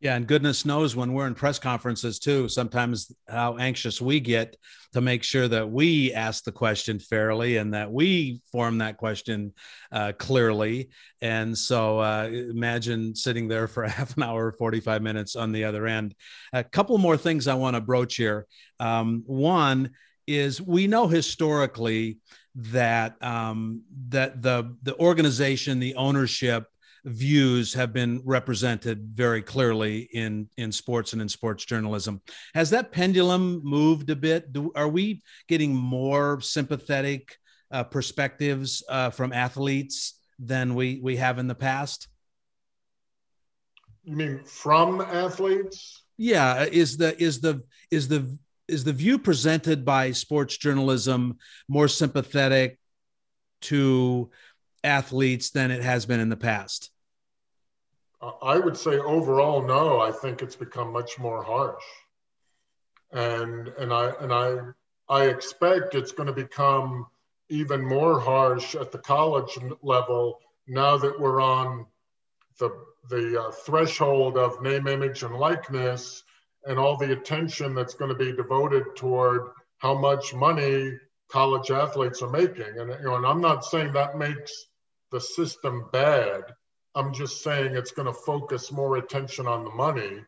Yeah, 0.00 0.14
and 0.14 0.26
goodness 0.26 0.66
knows 0.66 0.94
when 0.94 1.14
we're 1.14 1.26
in 1.26 1.34
press 1.34 1.58
conferences 1.58 2.18
too, 2.18 2.48
sometimes 2.48 3.10
how 3.28 3.56
anxious 3.56 3.98
we 3.98 4.20
get 4.20 4.54
to 4.92 5.00
make 5.00 5.22
sure 5.22 5.48
that 5.48 5.70
we 5.70 6.12
ask 6.12 6.44
the 6.44 6.52
question 6.52 6.98
fairly 6.98 7.56
and 7.56 7.72
that 7.72 7.90
we 7.90 8.42
form 8.52 8.78
that 8.78 8.98
question 8.98 9.54
uh, 9.90 10.12
clearly. 10.18 10.90
And 11.22 11.56
so 11.56 12.00
uh, 12.00 12.28
imagine 12.30 13.14
sitting 13.14 13.48
there 13.48 13.66
for 13.68 13.84
half 13.88 14.14
an 14.18 14.22
hour, 14.22 14.52
45 14.52 15.00
minutes 15.00 15.34
on 15.34 15.52
the 15.52 15.64
other 15.64 15.86
end. 15.86 16.14
A 16.52 16.62
couple 16.62 16.98
more 16.98 17.16
things 17.16 17.48
I 17.48 17.54
want 17.54 17.74
to 17.74 17.80
broach 17.80 18.16
here. 18.16 18.46
Um, 18.78 19.22
one 19.26 19.92
is 20.26 20.60
we 20.60 20.88
know 20.88 21.06
historically 21.06 22.18
that 22.56 23.22
um, 23.22 23.82
that 24.08 24.42
the 24.42 24.76
the 24.82 24.98
organization, 24.98 25.78
the 25.78 25.94
ownership 25.94 26.66
views 27.06 27.72
have 27.72 27.92
been 27.92 28.20
represented 28.24 29.10
very 29.14 29.40
clearly 29.40 30.08
in 30.12 30.48
in 30.56 30.72
sports 30.72 31.12
and 31.12 31.22
in 31.22 31.28
sports 31.28 31.64
journalism. 31.64 32.20
Has 32.52 32.70
that 32.70 32.90
pendulum 32.90 33.60
moved 33.64 34.10
a 34.10 34.16
bit? 34.16 34.52
Do, 34.52 34.72
are 34.74 34.88
we 34.88 35.22
getting 35.48 35.74
more 35.74 36.40
sympathetic 36.40 37.36
uh, 37.70 37.84
perspectives 37.84 38.82
uh, 38.88 39.10
from 39.10 39.32
athletes 39.32 40.20
than 40.40 40.74
we 40.74 41.00
we 41.00 41.16
have 41.16 41.38
in 41.38 41.46
the 41.46 41.54
past? 41.54 42.08
You 44.02 44.16
mean 44.16 44.44
from 44.44 45.00
athletes? 45.00 46.02
Yeah, 46.16 46.64
is 46.64 46.96
the 46.96 47.20
is 47.22 47.40
the 47.40 47.62
is 47.90 48.08
the 48.08 48.36
is 48.66 48.82
the 48.82 48.92
view 48.92 49.20
presented 49.20 49.84
by 49.84 50.10
sports 50.10 50.56
journalism 50.56 51.38
more 51.68 51.86
sympathetic 51.86 52.80
to 53.62 54.30
athletes 54.82 55.50
than 55.50 55.70
it 55.70 55.82
has 55.82 56.04
been 56.04 56.18
in 56.18 56.30
the 56.30 56.36
past? 56.36 56.90
I 58.20 58.58
would 58.58 58.76
say 58.76 58.98
overall, 58.98 59.62
no. 59.62 60.00
I 60.00 60.10
think 60.10 60.42
it's 60.42 60.56
become 60.56 60.92
much 60.92 61.18
more 61.18 61.42
harsh, 61.42 61.84
and 63.12 63.68
and 63.68 63.92
I 63.92 64.12
and 64.20 64.32
I 64.32 64.56
I 65.08 65.26
expect 65.26 65.94
it's 65.94 66.12
going 66.12 66.26
to 66.26 66.32
become 66.32 67.06
even 67.48 67.82
more 67.82 68.18
harsh 68.18 68.74
at 68.74 68.90
the 68.90 68.98
college 68.98 69.58
level 69.82 70.40
now 70.66 70.96
that 70.96 71.20
we're 71.20 71.40
on 71.40 71.86
the 72.58 72.70
the 73.08 73.40
uh, 73.40 73.50
threshold 73.52 74.36
of 74.36 74.60
name, 74.62 74.88
image, 74.88 75.22
and 75.22 75.34
likeness, 75.36 76.24
and 76.64 76.78
all 76.78 76.96
the 76.96 77.12
attention 77.12 77.74
that's 77.74 77.94
going 77.94 78.10
to 78.10 78.16
be 78.16 78.32
devoted 78.32 78.96
toward 78.96 79.50
how 79.78 79.94
much 79.94 80.34
money 80.34 80.92
college 81.28 81.70
athletes 81.70 82.22
are 82.22 82.30
making. 82.30 82.78
And 82.78 82.90
you 82.90 83.04
know, 83.04 83.16
and 83.16 83.26
I'm 83.26 83.40
not 83.40 83.64
saying 83.64 83.92
that 83.92 84.18
makes 84.18 84.52
the 85.12 85.20
system 85.20 85.88
bad. 85.92 86.42
I'm 86.96 87.12
just 87.12 87.42
saying 87.42 87.76
it's 87.76 87.92
going 87.92 88.06
to 88.06 88.12
focus 88.12 88.72
more 88.72 88.96
attention 88.96 89.46
on 89.46 89.64
the 89.64 89.70
money. 89.70 90.22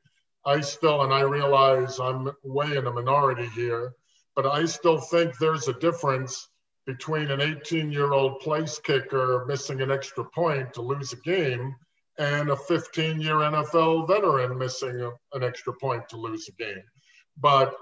I 0.44 0.60
still, 0.60 1.02
and 1.02 1.14
I 1.14 1.22
realize 1.22 1.98
I'm 1.98 2.30
way 2.44 2.76
in 2.76 2.86
a 2.86 2.92
minority 2.92 3.46
here, 3.54 3.94
but 4.36 4.46
I 4.46 4.66
still 4.66 4.98
think 4.98 5.38
there's 5.38 5.68
a 5.68 5.72
difference 5.72 6.48
between 6.86 7.30
an 7.30 7.40
18 7.40 7.90
year 7.90 8.12
old 8.12 8.40
place 8.40 8.78
kicker 8.78 9.46
missing 9.48 9.80
an 9.80 9.90
extra 9.90 10.24
point 10.24 10.74
to 10.74 10.82
lose 10.82 11.14
a 11.14 11.16
game 11.16 11.74
and 12.18 12.50
a 12.50 12.56
15 12.56 13.20
year 13.20 13.36
NFL 13.36 14.06
veteran 14.06 14.58
missing 14.58 15.00
a, 15.00 15.10
an 15.36 15.42
extra 15.42 15.72
point 15.72 16.06
to 16.10 16.18
lose 16.18 16.48
a 16.48 16.52
game. 16.52 16.82
But 17.38 17.74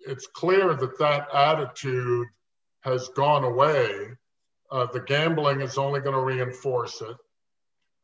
it's 0.00 0.28
clear 0.28 0.74
that 0.74 0.98
that 1.00 1.28
attitude 1.34 2.28
has 2.82 3.08
gone 3.08 3.42
away. 3.42 4.10
Uh, 4.70 4.86
the 4.92 5.00
gambling 5.00 5.60
is 5.60 5.76
only 5.76 5.98
going 5.98 6.14
to 6.14 6.20
reinforce 6.20 7.00
it. 7.00 7.16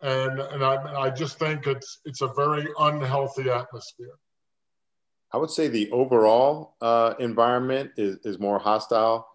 And, 0.05 0.39
and 0.39 0.63
I, 0.63 1.07
I 1.07 1.11
just 1.11 1.39
think 1.39 1.67
it's, 1.67 2.01
it's 2.05 2.21
a 2.21 2.29
very 2.29 2.69
unhealthy 2.79 3.49
atmosphere. 3.49 4.13
I 5.33 5.39
would 5.39 5.51
say 5.51 5.67
the 5.67 5.91
overall 5.93 6.77
uh, 6.83 7.15
environment 7.19 7.93
is, 7.97 8.19
is 8.23 8.39
more 8.39 8.59
hostile 8.59 9.27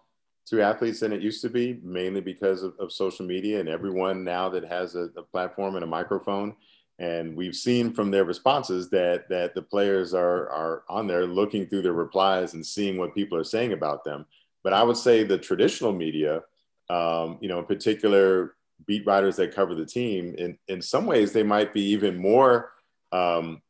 to 0.46 0.62
athletes 0.62 1.00
than 1.00 1.12
it 1.12 1.22
used 1.22 1.42
to 1.42 1.50
be, 1.50 1.80
mainly 1.82 2.20
because 2.20 2.62
of, 2.62 2.74
of 2.78 2.92
social 2.92 3.26
media 3.26 3.58
and 3.58 3.68
everyone 3.68 4.22
now 4.22 4.48
that 4.48 4.64
has 4.64 4.94
a, 4.94 5.10
a, 5.16 5.22
platform 5.22 5.74
and 5.74 5.82
a 5.82 5.88
microphone. 5.88 6.54
And 7.00 7.36
we've 7.36 7.56
seen 7.56 7.92
from 7.92 8.12
their 8.12 8.24
responses 8.24 8.90
that 8.90 9.28
that 9.28 9.54
the 9.54 9.62
players 9.62 10.14
are 10.14 10.48
are 10.50 10.84
on 10.88 11.06
there 11.06 11.26
looking 11.26 11.66
through 11.66 11.82
their 11.82 11.94
replies 11.94 12.54
and 12.54 12.64
seeing 12.64 12.96
what 12.96 13.14
people 13.14 13.36
are 13.36 13.44
saying 13.44 13.72
about 13.72 14.04
them. 14.04 14.24
But 14.62 14.72
I 14.72 14.82
would 14.82 14.96
say 14.96 15.24
the 15.24 15.38
traditional 15.38 15.92
media, 15.92 16.42
um, 16.88 17.38
you 17.40 17.48
know, 17.48 17.58
in 17.58 17.66
particular 17.66 18.54
beat 18.86 19.06
writers 19.06 19.36
that 19.36 19.54
cover 19.54 19.74
the 19.74 19.86
team, 19.86 20.34
in 20.36 20.58
in 20.68 20.82
some 20.82 21.06
ways 21.06 21.32
they 21.32 21.42
might 21.42 21.72
be 21.72 21.82
even 21.82 22.16
more 22.16 22.72
um, 23.12 23.62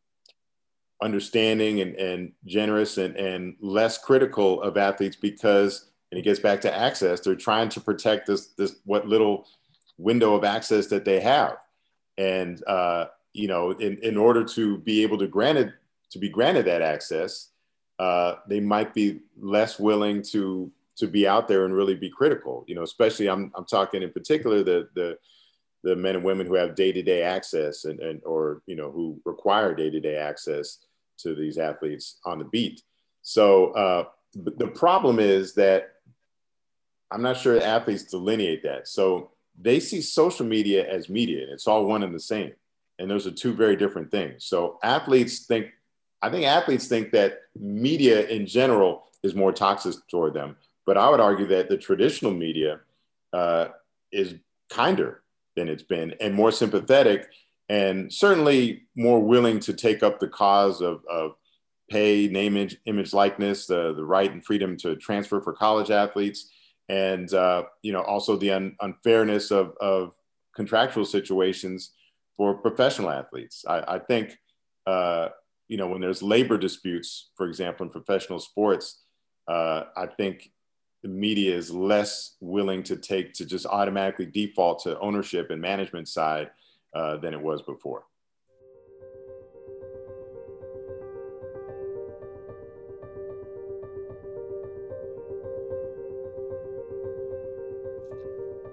understanding 1.03 1.81
and, 1.81 1.95
and 1.97 2.33
generous 2.45 2.99
and, 2.99 3.17
and 3.17 3.57
less 3.61 3.99
critical 3.99 4.63
of 4.63 4.77
athletes 4.77 5.17
because 5.17 5.91
and 6.11 6.19
it 6.19 6.23
gets 6.23 6.41
back 6.41 6.61
to 6.61 6.77
access. 6.77 7.21
They're 7.21 7.35
trying 7.37 7.69
to 7.71 7.81
protect 7.81 8.27
this 8.27 8.49
this 8.59 8.77
what 8.85 9.07
little 9.07 9.47
window 9.99 10.35
of 10.35 10.45
access 10.45 10.87
that 10.89 11.05
they 11.05 11.21
have, 11.21 11.57
and 12.19 12.63
uh, 12.67 13.07
you 13.33 13.49
know, 13.49 13.71
in, 13.73 13.99
in 13.99 14.17
order 14.17 14.45
to 14.45 14.79
be 14.79 15.03
able 15.03 15.19
to 15.19 15.27
granted 15.27 15.73
to 16.11 16.19
be 16.19 16.29
granted 16.29 16.67
that 16.67 16.83
access, 16.83 17.51
uh, 17.99 18.37
they 18.49 18.61
might 18.61 18.93
be 18.93 19.21
less 19.39 19.79
willing 19.79 20.23
to 20.23 20.71
to 21.01 21.07
be 21.07 21.26
out 21.26 21.48
there 21.48 21.64
and 21.64 21.74
really 21.74 21.94
be 21.94 22.11
critical. 22.11 22.64
You 22.68 22.76
know, 22.76 22.82
especially 22.82 23.28
I'm 23.28 23.53
I'm 23.57 23.66
talking 23.66 24.03
in 24.03 24.12
particular 24.12 24.62
the 24.62 24.88
the 24.94 25.18
the 25.82 25.96
men 25.96 26.16
and 26.16 26.24
women 26.24 26.46
who 26.46 26.55
have 26.55 26.74
day-to-day 26.74 27.22
access 27.22 27.86
and, 27.86 28.01
and 28.01 28.20
or 28.24 28.62
you 28.66 28.76
know 28.76 28.90
who 28.90 29.20
require 29.24 29.74
day-to-day 29.74 30.16
access 30.16 30.78
to 31.18 31.34
these 31.34 31.59
athletes 31.59 32.20
on 32.24 32.38
the 32.38 32.44
beat. 32.44 32.82
So 33.22 33.72
uh, 33.72 34.05
the 34.34 34.68
problem 34.68 35.18
is 35.18 35.55
that 35.55 35.94
I'm 37.11 37.22
not 37.22 37.36
sure 37.36 37.61
athletes 37.61 38.05
delineate 38.05 38.62
that. 38.62 38.88
So 38.88 39.32
they 39.61 39.80
see 39.80 40.01
social 40.01 40.46
media 40.46 40.88
as 40.88 41.09
media, 41.09 41.42
and 41.42 41.53
it's 41.53 41.66
all 41.66 41.84
one 41.86 42.03
and 42.03 42.14
the 42.14 42.20
same. 42.20 42.53
And 42.98 43.11
those 43.11 43.26
are 43.26 43.32
two 43.32 43.55
very 43.55 43.76
different 43.76 44.11
things. 44.11 44.44
So 44.44 44.78
athletes 44.82 45.46
think, 45.46 45.66
I 46.22 46.30
think 46.30 46.46
athletes 46.46 46.86
think 46.86 47.12
that 47.12 47.40
media 47.59 48.26
in 48.28 48.46
general 48.46 49.05
is 49.22 49.34
more 49.34 49.53
toxic 49.53 49.94
toward 50.11 50.34
them. 50.34 50.57
But 50.87 50.97
I 50.97 51.09
would 51.09 51.20
argue 51.20 51.47
that 51.49 51.68
the 51.68 51.76
traditional 51.76 52.33
media 52.33 52.81
uh, 53.33 53.68
is 54.12 54.35
kinder 54.70 55.22
than 55.57 55.68
it's 55.68 55.83
been 55.83 56.14
and 56.20 56.35
more 56.35 56.53
sympathetic 56.53 57.28
and 57.68 58.12
certainly 58.12 58.83
more 58.97 59.20
willing 59.20 59.61
to 59.61 59.72
take 59.72 60.03
up 60.03 60.18
the 60.18 60.28
cause 60.28 60.81
of, 60.81 61.03
of 61.09 61.33
pay, 61.89 62.28
name, 62.28 62.57
image, 62.57 62.76
image 62.87 63.12
likeness, 63.12 63.66
the, 63.66 63.95
the 63.95 64.05
right 64.05 64.33
and 64.33 64.45
freedom 64.45 64.76
to 64.78 64.97
transfer 64.97 65.41
for 65.41 65.53
college 65.53 65.91
athletes 65.91 66.51
and 66.91 67.33
uh, 67.35 67.62
you 67.83 67.93
know 67.93 68.03
also 68.03 68.37
the 68.37 68.51
un- 68.51 68.76
unfairness 68.81 69.53
of, 69.53 69.74
of 69.81 70.12
contractual 70.55 71.05
situations 71.05 71.93
for 72.37 72.55
professional 72.55 73.11
athletes. 73.11 73.64
I, 73.66 73.95
I 73.95 73.99
think 74.01 74.37
uh, 74.87 75.28
you 75.68 75.76
know 75.76 75.87
when 75.87 76.01
there's 76.01 76.22
labor 76.22 76.59
disputes, 76.59 77.31
for 77.37 77.47
example, 77.47 77.87
in 77.87 77.93
professional 77.93 78.41
sports, 78.41 79.05
uh, 79.47 79.85
I 79.97 80.07
think 80.07 80.51
the 81.03 81.09
media 81.09 81.57
is 81.57 81.70
less 81.70 82.36
willing 82.40 82.82
to 82.84 82.96
take 82.96 83.32
to 83.34 83.46
just 83.46 83.66
automatically 83.66 84.26
default 84.26 84.82
to 84.82 84.98
ownership 85.01 85.51
and 85.51 85.61
management 85.61 86.09
side 86.09 86.51
uh, 86.94 87.16
than 87.16 87.32
it 87.32 87.40
was 87.40 87.62
before. 87.62 88.05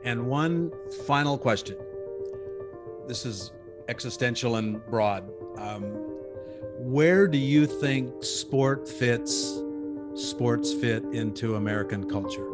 And 0.04 0.28
one 0.28 0.72
final 1.06 1.38
question. 1.38 1.78
This 3.08 3.26
is 3.26 3.52
existential 3.90 4.56
and 4.56 4.86
broad. 4.86 5.30
Um, 5.58 5.84
where 6.80 7.28
do 7.28 7.38
you 7.38 7.66
think 7.66 8.24
sport 8.24 8.88
fits, 8.88 9.62
sports 10.18 10.74
fit 10.74 11.04
into 11.14 11.56
American 11.56 12.10
culture? 12.10 12.48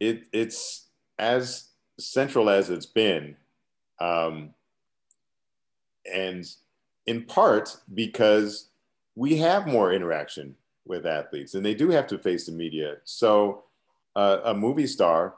It, 0.00 0.24
it's 0.32 0.88
as 1.18 1.68
central 1.98 2.50
as 2.50 2.70
it's 2.70 2.86
been, 2.86 3.36
um, 4.00 4.54
and 6.12 6.44
in 7.06 7.24
part 7.26 7.76
because 7.94 8.70
we 9.14 9.36
have 9.36 9.66
more 9.66 9.92
interaction 9.92 10.56
with 10.86 11.06
athletes 11.06 11.54
and 11.54 11.64
they 11.64 11.74
do 11.74 11.90
have 11.90 12.06
to 12.08 12.18
face 12.18 12.46
the 12.46 12.52
media. 12.52 12.96
So 13.04 13.64
uh, 14.16 14.38
a 14.44 14.54
movie 14.54 14.86
star 14.86 15.34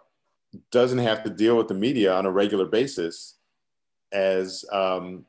doesn't 0.70 0.98
have 0.98 1.22
to 1.24 1.30
deal 1.30 1.56
with 1.56 1.68
the 1.68 1.74
media 1.74 2.14
on 2.14 2.26
a 2.26 2.30
regular 2.30 2.66
basis 2.66 3.36
as 4.12 4.64
um, 4.72 5.24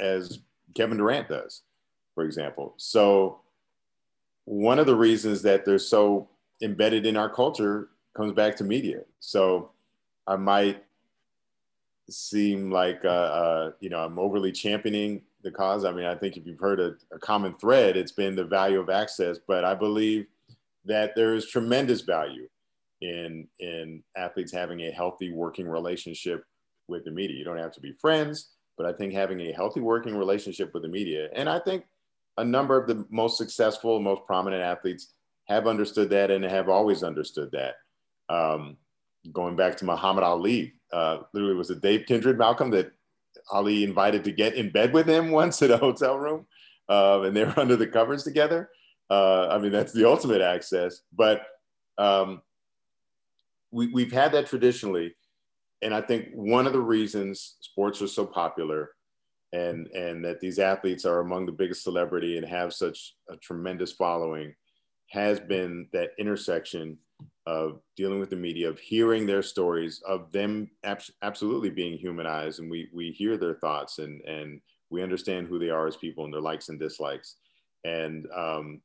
as 0.00 0.40
Kevin 0.74 0.98
Durant 0.98 1.28
does, 1.28 1.62
for 2.14 2.24
example. 2.24 2.74
So 2.76 3.40
one 4.44 4.78
of 4.78 4.86
the 4.86 4.94
reasons 4.94 5.42
that 5.42 5.64
they're 5.64 5.78
so 5.78 6.28
embedded 6.62 7.06
in 7.06 7.16
our 7.16 7.28
culture 7.28 7.88
comes 8.14 8.32
back 8.32 8.56
to 8.56 8.64
media. 8.64 9.00
So 9.20 9.70
I 10.26 10.36
might 10.36 10.84
seem 12.08 12.70
like 12.70 13.04
uh, 13.04 13.08
uh, 13.08 13.70
you 13.80 13.88
know 13.88 13.98
I'm 13.98 14.18
overly 14.18 14.52
championing 14.52 15.22
the 15.46 15.50
cause. 15.52 15.84
I 15.84 15.92
mean, 15.92 16.04
I 16.04 16.14
think 16.14 16.36
if 16.36 16.46
you've 16.46 16.60
heard 16.60 16.80
a, 16.80 16.94
a, 17.14 17.18
common 17.18 17.54
thread, 17.54 17.96
it's 17.96 18.12
been 18.12 18.36
the 18.36 18.44
value 18.44 18.80
of 18.80 18.90
access. 18.90 19.38
But 19.46 19.64
I 19.64 19.74
believe 19.74 20.26
that 20.84 21.14
there 21.16 21.34
is 21.34 21.46
tremendous 21.46 22.02
value 22.02 22.48
in 23.00 23.46
in 23.60 24.02
athletes 24.16 24.52
having 24.52 24.80
a 24.82 24.90
healthy 24.90 25.32
working 25.32 25.68
relationship 25.68 26.44
with 26.88 27.04
the 27.04 27.10
media. 27.10 27.38
You 27.38 27.44
don't 27.44 27.58
have 27.58 27.72
to 27.72 27.80
be 27.80 27.92
friends, 27.92 28.50
but 28.76 28.86
I 28.86 28.92
think 28.92 29.12
having 29.12 29.40
a 29.40 29.52
healthy 29.52 29.80
working 29.80 30.16
relationship 30.16 30.74
with 30.74 30.82
the 30.82 30.88
media, 30.88 31.28
and 31.32 31.48
I 31.48 31.60
think 31.60 31.84
a 32.36 32.44
number 32.44 32.78
of 32.78 32.86
the 32.86 33.06
most 33.08 33.38
successful, 33.38 34.00
most 34.00 34.26
prominent 34.26 34.62
athletes 34.62 35.14
have 35.46 35.66
understood 35.66 36.10
that 36.10 36.30
and 36.30 36.44
have 36.44 36.68
always 36.68 37.02
understood 37.02 37.50
that. 37.52 37.76
Um, 38.28 38.76
going 39.32 39.56
back 39.56 39.76
to 39.76 39.84
Muhammad 39.84 40.24
Ali. 40.24 40.74
Uh, 40.92 41.18
literally, 41.32 41.54
was 41.54 41.70
it 41.70 41.80
Dave 41.80 42.06
Kindred, 42.06 42.38
Malcolm, 42.38 42.70
that 42.70 42.92
Ali 43.50 43.84
invited 43.84 44.24
to 44.24 44.32
get 44.32 44.54
in 44.54 44.70
bed 44.70 44.92
with 44.92 45.08
him 45.08 45.30
once 45.30 45.62
at 45.62 45.70
a 45.70 45.76
hotel 45.76 46.18
room, 46.18 46.46
uh, 46.88 47.22
and 47.22 47.36
they 47.36 47.44
were 47.44 47.54
under 47.60 47.76
the 47.76 47.86
covers 47.86 48.24
together. 48.24 48.70
Uh, 49.08 49.48
I 49.48 49.58
mean, 49.58 49.72
that's 49.72 49.92
the 49.92 50.08
ultimate 50.08 50.40
access. 50.40 51.00
But 51.12 51.42
um, 51.98 52.42
we, 53.70 53.88
we've 53.88 54.12
had 54.12 54.32
that 54.32 54.46
traditionally, 54.46 55.14
and 55.82 55.94
I 55.94 56.00
think 56.00 56.28
one 56.34 56.66
of 56.66 56.72
the 56.72 56.80
reasons 56.80 57.56
sports 57.60 58.02
are 58.02 58.08
so 58.08 58.26
popular 58.26 58.90
and 59.52 59.86
and 59.88 60.24
that 60.24 60.40
these 60.40 60.58
athletes 60.58 61.04
are 61.04 61.20
among 61.20 61.46
the 61.46 61.52
biggest 61.52 61.82
celebrity 61.82 62.36
and 62.36 62.46
have 62.46 62.72
such 62.72 63.14
a 63.30 63.36
tremendous 63.36 63.92
following 63.92 64.54
has 65.10 65.38
been 65.38 65.86
that 65.92 66.10
intersection 66.18 66.98
of 67.46 67.80
dealing 67.96 68.18
with 68.18 68.30
the 68.30 68.36
media 68.36 68.68
of 68.68 68.78
hearing 68.78 69.26
their 69.26 69.42
stories 69.42 70.02
of 70.06 70.32
them 70.32 70.68
ab- 70.84 71.00
absolutely 71.22 71.70
being 71.70 71.96
humanized 71.96 72.60
and 72.60 72.70
we 72.70 72.88
we 72.94 73.10
hear 73.10 73.36
their 73.36 73.54
thoughts 73.54 73.98
and 73.98 74.20
and 74.22 74.60
we 74.90 75.02
understand 75.02 75.46
who 75.46 75.58
they 75.58 75.70
are 75.70 75.86
as 75.86 75.96
people 75.96 76.24
and 76.24 76.32
their 76.32 76.40
likes 76.40 76.68
and 76.68 76.78
dislikes 76.78 77.36
and 77.84 78.26
um 78.36 78.80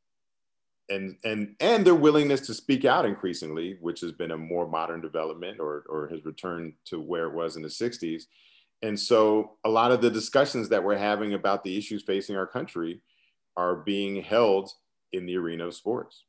and 0.89 1.15
and 1.23 1.55
and 1.59 1.85
their 1.85 1.95
willingness 1.95 2.41
to 2.41 2.53
speak 2.53 2.85
out 2.85 3.05
increasingly 3.05 3.77
which 3.81 4.01
has 4.01 4.11
been 4.11 4.31
a 4.31 4.37
more 4.37 4.67
modern 4.67 5.01
development 5.01 5.59
or 5.59 5.83
or 5.89 6.07
has 6.09 6.23
returned 6.25 6.73
to 6.85 6.99
where 6.99 7.25
it 7.25 7.33
was 7.33 7.55
in 7.55 7.61
the 7.61 7.67
60s 7.67 8.23
and 8.81 8.99
so 8.99 9.57
a 9.63 9.69
lot 9.69 9.91
of 9.91 10.01
the 10.01 10.09
discussions 10.09 10.69
that 10.69 10.83
we're 10.83 10.97
having 10.97 11.33
about 11.33 11.63
the 11.63 11.77
issues 11.77 12.03
facing 12.03 12.35
our 12.35 12.47
country 12.47 13.01
are 13.55 13.75
being 13.75 14.23
held 14.23 14.71
in 15.13 15.25
the 15.25 15.37
arena 15.37 15.67
of 15.67 15.75
sports. 15.75 16.23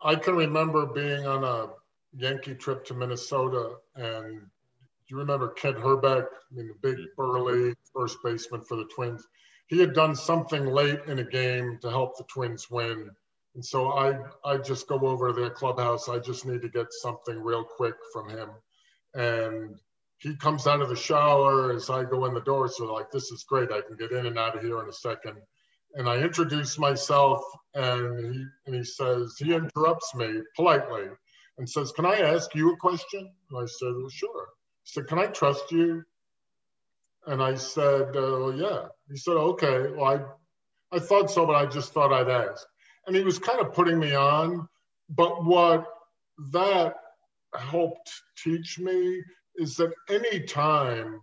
I 0.00 0.14
can 0.14 0.34
remember 0.34 0.86
being 0.86 1.26
on 1.26 1.44
a 1.44 1.68
Yankee 2.16 2.54
trip 2.54 2.84
to 2.86 2.94
Minnesota, 2.94 3.76
and 3.96 4.40
do 4.40 5.08
you 5.08 5.18
remember 5.18 5.48
Kent 5.48 5.78
Hrbek, 5.78 6.26
I 6.26 6.54
mean, 6.54 6.68
the 6.68 6.74
big 6.80 6.96
mm-hmm. 6.96 7.04
burly 7.16 7.74
first 7.94 8.18
baseman 8.22 8.62
for 8.62 8.76
the 8.76 8.88
Twins. 8.94 9.26
He 9.66 9.78
had 9.78 9.92
done 9.92 10.14
something 10.14 10.66
late 10.66 11.00
in 11.06 11.18
a 11.18 11.24
game 11.24 11.78
to 11.82 11.90
help 11.90 12.16
the 12.16 12.24
Twins 12.24 12.70
win. 12.70 13.10
And 13.54 13.64
so 13.64 13.90
I, 13.90 14.18
I 14.44 14.56
just 14.56 14.88
go 14.88 14.98
over 15.00 15.28
to 15.28 15.38
their 15.38 15.50
clubhouse. 15.50 16.08
I 16.08 16.18
just 16.18 16.46
need 16.46 16.62
to 16.62 16.68
get 16.68 16.86
something 16.90 17.38
real 17.38 17.64
quick 17.64 17.94
from 18.12 18.28
him 18.28 18.48
and 19.14 19.78
he 20.18 20.34
comes 20.36 20.66
out 20.66 20.80
of 20.80 20.88
the 20.88 20.96
shower 20.96 21.72
as 21.72 21.90
I 21.90 22.04
go 22.04 22.24
in 22.24 22.34
the 22.34 22.40
door. 22.40 22.68
So 22.68 22.92
like, 22.92 23.10
this 23.10 23.30
is 23.30 23.44
great. 23.44 23.70
I 23.70 23.80
can 23.80 23.96
get 23.96 24.12
in 24.12 24.26
and 24.26 24.38
out 24.38 24.56
of 24.56 24.62
here 24.62 24.82
in 24.82 24.88
a 24.88 24.92
second. 24.92 25.36
And 25.94 26.08
I 26.08 26.18
introduce 26.18 26.78
myself 26.78 27.42
and 27.74 28.34
he, 28.34 28.44
and 28.66 28.74
he 28.74 28.84
says, 28.84 29.34
he 29.38 29.54
interrupts 29.54 30.14
me 30.14 30.40
politely 30.54 31.06
and 31.58 31.68
says, 31.68 31.92
can 31.92 32.06
I 32.06 32.20
ask 32.20 32.54
you 32.54 32.72
a 32.72 32.76
question? 32.76 33.30
And 33.50 33.62
I 33.62 33.66
said, 33.66 33.92
well, 33.96 34.08
sure. 34.10 34.46
He 34.84 34.90
said, 34.92 35.06
can 35.06 35.18
I 35.18 35.26
trust 35.26 35.72
you? 35.72 36.02
And 37.26 37.42
I 37.42 37.54
said, 37.56 38.16
uh, 38.16 38.38
well, 38.38 38.54
yeah. 38.54 38.86
He 39.10 39.16
said, 39.16 39.32
okay, 39.32 39.90
well, 39.90 40.36
I, 40.92 40.96
I 40.96 40.98
thought 40.98 41.30
so, 41.30 41.46
but 41.46 41.56
I 41.56 41.66
just 41.66 41.92
thought 41.92 42.12
I'd 42.12 42.30
ask. 42.30 42.66
And 43.06 43.16
he 43.16 43.22
was 43.22 43.38
kind 43.38 43.60
of 43.60 43.74
putting 43.74 43.98
me 43.98 44.14
on. 44.14 44.68
But 45.10 45.44
what 45.44 45.86
that 46.52 46.94
helped 47.58 48.10
teach 48.42 48.78
me 48.78 49.22
is 49.56 49.76
that 49.76 49.92
anytime 50.08 51.20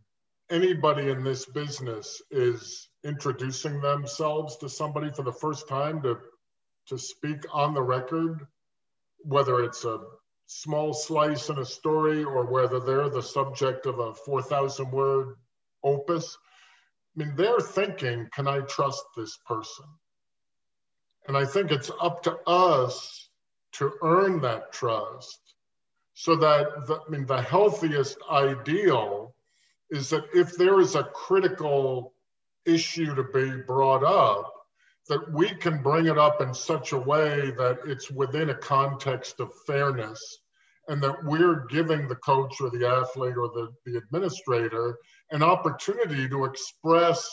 anybody 0.50 1.10
in 1.10 1.24
this 1.24 1.46
business 1.46 2.22
is 2.32 2.89
introducing 3.04 3.82
themselves 3.82 4.58
to 4.58 4.70
somebody 4.70 5.12
for 5.12 5.24
the 5.24 5.34
first 5.34 5.68
time 5.68 6.02
to, 6.04 6.18
to 6.88 6.98
speak 6.98 7.46
on 7.54 7.74
the 7.74 7.82
record, 7.82 8.46
whether 9.20 9.64
it's 9.64 9.86
a 9.86 10.00
small 10.48 10.93
slice 10.93 11.50
in 11.50 11.58
a 11.58 11.66
story 11.66 12.24
or 12.24 12.46
whether 12.46 12.80
they're 12.80 13.10
the 13.10 13.24
subject 13.24 13.86
of 13.86 14.00
a 14.00 14.14
4,000 14.14 14.91
word 14.91 15.36
opus, 15.84 16.38
I 17.16 17.24
mean, 17.24 17.36
they're 17.36 17.60
thinking, 17.60 18.28
can 18.34 18.48
I 18.48 18.60
trust 18.62 19.04
this 19.16 19.38
person? 19.48 19.86
And 21.28 21.36
I 21.36 21.46
think 21.46 21.72
it's 21.72 21.91
up 22.02 22.24
to 22.24 22.38
us 22.46 23.30
to 23.74 23.91
earn 24.04 24.41
that 24.41 24.72
trust 24.72 25.39
so 26.14 26.36
that 26.38 26.88
the, 26.88 26.96
I 26.96 27.10
mean 27.10 27.26
the 27.26 27.41
healthiest 27.41 28.18
ideal 28.30 29.35
is 29.90 30.10
that 30.10 30.26
if 30.34 30.58
there 30.58 30.80
is 30.80 30.96
a 30.96 31.04
critical 31.04 32.14
issue 32.66 33.14
to 33.16 33.24
be 33.24 33.62
brought 33.64 34.04
up, 34.04 34.52
that 35.08 35.32
we 35.32 35.50
can 35.50 35.84
bring 35.84 36.08
it 36.08 36.18
up 36.18 36.42
in 36.42 36.54
such 36.54 36.92
a 36.92 36.98
way 36.98 37.52
that 37.52 37.80
it's 37.86 38.10
within 38.10 38.50
a 38.50 38.56
context 38.56 39.40
of 39.40 39.54
fairness 39.68 40.40
and 40.88 41.02
that 41.02 41.24
we're 41.24 41.66
giving 41.68 42.08
the 42.08 42.16
coach 42.16 42.60
or 42.60 42.72
the 42.72 42.88
athlete 42.88 43.38
or 43.38 43.50
the, 43.50 43.70
the 43.86 43.98
administrator 43.98 44.98
an 45.32 45.44
opportunity 45.44 46.28
to 46.28 46.46
express 46.46 47.30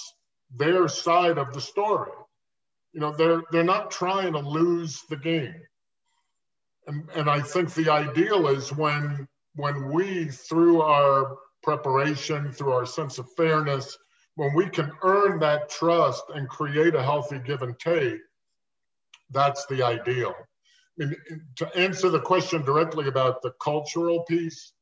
their 0.55 0.87
side 0.87 1.39
of 1.39 1.53
the 1.55 1.61
story. 1.61 2.13
You 2.93 3.01
know, 3.01 3.13
they're, 3.13 3.43
they're 3.51 3.65
not 3.65 3.91
trying 3.91 4.35
to 4.35 4.39
lose 4.39 5.01
the 5.09 5.17
game 5.17 5.63
and, 6.87 7.09
and 7.15 7.31
I 7.31 7.41
think 7.41 7.75
the 7.75 7.91
ideal 7.91 8.49
is 8.49 8.73
when 8.73 9.29
when 9.55 9.91
we, 9.91 10.29
through 10.29 10.81
our 10.81 11.37
preparation, 11.63 12.53
through 12.53 12.73
our 12.73 12.87
sense 12.87 13.19
of 13.19 13.31
fairness, 13.33 13.97
when 14.35 14.55
we 14.55 14.69
can 14.69 14.91
earn 15.03 15.39
that 15.41 15.69
trust 15.69 16.25
and 16.35 16.49
create 16.49 16.95
a 16.95 17.03
healthy 17.03 17.39
give 17.39 17.63
and 17.63 17.79
take, 17.79 18.21
that's 19.31 19.67
the 19.67 19.83
ideal. 19.83 20.35
I 21.01 21.07
mean, 21.07 21.17
to 21.57 21.77
answer 21.77 22.09
the 22.09 22.21
question 22.21 22.63
directly 22.63 23.09
about 23.09 23.43
the 23.43 23.53
cultural 23.63 24.23
piece, 24.23 24.73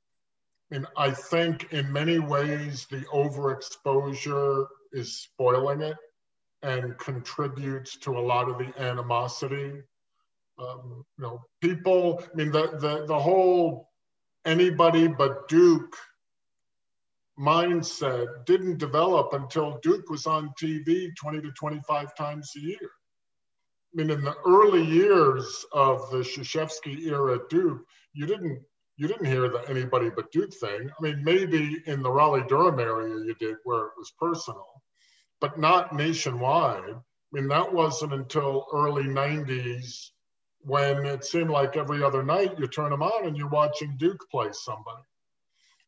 I 0.72 0.78
mean, 0.78 0.86
I 0.96 1.10
think 1.10 1.72
in 1.72 1.92
many 1.92 2.18
ways 2.18 2.86
the 2.90 3.00
overexposure 3.12 4.66
is 4.92 5.16
spoiling 5.16 5.82
it 5.82 5.96
and 6.62 6.98
contributes 6.98 7.96
to 7.98 8.18
a 8.18 8.20
lot 8.20 8.48
of 8.48 8.58
the 8.58 8.72
animosity 8.80 9.82
um, 10.60 11.04
you 11.18 11.22
know, 11.24 11.44
people, 11.60 12.22
I 12.22 12.36
mean, 12.36 12.52
the, 12.52 12.68
the, 12.78 13.06
the 13.06 13.18
whole 13.18 13.88
anybody 14.44 15.08
but 15.08 15.48
Duke 15.48 15.96
mindset 17.40 18.44
didn't 18.44 18.78
develop 18.78 19.32
until 19.32 19.78
Duke 19.82 20.10
was 20.10 20.26
on 20.26 20.52
TV 20.60 21.10
20 21.16 21.40
to 21.40 21.50
25 21.52 22.14
times 22.14 22.52
a 22.56 22.60
year. 22.60 22.90
I 23.92 23.96
mean, 23.96 24.10
in 24.10 24.22
the 24.22 24.36
early 24.46 24.84
years 24.84 25.64
of 25.72 26.10
the 26.10 26.18
Krzyzewski 26.18 27.06
era 27.06 27.36
at 27.36 27.48
Duke, 27.48 27.82
you 28.12 28.26
didn't 28.26 28.62
you 28.96 29.08
didn't 29.08 29.26
hear 29.26 29.48
the 29.48 29.60
anybody 29.68 30.10
but 30.10 30.30
Duke 30.30 30.52
thing. 30.52 30.90
I 30.90 31.02
mean, 31.02 31.24
maybe 31.24 31.82
in 31.86 32.02
the 32.02 32.10
Raleigh 32.10 32.44
Durham 32.46 32.78
area 32.78 33.24
you 33.24 33.34
did 33.40 33.56
where 33.64 33.86
it 33.86 33.92
was 33.96 34.12
personal, 34.20 34.66
but 35.40 35.58
not 35.58 35.94
nationwide. 35.94 36.90
I 36.90 37.32
mean, 37.32 37.48
that 37.48 37.72
wasn't 37.72 38.12
until 38.12 38.66
early 38.72 39.04
90s 39.04 40.10
when 40.60 41.06
it 41.06 41.24
seemed 41.24 41.50
like 41.50 41.76
every 41.76 42.02
other 42.02 42.22
night 42.22 42.58
you 42.58 42.68
turn 42.68 42.90
them 42.90 43.02
on 43.02 43.26
and 43.26 43.36
you're 43.36 43.48
watching 43.48 43.96
Duke 43.96 44.22
play 44.30 44.48
somebody. 44.52 45.02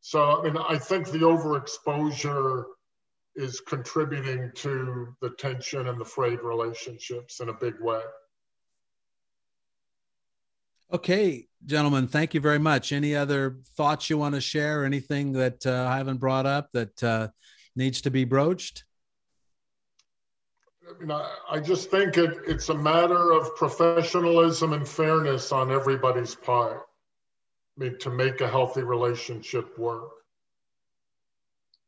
So, 0.03 0.41
I 0.41 0.43
mean, 0.43 0.57
I 0.57 0.77
think 0.77 1.11
the 1.11 1.21
overexposure 1.21 2.65
is 3.37 3.61
contributing 3.61 4.51
to 4.57 5.15
the 5.23 5.31
tension 5.31 5.87
and 5.87 5.99
the 5.99 6.05
frayed 6.05 6.41
relationships 6.41 7.41
in 7.41 7.49
a 7.49 7.55
big 7.55 7.81
way. 7.81 8.03
Okay, 10.93 11.47
gentlemen, 11.65 12.09
thank 12.09 12.35
you 12.35 12.41
very 12.41 12.59
much. 12.59 12.93
Any 12.93 13.17
other 13.17 13.61
thoughts 13.77 14.11
you 14.11 14.19
want 14.19 14.35
to 14.35 14.41
share? 14.41 14.85
Anything 14.85 15.33
that 15.33 15.65
uh, 15.65 15.87
I 15.89 15.97
haven't 15.97 16.19
brought 16.19 16.45
up 16.45 16.71
that 16.73 17.03
uh, 17.03 17.29
needs 17.75 18.03
to 18.03 18.11
be 18.11 18.25
broached? 18.25 18.85
you 21.01 21.07
know, 21.07 21.27
I 21.51 21.61
just 21.61 21.91
think 21.91 22.19
it, 22.19 22.39
it's 22.47 22.69
a 22.69 22.75
matter 22.75 23.33
of 23.33 23.55
professionalism 23.57 24.73
and 24.73 24.87
fairness 24.87 25.53
on 25.53 25.71
everybody's 25.71 26.35
part. 26.35 26.83
Mean, 27.77 27.99
to 28.01 28.11
make 28.11 28.41
a 28.41 28.49
healthy 28.49 28.83
relationship 28.83 29.79
work. 29.79 30.11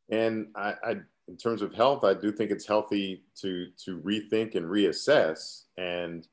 And 0.09 0.47
I, 0.55 0.73
I, 0.83 0.91
in 1.27 1.37
terms 1.37 1.61
of 1.61 1.73
health, 1.73 2.03
I 2.03 2.13
do 2.13 2.31
think 2.31 2.51
it's 2.51 2.67
healthy 2.67 3.23
to 3.41 3.67
to 3.85 3.99
rethink 3.99 4.55
and 4.55 4.65
reassess. 4.65 5.63
And 5.77 6.27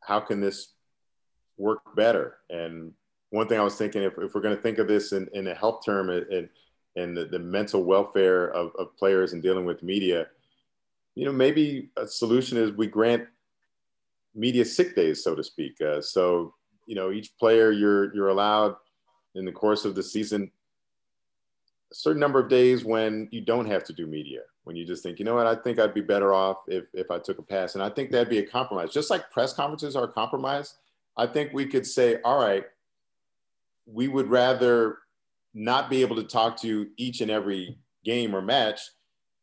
how 0.00 0.20
can 0.20 0.40
this 0.40 0.72
work 1.56 1.94
better? 1.94 2.38
And 2.50 2.92
one 3.30 3.48
thing 3.48 3.58
I 3.58 3.64
was 3.64 3.76
thinking, 3.76 4.02
if, 4.02 4.14
if 4.18 4.34
we're 4.34 4.40
going 4.40 4.56
to 4.56 4.62
think 4.62 4.78
of 4.78 4.88
this 4.88 5.12
in, 5.12 5.28
in 5.32 5.46
a 5.46 5.54
health 5.54 5.84
term 5.84 6.10
and, 6.10 6.48
and 6.96 7.16
the, 7.16 7.24
the 7.24 7.38
mental 7.38 7.82
welfare 7.84 8.48
of, 8.48 8.72
of 8.78 8.96
players 8.96 9.32
and 9.32 9.42
dealing 9.42 9.64
with 9.64 9.82
media, 9.82 10.26
you 11.14 11.24
know, 11.24 11.32
maybe 11.32 11.90
a 11.96 12.06
solution 12.06 12.58
is 12.58 12.72
we 12.72 12.86
grant 12.86 13.26
media 14.34 14.64
sick 14.64 14.94
days, 14.94 15.22
so 15.22 15.34
to 15.34 15.42
speak. 15.42 15.80
Uh, 15.80 16.00
so, 16.00 16.54
you 16.86 16.94
know, 16.94 17.10
each 17.10 17.36
player 17.38 17.70
you're 17.70 18.14
you're 18.14 18.28
allowed 18.28 18.76
in 19.34 19.44
the 19.44 19.52
course 19.52 19.84
of 19.84 19.94
the 19.94 20.02
season 20.02 20.50
a 21.92 21.94
certain 21.94 22.20
number 22.20 22.40
of 22.40 22.48
days 22.48 22.84
when 22.84 23.28
you 23.30 23.42
don't 23.42 23.66
have 23.66 23.84
to 23.84 23.92
do 23.92 24.06
media, 24.06 24.40
when 24.64 24.74
you 24.74 24.86
just 24.86 25.02
think, 25.02 25.18
you 25.18 25.26
know 25.26 25.34
what, 25.34 25.46
I 25.46 25.54
think 25.54 25.78
I'd 25.78 25.92
be 25.92 26.00
better 26.00 26.32
off 26.32 26.58
if 26.66 26.84
if 26.94 27.10
I 27.10 27.18
took 27.18 27.38
a 27.38 27.42
pass. 27.42 27.74
And 27.74 27.84
I 27.84 27.90
think 27.90 28.10
that'd 28.10 28.30
be 28.30 28.38
a 28.38 28.46
compromise. 28.46 28.90
Just 28.92 29.10
like 29.10 29.30
press 29.30 29.52
conferences 29.52 29.94
are 29.94 30.04
a 30.04 30.12
compromise, 30.12 30.78
I 31.16 31.26
think 31.26 31.52
we 31.52 31.66
could 31.66 31.86
say, 31.86 32.18
all 32.24 32.40
right, 32.40 32.64
we 33.86 34.08
would 34.08 34.28
rather 34.28 34.98
not 35.54 35.90
be 35.90 36.00
able 36.00 36.16
to 36.16 36.24
talk 36.24 36.56
to 36.62 36.66
you 36.66 36.90
each 36.96 37.20
and 37.20 37.30
every 37.30 37.78
game 38.04 38.34
or 38.34 38.40
match 38.40 38.80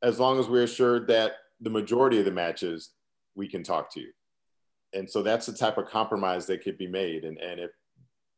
as 0.01 0.19
long 0.19 0.39
as 0.39 0.47
we're 0.47 0.63
assured 0.63 1.07
that 1.07 1.33
the 1.61 1.69
majority 1.69 2.17
of 2.17 2.25
the 2.25 2.31
matches 2.31 2.91
we 3.35 3.47
can 3.47 3.61
talk 3.61 3.93
to 3.93 3.99
you. 3.99 4.11
And 4.93 5.09
so 5.09 5.21
that's 5.21 5.45
the 5.45 5.53
type 5.53 5.77
of 5.77 5.87
compromise 5.87 6.45
that 6.47 6.63
could 6.63 6.77
be 6.77 6.87
made. 6.87 7.23
And, 7.23 7.37
and 7.37 7.59
if 7.59 7.71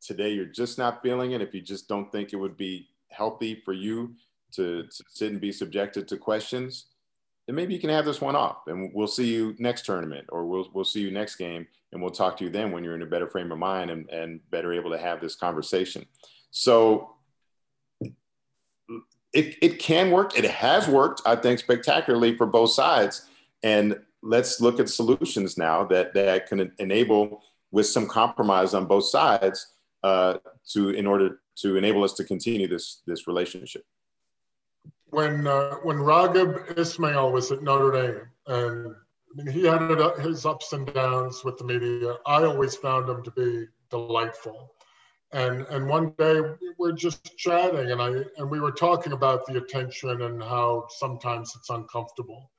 today 0.01 0.31
you're 0.31 0.45
just 0.45 0.77
not 0.77 1.01
feeling 1.01 1.31
it, 1.31 1.41
if 1.41 1.53
you 1.53 1.61
just 1.61 1.87
don't 1.87 2.11
think 2.11 2.33
it 2.33 2.37
would 2.37 2.57
be 2.57 2.89
healthy 3.09 3.55
for 3.55 3.73
you 3.73 4.15
to, 4.53 4.83
to 4.83 5.03
sit 5.09 5.31
and 5.31 5.41
be 5.41 5.51
subjected 5.51 6.07
to 6.07 6.17
questions, 6.17 6.87
then 7.47 7.55
maybe 7.55 7.73
you 7.73 7.79
can 7.79 7.89
have 7.89 8.05
this 8.05 8.21
one 8.21 8.35
off 8.35 8.67
and 8.67 8.91
we'll 8.93 9.07
see 9.07 9.33
you 9.33 9.55
next 9.59 9.85
tournament 9.85 10.25
or 10.29 10.45
we'll, 10.45 10.69
we'll 10.73 10.85
see 10.85 11.01
you 11.01 11.11
next 11.11 11.35
game 11.35 11.65
and 11.91 12.01
we'll 12.01 12.11
talk 12.11 12.37
to 12.37 12.43
you 12.43 12.49
then 12.49 12.71
when 12.71 12.83
you're 12.83 12.95
in 12.95 13.01
a 13.01 13.07
better 13.07 13.27
frame 13.27 13.51
of 13.51 13.57
mind 13.57 13.91
and, 13.91 14.09
and 14.09 14.39
better 14.51 14.73
able 14.73 14.91
to 14.91 14.97
have 14.97 15.21
this 15.21 15.35
conversation. 15.35 16.05
So 16.51 17.15
it, 19.33 19.57
it 19.61 19.79
can 19.79 20.11
work. 20.11 20.37
It 20.37 20.45
has 20.45 20.87
worked, 20.87 21.21
I 21.25 21.35
think, 21.35 21.59
spectacularly 21.59 22.35
for 22.35 22.45
both 22.45 22.71
sides. 22.71 23.27
And 23.63 23.99
let's 24.23 24.61
look 24.61 24.79
at 24.79 24.89
solutions 24.89 25.57
now 25.57 25.83
that, 25.85 26.13
that 26.13 26.47
can 26.47 26.71
enable, 26.79 27.41
with 27.71 27.87
some 27.87 28.07
compromise 28.07 28.73
on 28.73 28.85
both 28.85 29.05
sides, 29.05 29.73
uh, 30.03 30.37
to 30.73 30.89
in 30.89 31.07
order 31.07 31.39
to 31.57 31.77
enable 31.77 32.03
us 32.03 32.13
to 32.13 32.23
continue 32.23 32.67
this 32.67 33.01
this 33.05 33.27
relationship 33.27 33.85
when 35.11 35.45
uh, 35.45 35.75
when 35.83 35.97
Raghib 35.97 36.77
Ismail 36.77 37.31
was 37.31 37.51
at 37.51 37.61
Notre 37.61 37.91
Dame, 37.91 38.21
and 38.47 38.95
I 38.95 39.43
mean, 39.43 39.47
he 39.53 39.65
had 39.65 39.81
his 40.19 40.45
ups 40.45 40.73
and 40.73 40.91
downs 40.93 41.43
with 41.43 41.57
the 41.57 41.65
media. 41.65 42.15
I 42.25 42.43
always 42.43 42.75
found 42.75 43.09
him 43.09 43.23
to 43.23 43.31
be 43.31 43.67
delightful. 43.89 44.73
And 45.33 45.65
and 45.67 45.87
one 45.87 46.13
day 46.17 46.41
we're 46.77 46.93
just 46.93 47.37
chatting, 47.37 47.91
and 47.91 48.01
I 48.01 48.23
and 48.37 48.49
we 48.49 48.59
were 48.59 48.71
talking 48.71 49.13
about 49.13 49.45
the 49.45 49.57
attention 49.57 50.21
and 50.21 50.41
how 50.41 50.87
sometimes 50.89 51.53
it's 51.55 51.69
uncomfortable. 51.69 52.49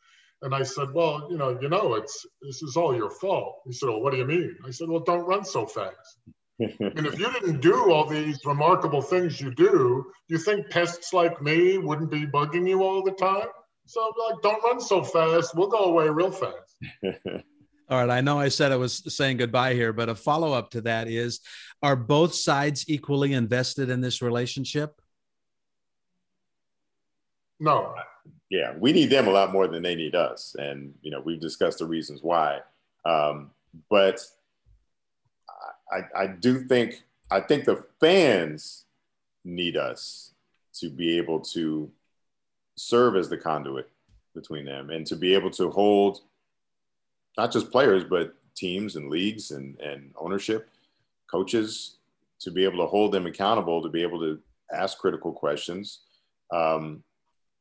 And 0.42 0.54
I 0.54 0.62
said, 0.62 0.92
well, 0.92 1.28
you 1.30 1.38
know, 1.38 1.56
you 1.60 1.68
know, 1.68 1.94
it's 1.94 2.26
this 2.42 2.62
is 2.62 2.76
all 2.76 2.94
your 2.94 3.10
fault. 3.10 3.60
He 3.64 3.72
said, 3.72 3.88
well, 3.88 4.02
what 4.02 4.12
do 4.12 4.18
you 4.18 4.26
mean? 4.26 4.56
I 4.66 4.70
said, 4.70 4.88
well, 4.88 5.00
don't 5.00 5.24
run 5.24 5.44
so 5.44 5.66
fast 5.66 6.18
and 6.58 7.06
if 7.06 7.18
you 7.18 7.32
didn't 7.32 7.60
do 7.60 7.90
all 7.90 8.06
these 8.06 8.38
remarkable 8.44 9.02
things 9.02 9.40
you 9.40 9.54
do, 9.54 10.04
you 10.28 10.38
think 10.38 10.68
pests 10.70 11.12
like 11.12 11.40
me 11.42 11.78
wouldn't 11.78 12.10
be 12.10 12.26
bugging 12.26 12.68
you 12.68 12.82
all 12.82 13.02
the 13.02 13.12
time? 13.12 13.48
So, 13.86 14.12
like, 14.28 14.42
don't 14.42 14.62
run 14.62 14.80
so 14.80 15.02
fast. 15.02 15.56
We'll 15.56 15.68
go 15.68 15.84
away 15.84 16.08
real 16.08 16.30
fast. 16.30 16.76
all 17.88 17.98
right. 17.98 18.10
I 18.10 18.20
know 18.20 18.38
I 18.38 18.48
said 18.48 18.70
I 18.70 18.76
was 18.76 19.02
saying 19.14 19.38
goodbye 19.38 19.74
here, 19.74 19.92
but 19.92 20.08
a 20.08 20.14
follow 20.14 20.52
up 20.52 20.70
to 20.70 20.82
that 20.82 21.08
is 21.08 21.40
are 21.82 21.96
both 21.96 22.34
sides 22.34 22.84
equally 22.88 23.32
invested 23.32 23.90
in 23.90 24.00
this 24.00 24.22
relationship? 24.22 25.00
No. 27.58 27.94
Yeah, 28.52 28.74
we 28.78 28.92
need 28.92 29.08
them 29.08 29.28
a 29.28 29.30
lot 29.30 29.50
more 29.50 29.66
than 29.66 29.82
they 29.82 29.94
need 29.94 30.14
us. 30.14 30.54
And, 30.58 30.92
you 31.00 31.10
know, 31.10 31.22
we've 31.22 31.40
discussed 31.40 31.78
the 31.78 31.86
reasons 31.86 32.22
why. 32.22 32.58
Um, 33.06 33.50
but 33.88 34.20
I, 35.90 36.02
I 36.14 36.26
do 36.26 36.64
think 36.64 37.02
I 37.30 37.40
think 37.40 37.64
the 37.64 37.82
fans 37.98 38.84
need 39.42 39.78
us 39.78 40.34
to 40.80 40.90
be 40.90 41.16
able 41.16 41.40
to 41.40 41.90
serve 42.76 43.16
as 43.16 43.30
the 43.30 43.38
conduit 43.38 43.88
between 44.34 44.66
them 44.66 44.90
and 44.90 45.06
to 45.06 45.16
be 45.16 45.32
able 45.32 45.50
to 45.52 45.70
hold 45.70 46.20
not 47.38 47.52
just 47.52 47.72
players 47.72 48.04
but 48.04 48.34
teams 48.54 48.96
and 48.96 49.08
leagues 49.08 49.50
and, 49.50 49.80
and 49.80 50.12
ownership 50.16 50.68
coaches 51.30 51.96
to 52.38 52.50
be 52.50 52.64
able 52.64 52.78
to 52.78 52.86
hold 52.86 53.12
them 53.12 53.26
accountable 53.26 53.82
to 53.82 53.88
be 53.88 54.02
able 54.02 54.20
to 54.20 54.38
ask 54.72 54.98
critical 54.98 55.32
questions 55.32 56.00
um, 56.50 57.02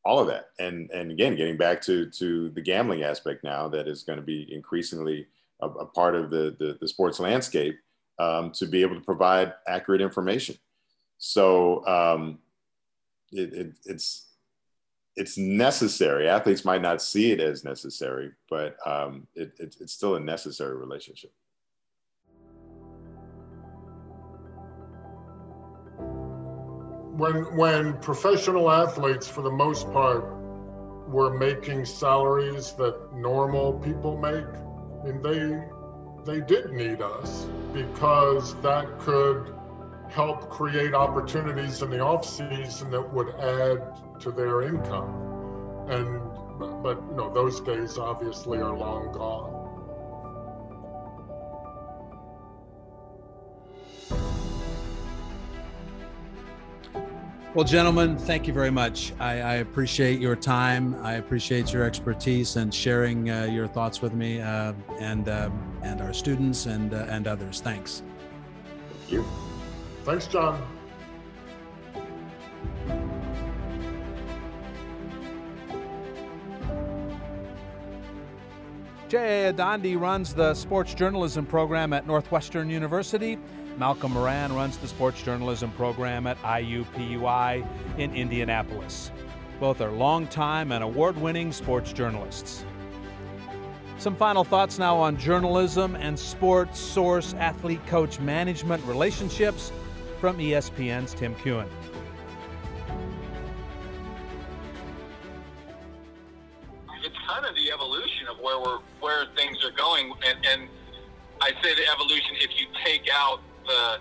all 0.04 0.20
of 0.20 0.28
that 0.28 0.50
and 0.58 0.90
and 0.92 1.12
again 1.12 1.36
getting 1.36 1.58
back 1.58 1.80
to 1.80 2.10
to 2.10 2.50
the 2.50 2.62
gambling 2.62 3.04
aspect 3.04 3.44
now 3.44 3.68
that 3.68 3.88
is 3.88 4.04
going 4.04 4.18
to 4.18 4.26
be 4.26 4.52
increasingly 4.52 5.28
a, 5.62 5.68
a 5.68 5.86
part 5.86 6.16
of 6.16 6.30
the, 6.30 6.56
the, 6.60 6.78
the 6.80 6.88
sports 6.88 7.20
landscape 7.20 7.78
um, 8.20 8.52
to 8.52 8.66
be 8.66 8.82
able 8.82 8.96
to 8.96 9.02
provide 9.02 9.54
accurate 9.68 10.02
information. 10.02 10.56
So 11.18 11.86
um, 11.88 12.40
it, 13.32 13.54
it, 13.54 13.74
it's 13.86 14.28
it's 15.18 15.38
necessary. 15.38 16.30
Athletes 16.30 16.64
might 16.64 16.82
not 16.82 17.02
see 17.02 17.32
it 17.32 17.42
as 17.42 17.66
necessary, 17.66 18.32
but 18.50 18.76
um, 18.88 19.28
it, 19.36 19.52
it's 19.58 19.92
still 19.92 20.16
a 20.16 20.20
necessary 20.20 20.78
relationship. 20.78 21.34
When 27.22 27.56
when 27.56 27.98
professional 28.00 28.72
athletes, 28.72 29.28
for 29.28 29.44
the 29.44 29.52
most 29.52 29.92
part, 29.92 30.26
were 31.08 31.38
making 31.38 31.86
salaries 31.86 32.72
that 32.80 33.14
normal 33.14 33.74
people 33.74 34.18
make, 34.18 34.44
I 34.44 35.06
mean 35.06 35.22
they 35.22 35.62
they 36.26 36.42
did 36.42 36.72
need 36.72 37.00
us 37.00 37.46
because 37.74 38.56
that 38.62 38.98
could 38.98 39.54
help 40.10 40.50
create 40.50 40.96
opportunities 40.96 41.84
in 41.84 41.92
the 41.92 42.00
off 42.00 42.26
season 42.26 42.90
that 42.90 43.14
would 43.14 43.30
add 43.36 44.20
to 44.22 44.32
their 44.32 44.64
income. 44.64 45.12
And 45.90 46.22
but 46.82 46.98
you 47.08 47.18
know 47.18 47.32
those 47.32 47.62
days 47.62 48.00
obviously 48.00 48.58
are 48.58 48.76
long 48.76 49.12
gone. 49.12 49.51
Well, 57.54 57.66
gentlemen, 57.66 58.18
thank 58.18 58.48
you 58.48 58.54
very 58.54 58.72
much. 58.72 59.12
I, 59.20 59.42
I, 59.42 59.54
appreciate 59.56 60.22
your 60.22 60.38
time. 60.38 60.96
I 61.04 61.16
appreciate 61.16 61.74
your 61.74 61.84
expertise 61.84 62.56
and 62.56 62.74
sharing 62.74 63.30
uh, 63.30 63.44
your 63.44 63.68
thoughts 63.68 64.02
with 64.02 64.14
me 64.14 64.40
uh, 64.40 64.72
and 65.02 65.28
uh, 65.28 65.50
and 65.82 66.00
our 66.00 66.14
students 66.14 66.66
and 66.66 66.94
uh, 66.94 67.08
and 67.10 67.28
others. 67.28 67.60
Thanks. 67.60 68.04
Thank 69.00 69.12
you. 69.12 69.26
Thanks, 70.06 70.28
John. 70.28 70.66
Jay 79.10 79.52
Adande 79.54 80.00
runs 80.00 80.34
the 80.34 80.54
sports 80.54 80.94
journalism 80.94 81.46
program 81.46 81.92
at 81.92 82.08
Northwestern 82.08 82.70
University. 82.70 83.38
Malcolm 83.78 84.14
Moran 84.14 84.54
runs 84.54 84.78
the 84.78 84.88
sports 84.88 85.22
journalism 85.24 85.72
program 85.72 86.28
at 86.28 86.38
IUPUI 86.42 87.66
in 87.98 88.14
Indianapolis. 88.14 89.12
Both 89.60 89.82
are 89.82 89.92
longtime 89.92 90.72
and 90.72 90.84
award 90.84 91.18
winning 91.18 91.52
sports 91.52 91.94
journalists. 91.94 92.66
Some 93.98 94.16
final 94.16 94.44
thoughts 94.44 94.80
now 94.80 94.98
on 94.98 95.18
journalism 95.18 95.96
and 95.96 96.18
sports 96.18 96.80
source 96.80 97.36
athlete 97.36 97.86
coach 97.86 98.20
management 98.20 98.84
relationships 98.86 99.72
from 100.20 100.38
ESPN's 100.38 101.14
Tim 101.14 101.36
Keown. 101.36 101.70
It's 107.04 107.16
kind 107.28 107.46
of 107.46 107.56
the 107.56 107.72
evolution 107.72 108.28
of 108.28 108.40
where 108.40 108.60
we're 108.60 108.80
where 109.00 109.26
things 109.36 109.58
are 109.64 109.72
going, 109.72 110.14
and, 110.28 110.46
and 110.46 110.70
I 111.42 111.52
say 111.64 111.76
the 111.76 111.88
evolution 111.92 112.36
if 112.40 112.60
you 112.60 112.68
take 112.84 113.08
out 113.12 113.42
the 113.72 114.00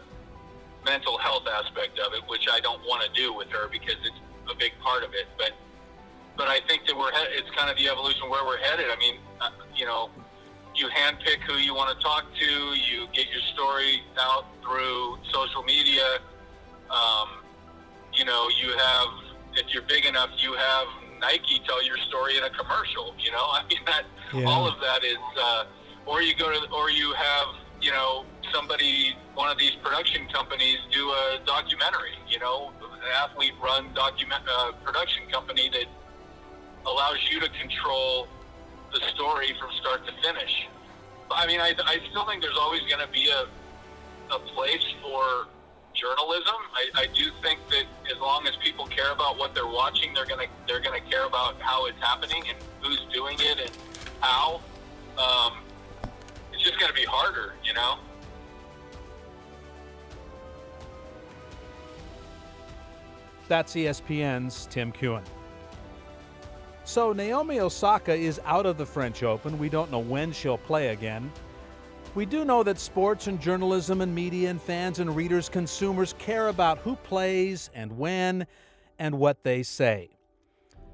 mental 0.84 1.18
health 1.18 1.46
aspect 1.46 1.98
of 1.98 2.12
it, 2.14 2.22
which 2.26 2.46
I 2.50 2.60
don't 2.60 2.82
want 2.82 3.02
to 3.06 3.10
do 3.12 3.32
with 3.32 3.48
her 3.50 3.68
because 3.68 3.96
it's 4.02 4.20
a 4.50 4.56
big 4.56 4.72
part 4.80 5.04
of 5.04 5.14
it. 5.14 5.26
But 5.38 5.52
but 6.36 6.48
I 6.48 6.60
think 6.66 6.86
that 6.86 6.96
we're 6.96 7.12
he- 7.12 7.36
it's 7.38 7.50
kind 7.56 7.70
of 7.70 7.76
the 7.76 7.88
evolution 7.88 8.28
where 8.30 8.44
we're 8.44 8.58
headed. 8.58 8.86
I 8.90 8.96
mean, 8.96 9.16
uh, 9.40 9.50
you 9.76 9.86
know, 9.86 10.10
you 10.74 10.88
handpick 10.88 11.40
who 11.46 11.58
you 11.58 11.74
want 11.74 11.96
to 11.96 12.02
talk 12.02 12.24
to. 12.34 12.50
You 12.90 13.06
get 13.12 13.26
your 13.30 13.42
story 13.54 14.02
out 14.18 14.46
through 14.62 15.18
social 15.32 15.62
media. 15.62 16.18
Um, 16.90 17.28
you 18.14 18.24
know, 18.24 18.48
you 18.60 18.76
have 18.76 19.08
if 19.54 19.74
you're 19.74 19.86
big 19.86 20.06
enough, 20.06 20.30
you 20.38 20.54
have 20.54 20.86
Nike 21.20 21.60
tell 21.66 21.84
your 21.84 21.98
story 22.08 22.38
in 22.38 22.44
a 22.44 22.50
commercial. 22.50 23.14
You 23.18 23.30
know, 23.32 23.44
I 23.58 23.62
mean 23.68 23.84
that 23.86 24.04
yeah. 24.32 24.48
all 24.48 24.66
of 24.66 24.80
that 24.80 25.04
is, 25.04 25.22
uh, 25.38 25.64
or 26.06 26.22
you 26.22 26.34
go 26.34 26.50
to, 26.50 26.60
or 26.72 26.90
you 26.90 27.12
have 27.14 27.48
you 27.80 27.90
know 27.90 28.24
somebody, 28.52 29.16
one 29.34 29.50
of 29.50 29.58
these 29.58 29.72
production 29.82 30.26
companies, 30.28 30.78
do 30.92 31.08
a 31.10 31.38
documentary. 31.46 32.14
You 32.28 32.38
know, 32.38 32.72
an 32.80 33.00
athlete-run 33.22 33.94
document 33.94 34.42
uh, 34.48 34.72
production 34.84 35.22
company 35.30 35.70
that 35.70 35.86
allows 36.86 37.18
you 37.30 37.40
to 37.40 37.48
control 37.60 38.28
the 38.92 39.00
story 39.14 39.54
from 39.60 39.70
start 39.80 40.06
to 40.06 40.12
finish. 40.22 40.68
I 41.30 41.46
mean, 41.46 41.60
I, 41.60 41.74
I 41.84 41.98
still 42.10 42.26
think 42.26 42.42
there's 42.42 42.58
always 42.58 42.80
going 42.82 43.00
to 43.00 43.12
be 43.12 43.28
a 43.28 43.46
a 44.34 44.38
place 44.38 44.84
for 45.02 45.48
journalism. 45.94 46.54
I, 46.72 47.02
I 47.02 47.06
do 47.06 47.30
think 47.42 47.58
that 47.70 47.84
as 48.10 48.18
long 48.20 48.46
as 48.46 48.54
people 48.62 48.86
care 48.86 49.10
about 49.12 49.38
what 49.38 49.54
they're 49.54 49.66
watching, 49.66 50.14
they're 50.14 50.26
gonna 50.26 50.46
they're 50.66 50.80
gonna 50.80 51.00
care 51.00 51.26
about 51.26 51.60
how 51.60 51.86
it's 51.86 51.98
happening 52.00 52.44
and 52.48 52.56
who's 52.80 53.00
doing 53.12 53.36
it 53.40 53.60
and 53.60 53.70
how. 54.20 54.60
Um, 55.18 55.58
it's 56.60 56.68
just 56.68 56.78
gonna 56.78 56.92
be 56.92 57.06
harder, 57.06 57.54
you 57.64 57.72
know. 57.72 57.96
That's 63.48 63.74
ESPN's 63.74 64.66
Tim 64.70 64.92
Keown. 64.92 65.24
So 66.84 67.12
Naomi 67.12 67.60
Osaka 67.60 68.14
is 68.14 68.40
out 68.44 68.66
of 68.66 68.76
the 68.76 68.84
French 68.84 69.22
Open. 69.22 69.58
We 69.58 69.68
don't 69.68 69.90
know 69.90 70.00
when 70.00 70.32
she'll 70.32 70.58
play 70.58 70.88
again. 70.88 71.32
We 72.14 72.26
do 72.26 72.44
know 72.44 72.62
that 72.64 72.78
sports 72.78 73.26
and 73.26 73.40
journalism 73.40 74.00
and 74.02 74.14
media 74.14 74.50
and 74.50 74.60
fans 74.60 74.98
and 74.98 75.14
readers, 75.16 75.48
consumers 75.48 76.14
care 76.18 76.48
about 76.48 76.78
who 76.78 76.96
plays 76.96 77.70
and 77.74 77.96
when 77.96 78.46
and 78.98 79.18
what 79.18 79.44
they 79.44 79.62
say. 79.62 80.10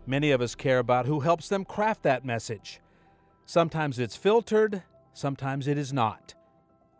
Many 0.07 0.31
of 0.31 0.41
us 0.41 0.55
care 0.55 0.79
about 0.79 1.07
who 1.07 1.21
helps 1.21 1.49
them 1.49 1.65
craft 1.65 2.05
that 2.05 2.25
message. 2.25 2.81
Sometimes 3.47 3.99
it's 3.99 4.17
filtered, 4.17 4.83
sometimes 5.17 5.67
it 5.67 5.79
is 5.79 5.95
not. 5.95 6.35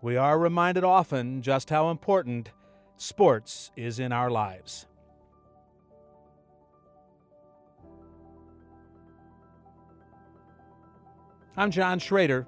We 0.01 0.17
are 0.17 0.39
reminded 0.39 0.85
often 0.85 1.43
just 1.43 1.69
how 1.69 1.91
important 1.91 2.51
sports 2.97 3.71
is 3.77 3.99
in 3.99 4.11
our 4.11 4.31
lives. 4.31 4.87
I'm 11.59 11.71
John 11.71 11.99
Schrader. 11.99 12.47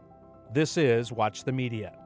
This 0.54 0.78
is 0.78 1.12
Watch 1.12 1.44
the 1.44 1.52
Media. 1.52 1.97